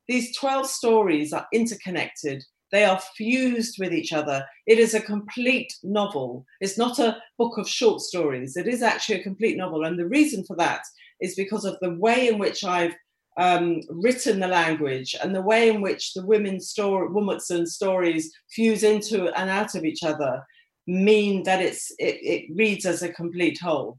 these 0.07 0.35
12 0.37 0.67
stories 0.67 1.33
are 1.33 1.47
interconnected. 1.53 2.43
They 2.71 2.83
are 2.83 3.01
fused 3.15 3.77
with 3.79 3.93
each 3.93 4.13
other. 4.13 4.45
It 4.67 4.77
is 4.77 4.93
a 4.93 5.01
complete 5.01 5.73
novel. 5.83 6.45
It's 6.61 6.77
not 6.77 6.99
a 6.99 7.17
book 7.37 7.57
of 7.57 7.67
short 7.67 8.01
stories. 8.01 8.57
It 8.57 8.67
is 8.67 8.83
actually 8.83 9.19
a 9.19 9.23
complete 9.23 9.57
novel. 9.57 9.85
And 9.85 9.97
the 9.97 10.07
reason 10.07 10.43
for 10.45 10.55
that 10.57 10.81
is 11.19 11.35
because 11.35 11.65
of 11.65 11.77
the 11.81 11.95
way 11.95 12.27
in 12.27 12.37
which 12.37 12.63
I've 12.63 12.93
um, 13.39 13.81
written 13.89 14.39
the 14.39 14.47
language 14.47 15.15
and 15.23 15.33
the 15.33 15.41
way 15.41 15.69
in 15.69 15.81
which 15.81 16.13
the 16.13 16.25
women's 16.25 16.69
story, 16.69 17.07
Womxn's 17.07 17.73
stories 17.73 18.31
fuse 18.53 18.83
into 18.83 19.29
and 19.39 19.49
out 19.49 19.75
of 19.75 19.85
each 19.85 20.03
other 20.03 20.45
mean 20.85 21.43
that 21.43 21.61
it's 21.61 21.89
it, 21.99 22.19
it 22.21 22.45
reads 22.53 22.85
as 22.85 23.01
a 23.01 23.13
complete 23.13 23.57
whole. 23.59 23.97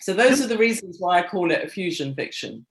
So 0.00 0.14
those 0.14 0.40
are 0.40 0.46
the 0.46 0.58
reasons 0.58 0.98
why 1.00 1.18
I 1.18 1.26
call 1.26 1.50
it 1.50 1.64
a 1.64 1.68
fusion 1.68 2.14
fiction. 2.14 2.64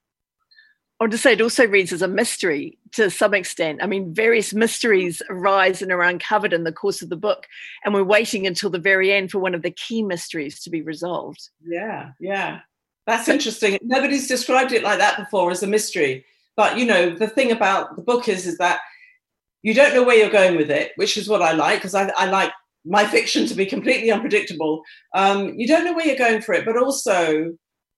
I 0.99 1.03
want 1.03 1.11
to 1.11 1.17
say 1.17 1.34
it 1.34 1.41
also 1.41 1.67
reads 1.67 1.91
as 1.91 2.01
a 2.01 2.07
mystery 2.07 2.77
to 2.93 3.09
some 3.09 3.34
extent. 3.34 3.79
I 3.84 3.88
mean, 3.88 4.13
various 4.13 4.53
mysteries 4.53 5.21
arise 5.29 5.81
and 5.81 5.91
are 5.91 6.03
uncovered 6.03 6.53
in 6.53 6.63
the 6.63 6.71
course 6.71 7.01
of 7.01 7.09
the 7.09 7.17
book, 7.17 7.45
and 7.84 7.93
we're 7.93 8.03
waiting 8.03 8.47
until 8.47 8.69
the 8.69 8.79
very 8.79 9.11
end 9.11 9.31
for 9.31 9.39
one 9.39 9.55
of 9.55 9.63
the 9.63 9.71
key 9.71 10.01
mysteries 10.01 10.61
to 10.61 10.69
be 10.69 10.81
resolved. 10.81 11.49
Yeah, 11.65 12.11
yeah. 12.21 12.61
That's 13.06 13.28
interesting. 13.28 13.78
Nobody's 13.82 14.28
described 14.28 14.72
it 14.72 14.84
like 14.84 14.99
that 14.99 15.18
before 15.18 15.51
as 15.51 15.64
a 15.64 15.68
mystery. 15.68 16.26
But 16.56 16.78
you 16.78 16.86
know, 16.86 17.10
the 17.10 17.28
thing 17.28 17.51
about 17.51 17.95
the 17.95 18.01
book 18.01 18.28
is 18.28 18.45
is 18.45 18.58
that 18.58 18.80
you 19.62 19.74
don't 19.74 19.93
know 19.93 20.04
where 20.04 20.18
you're 20.18 20.30
going 20.30 20.58
with 20.58 20.70
it, 20.70 20.91
which 20.95 21.18
is 21.18 21.28
what 21.28 21.41
I 21.41 21.54
like 21.54 21.80
because 21.80 21.95
I, 21.95 22.10
I, 22.18 22.26
like 22.26 22.51
my 22.86 23.06
fiction 23.06 23.45
to 23.47 23.56
be 23.56 23.66
completely 23.66 24.12
unpredictable. 24.12 24.84
Um, 25.16 25.54
you 25.58 25.68
don't 25.68 25.86
know 25.86 25.93
where 25.93 26.06
you're 26.06 26.18
going 26.18 26.41
for 26.41 26.54
it, 26.54 26.66
but 26.66 26.78
also 26.78 27.54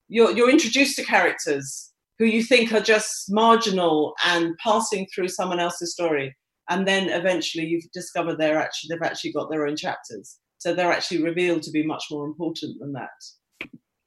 you're 0.08 0.32
you're 0.32 0.50
introduced 0.50 0.96
to 0.98 1.04
characters 1.04 1.92
who 2.18 2.26
you 2.26 2.44
think 2.44 2.72
are 2.72 2.82
just 2.82 3.26
marginal 3.30 4.16
and 4.26 4.56
passing 4.64 5.08
through 5.14 5.28
someone 5.28 5.60
else's 5.60 5.94
story, 5.94 6.36
and 6.70 6.88
then 6.88 7.10
eventually 7.10 7.66
you've 7.66 7.92
discovered 7.94 8.38
they're 8.38 8.60
actually 8.60 8.96
they've 8.96 9.08
actually 9.08 9.34
got 9.34 9.50
their 9.52 9.68
own 9.68 9.76
chapters. 9.76 10.38
So 10.58 10.74
they're 10.74 10.92
actually 10.92 11.22
revealed 11.22 11.62
to 11.64 11.72
be 11.72 11.86
much 11.86 12.06
more 12.10 12.26
important 12.26 12.80
than 12.80 12.94
that 12.94 13.10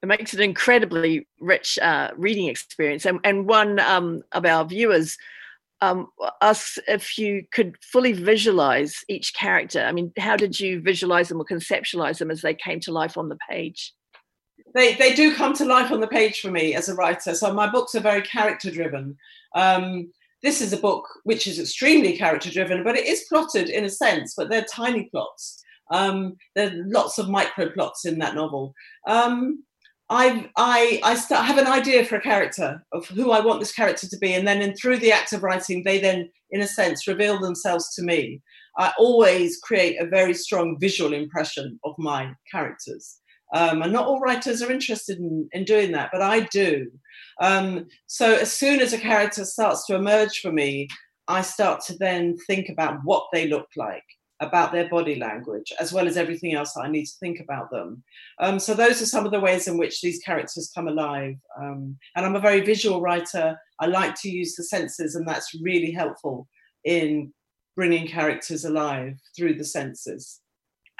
it 0.01 0.05
makes 0.05 0.33
it 0.33 0.39
an 0.39 0.45
incredibly 0.45 1.27
rich 1.39 1.77
uh, 1.79 2.11
reading 2.15 2.47
experience. 2.47 3.05
And, 3.05 3.19
and 3.23 3.47
one 3.47 3.79
um, 3.79 4.21
of 4.31 4.45
our 4.45 4.65
viewers 4.65 5.17
um, 5.81 6.07
asked 6.41 6.79
if 6.87 7.17
you 7.17 7.43
could 7.51 7.75
fully 7.81 8.13
visualize 8.13 9.03
each 9.07 9.33
character. 9.33 9.81
I 9.81 9.91
mean, 9.91 10.11
how 10.17 10.35
did 10.35 10.59
you 10.59 10.81
visualize 10.81 11.29
them 11.29 11.39
or 11.39 11.45
conceptualize 11.45 12.19
them 12.19 12.31
as 12.31 12.41
they 12.41 12.53
came 12.53 12.79
to 12.81 12.91
life 12.91 13.17
on 13.17 13.29
the 13.29 13.37
page? 13.49 13.93
They, 14.75 14.95
they 14.95 15.13
do 15.13 15.35
come 15.35 15.53
to 15.55 15.65
life 15.65 15.91
on 15.91 15.99
the 15.99 16.07
page 16.07 16.41
for 16.41 16.51
me 16.51 16.75
as 16.75 16.89
a 16.89 16.95
writer. 16.95 17.33
So 17.33 17.53
my 17.53 17.69
books 17.69 17.95
are 17.95 18.01
very 18.01 18.21
character 18.21 18.71
driven. 18.71 19.17
Um, 19.55 20.11
this 20.43 20.61
is 20.61 20.71
a 20.71 20.77
book 20.77 21.05
which 21.23 21.47
is 21.47 21.59
extremely 21.59 22.15
character 22.15 22.49
driven, 22.49 22.83
but 22.83 22.95
it 22.95 23.05
is 23.05 23.25
plotted 23.27 23.69
in 23.69 23.83
a 23.83 23.89
sense, 23.89 24.35
but 24.37 24.49
they're 24.49 24.65
tiny 24.71 25.09
plots. 25.11 25.61
Um, 25.91 26.35
there 26.55 26.67
are 26.67 26.83
lots 26.85 27.17
of 27.17 27.29
micro 27.29 27.69
plots 27.71 28.05
in 28.05 28.19
that 28.19 28.35
novel. 28.35 28.73
Um, 29.07 29.63
I 30.09 30.49
I 30.57 30.99
I 31.03 31.15
start, 31.15 31.45
have 31.45 31.57
an 31.57 31.67
idea 31.67 32.03
for 32.03 32.15
a 32.15 32.21
character 32.21 32.83
of 32.93 33.07
who 33.07 33.31
I 33.31 33.39
want 33.41 33.59
this 33.59 33.71
character 33.71 34.07
to 34.07 34.17
be, 34.17 34.33
and 34.33 34.47
then 34.47 34.61
in, 34.61 34.75
through 34.75 34.97
the 34.97 35.11
act 35.11 35.33
of 35.33 35.43
writing, 35.43 35.83
they 35.83 35.99
then, 35.99 36.29
in 36.51 36.61
a 36.61 36.67
sense, 36.67 37.07
reveal 37.07 37.39
themselves 37.39 37.93
to 37.95 38.03
me. 38.03 38.41
I 38.77 38.91
always 38.97 39.59
create 39.59 40.01
a 40.01 40.07
very 40.07 40.33
strong 40.33 40.77
visual 40.79 41.13
impression 41.13 41.79
of 41.83 41.93
my 41.97 42.33
characters, 42.51 43.19
um, 43.53 43.81
and 43.81 43.93
not 43.93 44.05
all 44.05 44.19
writers 44.19 44.61
are 44.61 44.71
interested 44.71 45.19
in, 45.19 45.47
in 45.51 45.63
doing 45.63 45.91
that, 45.91 46.09
but 46.11 46.21
I 46.21 46.41
do. 46.51 46.87
Um, 47.41 47.87
so 48.07 48.35
as 48.35 48.51
soon 48.51 48.79
as 48.79 48.93
a 48.93 48.97
character 48.97 49.45
starts 49.45 49.85
to 49.87 49.95
emerge 49.95 50.39
for 50.39 50.51
me, 50.51 50.87
I 51.27 51.41
start 51.41 51.81
to 51.85 51.97
then 51.97 52.35
think 52.47 52.69
about 52.69 52.99
what 53.03 53.27
they 53.31 53.47
look 53.47 53.67
like 53.77 54.03
about 54.41 54.71
their 54.71 54.87
body 54.87 55.15
language, 55.15 55.73
as 55.79 55.91
well 55.91 56.07
as 56.07 56.17
everything 56.17 56.53
else 56.53 56.73
that 56.73 56.81
I 56.81 56.89
need 56.89 57.05
to 57.05 57.17
think 57.19 57.39
about 57.39 57.69
them. 57.69 58.03
Um, 58.39 58.59
so 58.59 58.73
those 58.73 59.01
are 59.01 59.05
some 59.05 59.25
of 59.25 59.31
the 59.31 59.39
ways 59.39 59.67
in 59.67 59.77
which 59.77 60.01
these 60.01 60.19
characters 60.19 60.71
come 60.73 60.87
alive. 60.87 61.35
Um, 61.59 61.97
and 62.15 62.25
I'm 62.25 62.35
a 62.35 62.41
very 62.41 62.61
visual 62.61 63.01
writer. 63.01 63.59
I 63.79 63.87
like 63.87 64.15
to 64.21 64.29
use 64.29 64.55
the 64.55 64.63
senses, 64.63 65.15
and 65.15 65.27
that's 65.27 65.53
really 65.61 65.91
helpful 65.91 66.47
in 66.85 67.33
bringing 67.75 68.07
characters 68.07 68.65
alive 68.65 69.17
through 69.35 69.55
the 69.55 69.65
senses. 69.65 70.41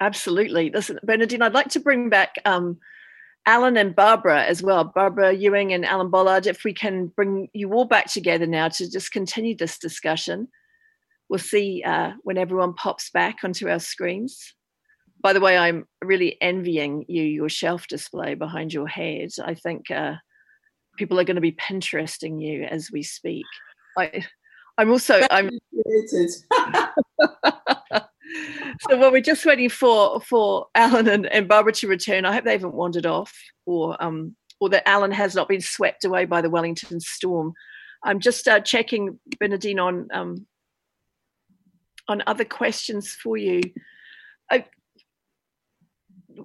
Absolutely. 0.01 0.69
Listen, 0.69 0.99
Bernardine, 1.03 1.41
I'd 1.41 1.53
like 1.53 1.69
to 1.69 1.79
bring 1.79 2.09
back 2.09 2.35
um, 2.45 2.77
Alan 3.45 3.77
and 3.77 3.95
Barbara 3.95 4.43
as 4.43 4.61
well, 4.61 4.83
Barbara 4.83 5.33
Ewing 5.33 5.73
and 5.73 5.85
Alan 5.85 6.09
Bollard, 6.09 6.47
if 6.47 6.63
we 6.63 6.73
can 6.73 7.07
bring 7.07 7.49
you 7.53 7.73
all 7.73 7.85
back 7.85 8.05
together 8.05 8.45
now 8.45 8.67
to 8.69 8.89
just 8.89 9.11
continue 9.11 9.55
this 9.55 9.77
discussion 9.77 10.47
we'll 11.29 11.39
see 11.39 11.83
uh, 11.85 12.11
when 12.23 12.37
everyone 12.37 12.73
pops 12.73 13.09
back 13.11 13.37
onto 13.43 13.69
our 13.69 13.79
screens. 13.79 14.53
By 15.21 15.33
the 15.33 15.41
way, 15.41 15.57
I'm 15.57 15.85
really 16.03 16.37
envying 16.41 17.05
you 17.07 17.23
your 17.23 17.49
shelf 17.49 17.87
display 17.87 18.35
behind 18.35 18.73
your 18.73 18.87
head. 18.87 19.29
I 19.43 19.53
think 19.53 19.91
uh, 19.91 20.13
people 20.97 21.19
are 21.19 21.25
going 21.25 21.35
to 21.35 21.41
be 21.41 21.51
Pinteresting 21.53 22.41
you 22.41 22.63
as 22.63 22.89
we 22.91 23.03
speak. 23.03 23.45
I, 23.97 24.25
I'm 24.77 24.89
also 24.91 25.21
I'm. 25.29 25.49
so 28.81 28.97
while 28.97 29.11
we're 29.11 29.21
just 29.21 29.45
waiting 29.45 29.69
for 29.69 30.21
for 30.21 30.67
Alan 30.73 31.07
and, 31.07 31.25
and 31.27 31.47
Barbara 31.47 31.73
to 31.73 31.87
return, 31.87 32.25
I 32.25 32.33
hope 32.33 32.45
they 32.45 32.53
haven't 32.53 32.73
wandered 32.73 33.05
off, 33.05 33.33
or 33.65 34.01
um, 34.01 34.35
or 34.61 34.69
that 34.69 34.87
Alan 34.87 35.11
has 35.11 35.35
not 35.35 35.49
been 35.49 35.61
swept 35.61 36.05
away 36.05 36.25
by 36.25 36.41
the 36.41 36.49
Wellington 36.49 37.01
storm. 37.01 37.53
I'm 38.03 38.21
just 38.21 38.47
uh, 38.47 38.61
checking 38.61 39.19
Bernardine 39.39 39.79
on 39.79 40.07
um, 40.13 40.47
on 42.09 42.23
other 42.27 42.45
questions 42.45 43.11
for 43.11 43.37
you. 43.37 43.61
I, 44.51 44.65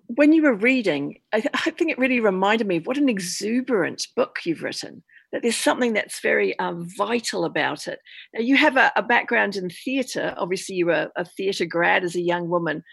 when 0.07 0.33
you 0.33 0.43
were 0.43 0.55
reading, 0.55 1.19
I, 1.33 1.45
I, 1.55 1.71
think 1.71 1.91
it 1.91 1.99
really 1.99 2.21
reminded 2.21 2.67
me 2.67 2.77
of 2.77 2.87
what 2.87 2.99
an 2.99 3.09
exuberant 3.09 4.09
book 4.17 4.41
you've 4.45 4.63
written. 4.63 5.03
That 5.33 5.43
there's 5.43 5.57
something 5.57 5.95
that's 5.95 6.21
very 6.21 6.57
um, 6.61 6.89
vital 6.97 7.45
about 7.45 7.89
it. 7.89 7.99
Now, 8.33 8.41
you 8.41 8.57
have 8.57 8.77
a, 8.77 8.93
a 8.95 9.03
background 9.03 9.57
in 9.57 9.69
theatre. 9.69 10.33
Obviously, 10.37 10.77
you 10.77 10.87
were 10.87 11.11
a 11.17 11.25
theatre 11.25 11.67
grad 11.67 12.05
as 12.05 12.15
a 12.15 12.21
young 12.21 12.49
woman. 12.49 12.85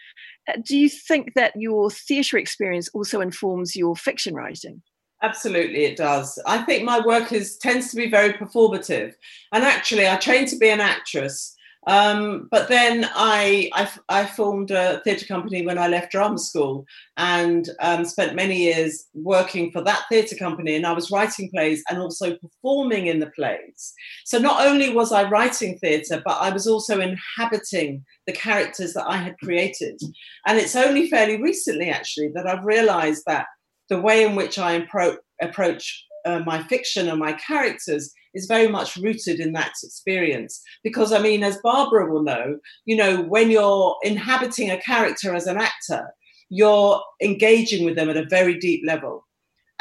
Uh, 0.48 0.54
do 0.66 0.76
you 0.76 0.88
think 0.88 1.34
that 1.34 1.52
your 1.54 1.88
theatre 1.90 2.38
experience 2.38 2.88
also 2.94 3.20
informs 3.20 3.76
your 3.76 3.94
fiction 3.94 4.34
writing? 4.34 4.82
Absolutely, 5.22 5.84
it 5.84 5.96
does. 5.96 6.36
I 6.46 6.58
think 6.62 6.82
my 6.82 6.98
work 6.98 7.32
is 7.32 7.56
tends 7.58 7.90
to 7.90 7.96
be 7.96 8.10
very 8.10 8.32
performative, 8.32 9.14
and 9.52 9.62
actually, 9.62 10.08
I 10.08 10.16
trained 10.16 10.48
to 10.48 10.58
be 10.58 10.68
an 10.68 10.80
actress. 10.80 11.51
Um, 11.86 12.48
but 12.50 12.68
then 12.68 13.08
I, 13.14 13.68
I, 13.74 13.90
I 14.08 14.26
formed 14.26 14.70
a 14.70 15.00
theatre 15.04 15.26
company 15.26 15.66
when 15.66 15.78
I 15.78 15.88
left 15.88 16.12
drama 16.12 16.38
school 16.38 16.86
and 17.16 17.68
um, 17.80 18.04
spent 18.04 18.36
many 18.36 18.56
years 18.56 19.06
working 19.14 19.72
for 19.72 19.82
that 19.82 20.04
theatre 20.08 20.36
company. 20.36 20.76
And 20.76 20.86
I 20.86 20.92
was 20.92 21.10
writing 21.10 21.50
plays 21.50 21.82
and 21.90 21.98
also 21.98 22.36
performing 22.36 23.08
in 23.08 23.18
the 23.18 23.30
plays. 23.30 23.92
So 24.24 24.38
not 24.38 24.64
only 24.66 24.90
was 24.90 25.12
I 25.12 25.28
writing 25.28 25.78
theatre, 25.78 26.22
but 26.24 26.38
I 26.40 26.50
was 26.50 26.66
also 26.66 27.00
inhabiting 27.00 28.04
the 28.26 28.32
characters 28.32 28.94
that 28.94 29.08
I 29.08 29.16
had 29.16 29.38
created. 29.38 30.00
And 30.46 30.58
it's 30.58 30.76
only 30.76 31.10
fairly 31.10 31.42
recently, 31.42 31.90
actually, 31.90 32.28
that 32.34 32.46
I've 32.46 32.64
realised 32.64 33.24
that 33.26 33.46
the 33.88 34.00
way 34.00 34.24
in 34.24 34.36
which 34.36 34.58
I 34.58 34.80
appro- 34.80 35.18
approach 35.40 36.06
uh, 36.24 36.40
my 36.46 36.62
fiction 36.64 37.08
and 37.08 37.18
my 37.18 37.32
characters 37.34 38.12
is 38.34 38.46
very 38.46 38.68
much 38.68 38.96
rooted 38.96 39.40
in 39.40 39.52
that 39.52 39.72
experience. 39.82 40.60
Because, 40.82 41.12
I 41.12 41.20
mean, 41.20 41.42
as 41.42 41.58
Barbara 41.62 42.10
will 42.10 42.22
know, 42.22 42.58
you 42.84 42.96
know, 42.96 43.22
when 43.22 43.50
you're 43.50 43.96
inhabiting 44.02 44.70
a 44.70 44.80
character 44.80 45.34
as 45.34 45.46
an 45.46 45.58
actor, 45.58 46.12
you're 46.48 47.00
engaging 47.22 47.84
with 47.84 47.96
them 47.96 48.10
at 48.10 48.16
a 48.16 48.26
very 48.28 48.58
deep 48.58 48.82
level. 48.86 49.24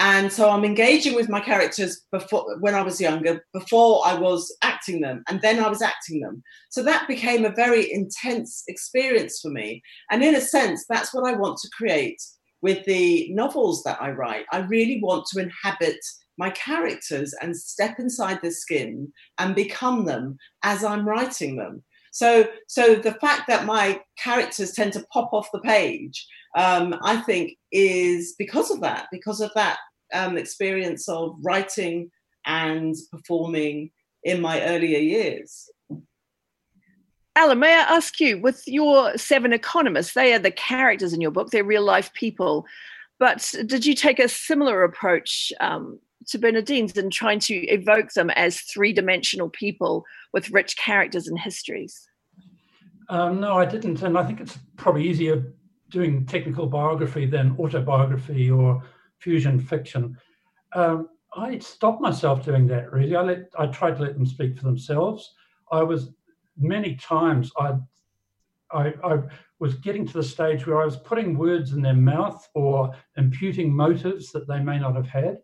and 0.02 0.34
so 0.34 0.50
I'm 0.50 0.66
engaging 0.66 1.14
with 1.14 1.30
my 1.30 1.39
characters 1.39 2.02
before 2.12 2.58
when 2.60 2.74
I 2.74 2.82
was 2.82 3.00
younger, 3.00 3.46
before 3.54 4.02
I 4.04 4.16
was 4.16 4.52
acting 4.64 5.02
them, 5.02 5.24
and 5.30 5.39
then 5.42 5.64
I 5.64 5.70
was 5.70 5.84
acting 5.84 6.22
them. 6.22 6.42
So 6.72 6.82
that 6.84 7.08
became 7.08 7.46
a 7.46 7.54
very 7.64 7.92
intense 7.94 8.64
experience 8.68 9.39
for 9.39 9.50
me. 9.50 9.84
And 10.10 10.24
in 10.24 10.34
a 10.34 10.42
sense, 10.42 10.86
that's 10.89 11.14
what 11.14 11.32
I 11.32 11.38
want 11.38 11.60
to 11.60 11.70
create 11.78 12.20
with 12.64 12.84
the 12.86 13.30
novels 13.32 13.84
that 13.84 14.02
I 14.02 14.10
write. 14.12 14.46
I 14.52 14.60
really 14.60 15.00
want 15.04 15.26
to 15.28 15.39
inhabit 15.39 16.00
my 16.38 16.50
characters 16.52 17.34
and 17.42 17.56
step 17.56 18.00
inside 18.00 18.40
their 18.42 18.52
skin 18.52 19.12
and 19.38 19.56
become 19.56 20.06
them 20.06 20.38
as 20.64 20.84
I'm 20.84 21.08
writing 21.08 21.56
them. 21.56 21.84
So, 22.12 22.48
so 22.68 22.96
the 22.96 23.14
fact 23.16 23.44
that 23.48 23.66
my 23.66 24.02
characters 24.18 24.74
tend 24.74 24.94
to 24.94 25.06
pop 25.14 25.32
off 25.34 25.50
the 25.54 25.62
page, 25.62 26.28
um, 26.58 26.96
I 27.04 27.18
think, 27.18 27.54
is 27.72 28.36
because 28.38 28.70
of 28.70 28.82
that, 28.82 29.08
because 29.12 29.40
of 29.40 29.52
that 29.56 29.78
um, 30.14 30.38
experience 30.38 31.08
of 31.08 31.36
writing 31.42 32.12
and 32.46 32.96
performing 33.12 33.92
in 34.24 34.42
my 34.42 34.62
earlier 34.64 35.00
years. 35.00 35.70
Alan, 37.36 37.60
may 37.60 37.74
I 37.74 37.96
ask 37.96 38.20
you, 38.20 38.42
with 38.42 38.62
your 38.68 39.18
seven 39.18 39.54
economists, 39.54 40.14
they 40.14 40.34
are 40.34 40.40
the 40.40 40.52
characters 40.52 41.14
in 41.14 41.22
your 41.22 41.32
book, 41.32 41.50
they're 41.50 41.64
real 41.64 41.84
life 41.84 42.14
people. 42.14 42.66
But 43.20 43.54
did 43.68 43.86
you 43.86 43.96
take 43.96 44.20
a 44.20 44.28
similar 44.28 44.84
approach 44.84 45.54
um, 45.62 46.00
to 46.32 46.40
Bernardine's 46.40 46.98
and 46.98 47.12
trying 47.12 47.40
to 47.40 47.56
evoke 47.68 48.12
them 48.14 48.30
as 48.32 48.62
three 48.62 48.94
dimensional 48.94 49.50
people 49.50 50.06
with 50.34 50.50
rich 50.52 50.78
characters 50.78 51.28
and 51.28 51.40
histories? 51.40 52.08
Um, 53.10 53.40
no, 53.40 53.58
I 53.58 53.66
didn't. 53.66 54.02
And 54.02 54.18
I 54.18 54.24
think 54.24 54.40
it's 54.40 54.58
probably 54.78 55.08
easier 55.08 55.54
doing 55.90 56.26
technical 56.26 56.68
biography 56.68 57.26
than 57.26 57.56
autobiography 57.60 58.50
or 58.50 58.84
fusion 59.20 59.60
fiction. 59.60 60.18
Um, 60.74 61.10
I 61.36 61.60
stopped 61.60 62.02
myself 62.02 62.44
doing 62.44 62.68
that. 62.68 62.92
Really, 62.92 63.16
I 63.16 63.22
let 63.22 63.50
I 63.58 63.68
tried 63.68 63.98
to 63.98 64.04
let 64.04 64.16
them 64.16 64.26
speak 64.26 64.58
for 64.58 64.64
themselves. 64.64 65.34
I 65.72 65.84
was 65.84 66.12
many 66.58 66.96
times 66.96 67.52
I, 67.58 67.76
I, 68.72 68.94
I 69.04 69.20
was 69.60 69.76
getting 69.76 70.06
to 70.08 70.14
the 70.14 70.24
stage 70.24 70.66
where 70.66 70.82
I 70.82 70.86
was 70.86 70.98
putting 70.98 71.38
words 71.38 71.74
in 71.74 71.82
their 71.82 71.94
mouth 71.94 72.48
or 72.54 72.94
imputing 73.18 73.74
motives 73.74 74.32
that 74.32 74.48
they 74.48 74.60
may 74.60 74.80
not 74.80 74.96
have 74.96 75.08
had, 75.08 75.38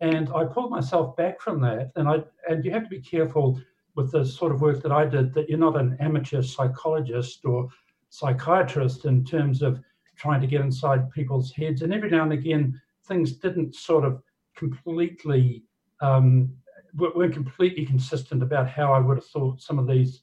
and 0.00 0.30
I 0.34 0.44
pulled 0.44 0.70
myself 0.70 1.16
back 1.16 1.40
from 1.40 1.60
that. 1.62 1.92
And 1.96 2.08
I 2.08 2.22
and 2.48 2.64
you 2.64 2.70
have 2.70 2.84
to 2.84 2.88
be 2.88 3.00
careful 3.00 3.60
with 3.96 4.12
the 4.12 4.24
sort 4.24 4.52
of 4.52 4.60
work 4.60 4.82
that 4.82 4.92
I 4.92 5.04
did 5.04 5.34
that 5.34 5.48
you're 5.48 5.58
not 5.58 5.78
an 5.78 5.96
amateur 6.00 6.42
psychologist 6.42 7.44
or 7.44 7.68
psychiatrist 8.08 9.04
in 9.04 9.24
terms 9.24 9.62
of 9.62 9.80
trying 10.16 10.40
to 10.40 10.46
get 10.46 10.60
inside 10.60 11.10
people's 11.10 11.52
heads. 11.52 11.82
And 11.82 11.92
every 11.92 12.10
now 12.10 12.22
and 12.22 12.32
again, 12.32 12.80
things 13.06 13.32
didn't 13.32 13.74
sort 13.74 14.04
of 14.04 14.22
completely 14.56 15.64
um, 16.00 16.50
weren't 16.94 17.34
completely 17.34 17.84
consistent 17.84 18.42
about 18.42 18.68
how 18.68 18.92
I 18.92 18.98
would 18.98 19.18
have 19.18 19.26
thought 19.26 19.60
some 19.60 19.78
of 19.78 19.86
these 19.86 20.22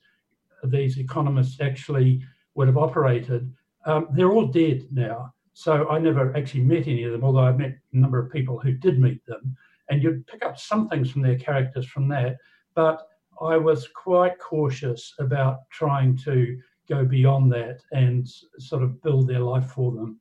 these 0.63 0.97
economists 0.97 1.61
actually 1.61 2.21
would 2.55 2.67
have 2.67 2.77
operated. 2.77 3.53
Um, 3.85 4.07
they're 4.11 4.31
all 4.31 4.47
dead 4.47 4.87
now, 4.91 5.33
so 5.53 5.87
I 5.87 5.99
never 5.99 6.35
actually 6.35 6.63
met 6.63 6.87
any 6.87 7.03
of 7.03 7.11
them. 7.11 7.23
Although 7.23 7.45
I 7.45 7.51
met 7.51 7.77
a 7.93 7.97
number 7.97 8.19
of 8.19 8.31
people 8.31 8.59
who 8.59 8.73
did 8.73 8.99
meet 8.99 9.23
them, 9.27 9.55
and 9.89 10.01
you'd 10.01 10.27
pick 10.27 10.43
up 10.43 10.59
some 10.59 10.89
things 10.89 11.11
from 11.11 11.21
their 11.21 11.37
characters 11.37 11.85
from 11.85 12.07
that. 12.09 12.37
But 12.75 13.07
I 13.41 13.57
was 13.57 13.87
quite 13.87 14.39
cautious 14.39 15.13
about 15.19 15.69
trying 15.71 16.17
to 16.17 16.57
go 16.89 17.05
beyond 17.05 17.51
that 17.51 17.81
and 17.91 18.27
sort 18.59 18.83
of 18.83 19.01
build 19.01 19.27
their 19.27 19.39
life 19.39 19.71
for 19.71 19.91
them. 19.91 20.19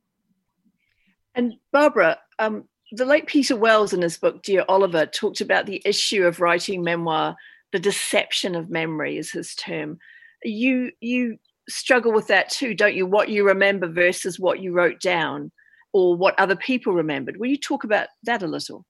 And 1.35 1.53
Barbara, 1.71 2.17
um, 2.39 2.65
the 2.91 3.05
late 3.05 3.27
Peter 3.27 3.55
Wells 3.55 3.93
in 3.93 4.01
his 4.01 4.17
book 4.17 4.43
Dear 4.43 4.65
Oliver 4.67 5.05
talked 5.05 5.41
about 5.41 5.65
the 5.65 5.81
issue 5.85 6.25
of 6.25 6.39
writing 6.39 6.83
memoir, 6.83 7.35
the 7.71 7.79
deception 7.79 8.55
of 8.55 8.69
memory 8.69 9.17
is 9.17 9.31
his 9.31 9.53
term. 9.55 9.99
You 10.43 10.91
you 11.01 11.37
struggle 11.69 12.13
with 12.13 12.27
that 12.27 12.49
too, 12.49 12.73
don't 12.73 12.95
you? 12.95 13.05
What 13.05 13.29
you 13.29 13.45
remember 13.45 13.87
versus 13.87 14.39
what 14.39 14.61
you 14.61 14.71
wrote 14.71 15.01
down, 15.01 15.51
or 15.93 16.15
what 16.15 16.39
other 16.39 16.55
people 16.55 16.93
remembered. 16.93 17.37
Will 17.37 17.47
you 17.47 17.57
talk 17.57 17.83
about 17.83 18.07
that 18.23 18.43
a 18.43 18.47
little? 18.47 18.85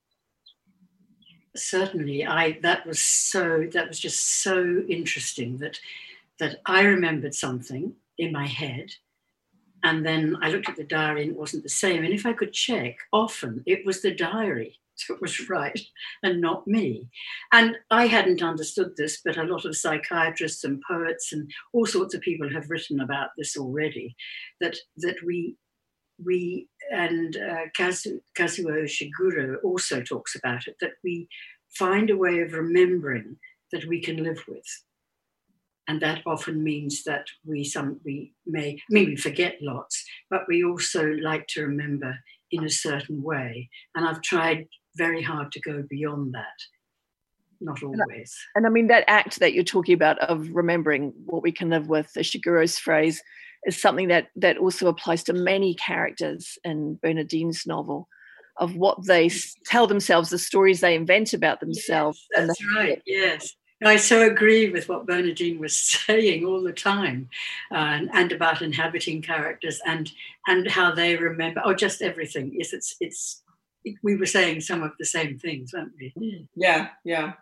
Certainly, 1.57 2.25
I 2.25 2.59
that 2.61 2.85
was 2.85 3.01
so 3.01 3.67
that 3.73 3.87
was 3.87 3.99
just 3.99 4.41
so 4.41 4.83
interesting 4.87 5.57
that 5.57 5.79
that 6.39 6.61
I 6.65 6.83
remembered 6.83 7.33
something 7.33 7.95
in 8.17 8.31
my 8.31 8.47
head 8.47 8.91
and 9.83 10.05
then 10.05 10.37
I 10.41 10.49
looked 10.49 10.69
at 10.69 10.75
the 10.75 10.83
diary 10.83 11.23
and 11.23 11.31
it 11.31 11.37
wasn't 11.37 11.63
the 11.63 11.69
same. 11.69 12.03
And 12.03 12.13
if 12.13 12.25
I 12.25 12.33
could 12.33 12.53
check, 12.53 12.97
often 13.13 13.63
it 13.65 13.85
was 13.85 14.01
the 14.01 14.13
diary 14.13 14.79
that 15.07 15.21
was 15.21 15.49
right 15.49 15.79
and 16.23 16.41
not 16.41 16.67
me. 16.67 17.07
And 17.51 17.77
I 17.91 18.07
hadn't 18.07 18.41
understood 18.41 18.97
this, 18.97 19.21
but 19.23 19.37
a 19.37 19.43
lot 19.43 19.65
of 19.65 19.77
psychiatrists 19.77 20.63
and 20.63 20.81
poets 20.87 21.31
and 21.31 21.51
all 21.73 21.85
sorts 21.85 22.15
of 22.15 22.21
people 22.21 22.51
have 22.51 22.69
written 22.69 23.01
about 23.01 23.29
this 23.37 23.55
already. 23.57 24.15
That 24.59 24.77
that 24.97 25.17
we 25.25 25.55
we 26.23 26.67
and 26.91 27.35
uh, 27.35 27.65
Kazuo 27.77 28.21
Ishiguro 28.37 29.57
also 29.63 30.01
talks 30.01 30.35
about 30.35 30.67
it. 30.67 30.75
That 30.81 30.93
we 31.03 31.27
find 31.69 32.09
a 32.09 32.17
way 32.17 32.39
of 32.39 32.53
remembering 32.53 33.37
that 33.71 33.85
we 33.85 34.01
can 34.01 34.23
live 34.23 34.43
with 34.47 34.65
and 35.87 36.01
that 36.01 36.21
often 36.25 36.63
means 36.63 37.03
that 37.03 37.25
we 37.45 37.63
some 37.63 37.99
we 38.03 38.33
may 38.45 38.71
I 38.71 38.93
mean 38.93 39.09
we 39.09 39.15
forget 39.15 39.57
lots, 39.61 40.03
but 40.29 40.41
we 40.47 40.63
also 40.63 41.05
like 41.05 41.47
to 41.49 41.63
remember 41.63 42.17
in 42.51 42.63
a 42.63 42.69
certain 42.69 43.23
way. 43.23 43.69
And 43.95 44.07
I've 44.07 44.21
tried 44.21 44.67
very 44.95 45.21
hard 45.21 45.51
to 45.53 45.61
go 45.61 45.83
beyond 45.89 46.33
that. 46.33 46.45
Not 47.59 47.81
always. 47.81 48.35
And, 48.55 48.67
I 48.67 48.69
mean 48.69 48.87
that 48.87 49.05
act 49.07 49.39
that 49.39 49.53
you're 49.53 49.63
talking 49.63 49.95
about 49.95 50.19
of 50.19 50.49
remembering 50.51 51.13
what 51.25 51.41
we 51.41 51.51
can 51.51 51.69
live 51.69 51.87
with, 51.87 52.11
Ishiguro's 52.15 52.77
phrase, 52.77 53.21
is 53.67 53.79
something 53.79 54.07
that 54.07 54.29
that 54.37 54.57
also 54.57 54.87
applies 54.87 55.23
to 55.25 55.33
many 55.33 55.75
characters 55.75 56.57
in 56.63 56.95
Bernardine's 56.95 57.67
novel 57.67 58.07
of 58.57 58.75
what 58.75 59.05
they 59.05 59.29
tell 59.65 59.85
themselves, 59.85 60.31
the 60.31 60.39
stories 60.39 60.79
they 60.81 60.95
invent 60.95 61.33
about 61.33 61.59
themselves. 61.59 62.25
Yes, 62.35 62.47
that's 62.47 62.75
right. 62.75 63.01
Yes. 63.05 63.53
I 63.85 63.97
so 63.97 64.25
agree 64.25 64.71
with 64.71 64.89
what 64.89 65.05
Bernardine 65.05 65.59
was 65.59 65.77
saying 66.07 66.45
all 66.45 66.63
the 66.63 66.73
time, 66.73 67.29
uh, 67.71 67.75
and, 67.75 68.09
and, 68.11 68.31
about 68.31 68.63
inhabiting 68.63 69.21
characters 69.21 69.79
and 69.85 70.11
and 70.47 70.67
how 70.67 70.95
they 70.95 71.15
remember, 71.15 71.61
or 71.61 71.71
oh, 71.71 71.75
just 71.75 72.01
everything. 72.01 72.51
Yes, 72.53 72.73
it's 72.73 72.95
it's. 72.99 73.43
We 74.03 74.17
were 74.17 74.25
saying 74.25 74.61
some 74.61 74.83
of 74.83 74.91
the 74.99 75.05
same 75.05 75.37
things, 75.37 75.71
weren't 75.73 75.93
we? 75.99 76.13
Hmm. 76.17 76.45
Yeah, 76.55 76.89
yeah. 77.05 77.33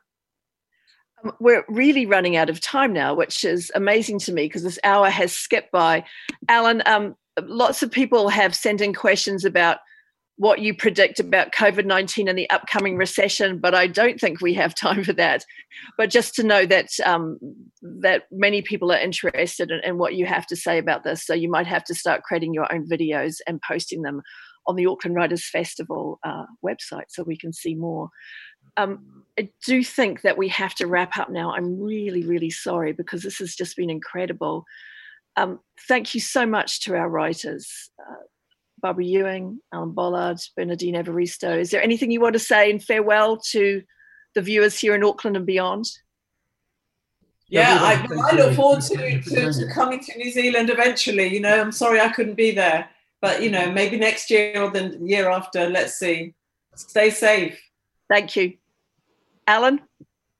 Um, 1.24 1.34
we're 1.40 1.66
really 1.68 2.06
running 2.06 2.36
out 2.36 2.50
of 2.50 2.60
time 2.60 2.94
now, 2.94 3.14
which 3.14 3.44
is 3.44 3.72
amazing 3.76 4.20
to 4.20 4.34
me 4.34 4.46
because 4.46 4.64
this 4.64 4.80
hour 4.84 5.10
has 5.10 5.34
skipped 5.34 5.72
by. 5.72 6.04
Alan, 6.50 6.82
um, 6.86 7.16
lots 7.44 7.84
of 7.84 7.92
people 7.92 8.30
have 8.30 8.56
sent 8.56 8.82
in 8.82 8.94
questions 8.94 9.46
about 9.46 9.78
what 10.38 10.60
you 10.60 10.76
predict 10.76 11.20
about 11.20 11.54
COVID 11.54 11.86
19 11.86 12.28
and 12.28 12.38
the 12.38 12.50
upcoming 12.50 12.98
recession, 12.98 13.58
but 13.58 13.74
I 13.74 13.88
don't 13.88 14.20
think 14.20 14.42
we 14.42 14.54
have 14.56 14.76
time 14.76 15.04
for 15.04 15.14
that. 15.14 15.46
But 15.98 16.10
just 16.10 16.36
to 16.36 16.44
know 16.44 16.66
that 16.66 16.90
um, 17.06 17.40
that 17.82 18.24
many 18.32 18.62
people 18.62 18.92
are 18.92 19.00
interested 19.00 19.72
in, 19.72 19.80
in, 19.84 19.98
what 19.98 20.16
you 20.16 20.26
have 20.26 20.46
to 20.48 20.56
say 20.56 20.78
about 20.78 21.04
this, 21.04 21.26
so 21.26 21.34
you 21.34 21.50
might 21.50 21.68
have 21.68 21.84
to 21.86 21.96
start 21.96 22.24
creating 22.24 22.54
your 22.54 22.72
own 22.74 22.88
videos 22.88 23.38
and 23.48 23.62
posting 23.62 24.02
them 24.02 24.22
on 24.68 24.76
the 24.76 24.86
Auckland 24.86 25.16
Writers 25.16 25.48
Festival 25.48 26.20
uh, 26.24 26.46
website 26.66 27.06
so 27.10 27.24
we 27.24 27.38
can 27.38 27.54
see 27.54 27.76
more. 27.76 28.10
Um, 28.78 29.24
I 29.38 29.50
do 29.66 29.84
think 29.84 30.22
that 30.22 30.38
we 30.38 30.48
have 30.50 30.76
to 30.76 30.88
wrap 30.88 31.18
up 31.18 31.30
now. 31.30 31.54
I'm 31.54 31.80
really, 31.80 32.26
really 32.26 32.50
sorry 32.50 32.94
because 32.94 33.22
this 33.22 33.40
has 33.40 33.56
just 33.56 33.76
been 33.76 33.90
incredible. 33.90 34.66
Um, 35.36 35.60
thank 35.88 36.14
you 36.14 36.22
so 36.22 36.46
much 36.46 36.82
to 36.82 36.96
our 36.96 37.10
writers. 37.10 37.90
Uh, 38.00 38.24
Barbara 38.82 39.04
Ewing, 39.04 39.60
Alan 39.74 39.92
Bollard, 39.92 40.38
Bernardine 40.56 40.96
Evaristo. 40.96 41.60
Is 41.60 41.72
there 41.72 41.82
anything 41.82 42.12
you 42.12 42.22
want 42.22 42.34
to 42.34 42.40
say 42.40 42.70
in 42.70 42.80
farewell 42.80 43.38
to 43.52 43.82
the 44.36 44.42
viewers 44.42 44.80
here 44.80 44.96
in 44.96 45.04
Auckland 45.04 45.36
and 45.36 45.46
beyond? 45.46 45.86
Yeah, 47.48 47.78
I, 47.80 48.08
I 48.32 48.36
look 48.36 48.56
forward 48.56 48.82
to, 48.82 49.22
to, 49.22 49.54
to, 49.54 49.68
coming 49.74 50.00
to 50.00 50.18
New 50.18 50.32
Zealand 50.32 50.70
eventually. 50.70 51.28
You 51.28 51.42
know, 51.42 51.62
I'm 51.62 51.72
sorry 51.72 52.00
I 52.00 52.10
couldn't 52.10 52.36
be 52.36 52.52
there, 52.52 52.90
but 53.22 53.44
you 53.44 53.52
know, 53.52 53.72
maybe 53.72 53.98
next 53.98 54.32
year 54.32 54.62
or 54.62 54.72
the 54.72 54.98
year 55.02 55.30
after. 55.30 55.70
Let's 55.70 55.94
see. 55.94 56.34
Stay 56.76 57.12
safe. 57.12 57.60
Thank 58.10 58.36
you, 58.36 58.54
Alan. 59.48 59.82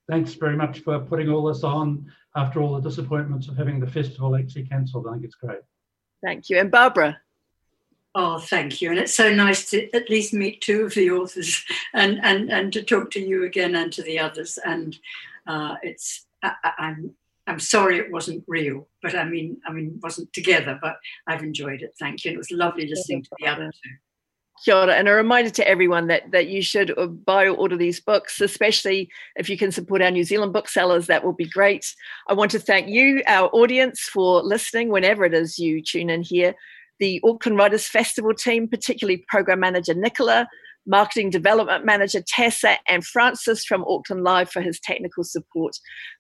Thanks 0.10 0.34
very 0.34 0.56
much 0.56 0.80
for 0.80 1.00
putting 1.00 1.30
all 1.30 1.46
this 1.46 1.64
on 1.64 2.12
after 2.36 2.62
all 2.62 2.76
the 2.76 2.88
disappointments 2.88 3.48
of 3.48 3.58
having 3.58 3.80
the 3.80 3.88
festival 3.88 4.36
actually 4.36 4.66
cancelled. 4.66 5.08
I 5.08 5.14
think 5.14 5.26
it's 5.26 5.36
great. 5.36 5.62
Thank 6.24 6.50
you, 6.50 6.60
and 6.60 6.70
Barbara. 6.70 7.18
Oh, 8.18 8.40
thank 8.40 8.82
you. 8.82 8.92
And 8.92 9.00
it's 9.00 9.14
so 9.14 9.34
nice 9.34 9.70
to 9.72 9.92
at 9.94 10.10
least 10.10 10.34
meet 10.34 10.62
two 10.62 10.86
of 10.86 10.94
the 10.94 11.12
authors 11.12 11.62
and, 11.94 12.18
and, 12.24 12.50
and 12.50 12.72
to 12.72 12.82
talk 12.82 13.12
to 13.12 13.20
you 13.20 13.44
again 13.44 13.76
and 13.76 13.92
to 13.92 14.04
the 14.04 14.20
others. 14.20 14.58
And 14.64 14.98
uh, 15.46 15.76
it's, 15.84 16.26
I, 16.42 16.54
I'm, 16.78 17.12
I'm 17.46 17.60
sorry 17.60 17.98
it 17.98 18.10
wasn't 18.10 18.46
real, 18.48 18.88
but 19.04 19.16
I 19.16 19.26
mean, 19.26 19.58
I 19.68 19.74
mean, 19.74 20.00
wasn't 20.02 20.32
together, 20.32 20.80
but 20.82 20.96
I've 21.28 21.44
enjoyed 21.44 21.82
it. 21.82 21.94
Thank 22.00 22.24
you. 22.24 22.30
And 22.30 22.36
it 22.36 22.38
was 22.38 22.52
lovely 22.52 22.88
listening 22.88 23.24
to 23.24 23.30
the 23.38 23.48
other 23.48 23.70
two. 23.70 23.92
Kia 24.64 24.76
ora. 24.76 24.94
And 24.94 25.08
a 25.08 25.14
reminder 25.14 25.50
to 25.52 25.68
everyone 25.68 26.08
that, 26.08 26.32
that 26.32 26.48
you 26.48 26.62
should 26.62 26.98
uh, 26.98 27.08
buy 27.08 27.46
or 27.46 27.56
order 27.56 27.76
these 27.78 28.00
books, 28.00 28.40
especially 28.40 29.10
if 29.36 29.50
you 29.50 29.58
can 29.58 29.72
support 29.72 30.02
our 30.02 30.12
New 30.12 30.24
Zealand 30.24 30.54
booksellers, 30.54 31.08
that 31.08 31.24
will 31.24 31.34
be 31.34 31.50
great. 31.50 31.94
I 32.28 32.34
want 32.34 32.52
to 32.52 32.60
thank 32.60 32.88
you, 32.88 33.22
our 33.28 33.50
audience, 33.50 34.02
for 34.02 34.42
listening 34.42 34.90
whenever 34.90 35.26
it 35.26 35.34
is 35.34 35.60
you 35.60 35.82
tune 35.82 36.10
in 36.10 36.24
here. 36.24 36.56
The 37.00 37.20
Auckland 37.26 37.58
Writers 37.58 37.88
Festival 37.88 38.34
team, 38.34 38.70
particularly 38.70 39.26
Program 39.28 39.60
Manager 39.60 39.94
Nicola, 39.94 40.48
Marketing 40.88 41.30
Development 41.30 41.86
Manager 41.86 42.22
Tessa, 42.28 42.78
and 42.88 43.06
Francis 43.06 43.66
from 43.66 43.84
Auckland 43.88 44.24
Live 44.24 44.50
for 44.50 44.62
his 44.62 44.80
technical 44.80 45.24
support. 45.24 45.76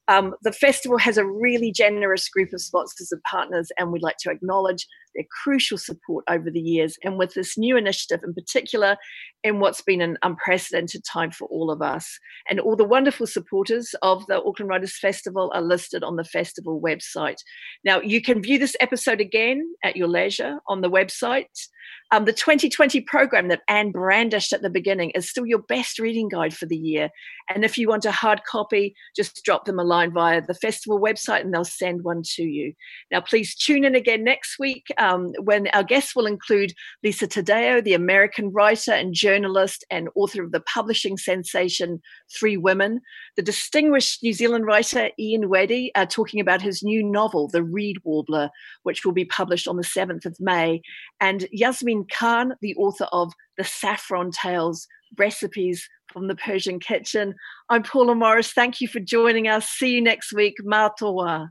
Um, 0.07 0.35
the 0.43 0.51
festival 0.51 0.97
has 0.97 1.17
a 1.17 1.25
really 1.25 1.71
generous 1.71 2.29
group 2.29 2.53
of 2.53 2.61
sponsors 2.61 3.11
and 3.11 3.21
partners, 3.23 3.71
and 3.77 3.91
we'd 3.91 4.03
like 4.03 4.17
to 4.19 4.31
acknowledge 4.31 4.87
their 5.15 5.25
crucial 5.43 5.77
support 5.77 6.25
over 6.29 6.51
the 6.51 6.59
years. 6.59 6.97
And 7.03 7.17
with 7.17 7.33
this 7.33 7.57
new 7.57 7.77
initiative 7.77 8.21
in 8.23 8.33
particular, 8.33 8.97
in 9.43 9.59
what's 9.59 9.81
been 9.81 10.01
an 10.01 10.17
unprecedented 10.23 11.03
time 11.03 11.31
for 11.31 11.47
all 11.49 11.71
of 11.71 11.81
us. 11.81 12.19
And 12.49 12.59
all 12.59 12.75
the 12.75 12.83
wonderful 12.83 13.27
supporters 13.27 13.93
of 14.01 14.25
the 14.25 14.43
Auckland 14.43 14.69
Writers 14.69 14.97
Festival 14.97 15.51
are 15.53 15.61
listed 15.61 16.03
on 16.03 16.15
the 16.15 16.23
festival 16.23 16.81
website. 16.81 17.37
Now, 17.83 18.01
you 18.01 18.21
can 18.21 18.41
view 18.41 18.57
this 18.57 18.75
episode 18.79 19.21
again 19.21 19.61
at 19.83 19.95
your 19.95 20.07
leisure 20.07 20.57
on 20.67 20.81
the 20.81 20.89
website. 20.89 21.45
Um, 22.11 22.25
the 22.25 22.33
2020 22.33 23.01
program 23.01 23.47
that 23.47 23.61
Anne 23.67 23.91
brandished 23.91 24.53
at 24.53 24.61
the 24.61 24.69
beginning 24.69 25.09
is 25.11 25.29
still 25.29 25.45
your 25.45 25.59
best 25.59 25.97
reading 25.97 26.29
guide 26.29 26.55
for 26.55 26.65
the 26.65 26.77
year. 26.77 27.09
And 27.49 27.65
if 27.65 27.77
you 27.77 27.87
want 27.87 28.05
a 28.05 28.11
hard 28.11 28.43
copy, 28.43 28.95
just 29.15 29.43
drop 29.43 29.65
them 29.65 29.79
a 29.79 29.83
line 29.83 30.11
via 30.11 30.41
the 30.41 30.53
festival 30.53 30.99
website 30.99 31.41
and 31.41 31.53
they'll 31.53 31.63
send 31.63 32.03
one 32.03 32.21
to 32.35 32.43
you. 32.43 32.73
Now, 33.11 33.21
please 33.21 33.55
tune 33.55 33.83
in 33.83 33.95
again 33.95 34.23
next 34.23 34.57
week 34.59 34.85
um, 34.97 35.31
when 35.43 35.67
our 35.69 35.83
guests 35.83 36.15
will 36.15 36.25
include 36.25 36.73
Lisa 37.03 37.27
Taddeo, 37.27 37.83
the 37.83 37.93
American 37.93 38.51
writer 38.51 38.91
and 38.91 39.13
journalist 39.13 39.83
and 39.89 40.09
author 40.15 40.43
of 40.43 40.51
the 40.51 40.61
publishing 40.61 41.17
sensation 41.17 42.01
Three 42.37 42.57
Women, 42.57 43.01
the 43.35 43.41
distinguished 43.41 44.21
New 44.23 44.33
Zealand 44.33 44.65
writer 44.65 45.09
Ian 45.19 45.49
Wedde, 45.49 45.89
uh, 45.95 46.05
talking 46.05 46.39
about 46.39 46.61
his 46.61 46.83
new 46.83 47.03
novel, 47.03 47.47
The 47.47 47.63
Reed 47.63 47.97
Warbler, 48.03 48.49
which 48.83 49.05
will 49.05 49.11
be 49.11 49.25
published 49.25 49.67
on 49.67 49.77
the 49.77 49.83
7th 49.83 50.25
of 50.25 50.37
May, 50.39 50.81
and 51.19 51.47
Yasmin 51.51 51.94
Khan, 52.03 52.55
the 52.61 52.75
author 52.75 53.07
of 53.13 53.31
The 53.57 53.63
Saffron 53.63 54.31
Tales 54.31 54.87
Recipes 55.17 55.87
from 56.11 56.27
the 56.27 56.35
Persian 56.35 56.79
Kitchen. 56.79 57.33
I'm 57.69 57.83
Paula 57.83 58.15
Morris. 58.15 58.51
Thank 58.51 58.81
you 58.81 58.87
for 58.87 58.99
joining 58.99 59.47
us. 59.47 59.69
See 59.69 59.91
you 59.91 60.01
next 60.01 60.33
week. 60.33 60.55
Mā 60.65 60.89
te 60.97 61.05
wā. 61.05 61.49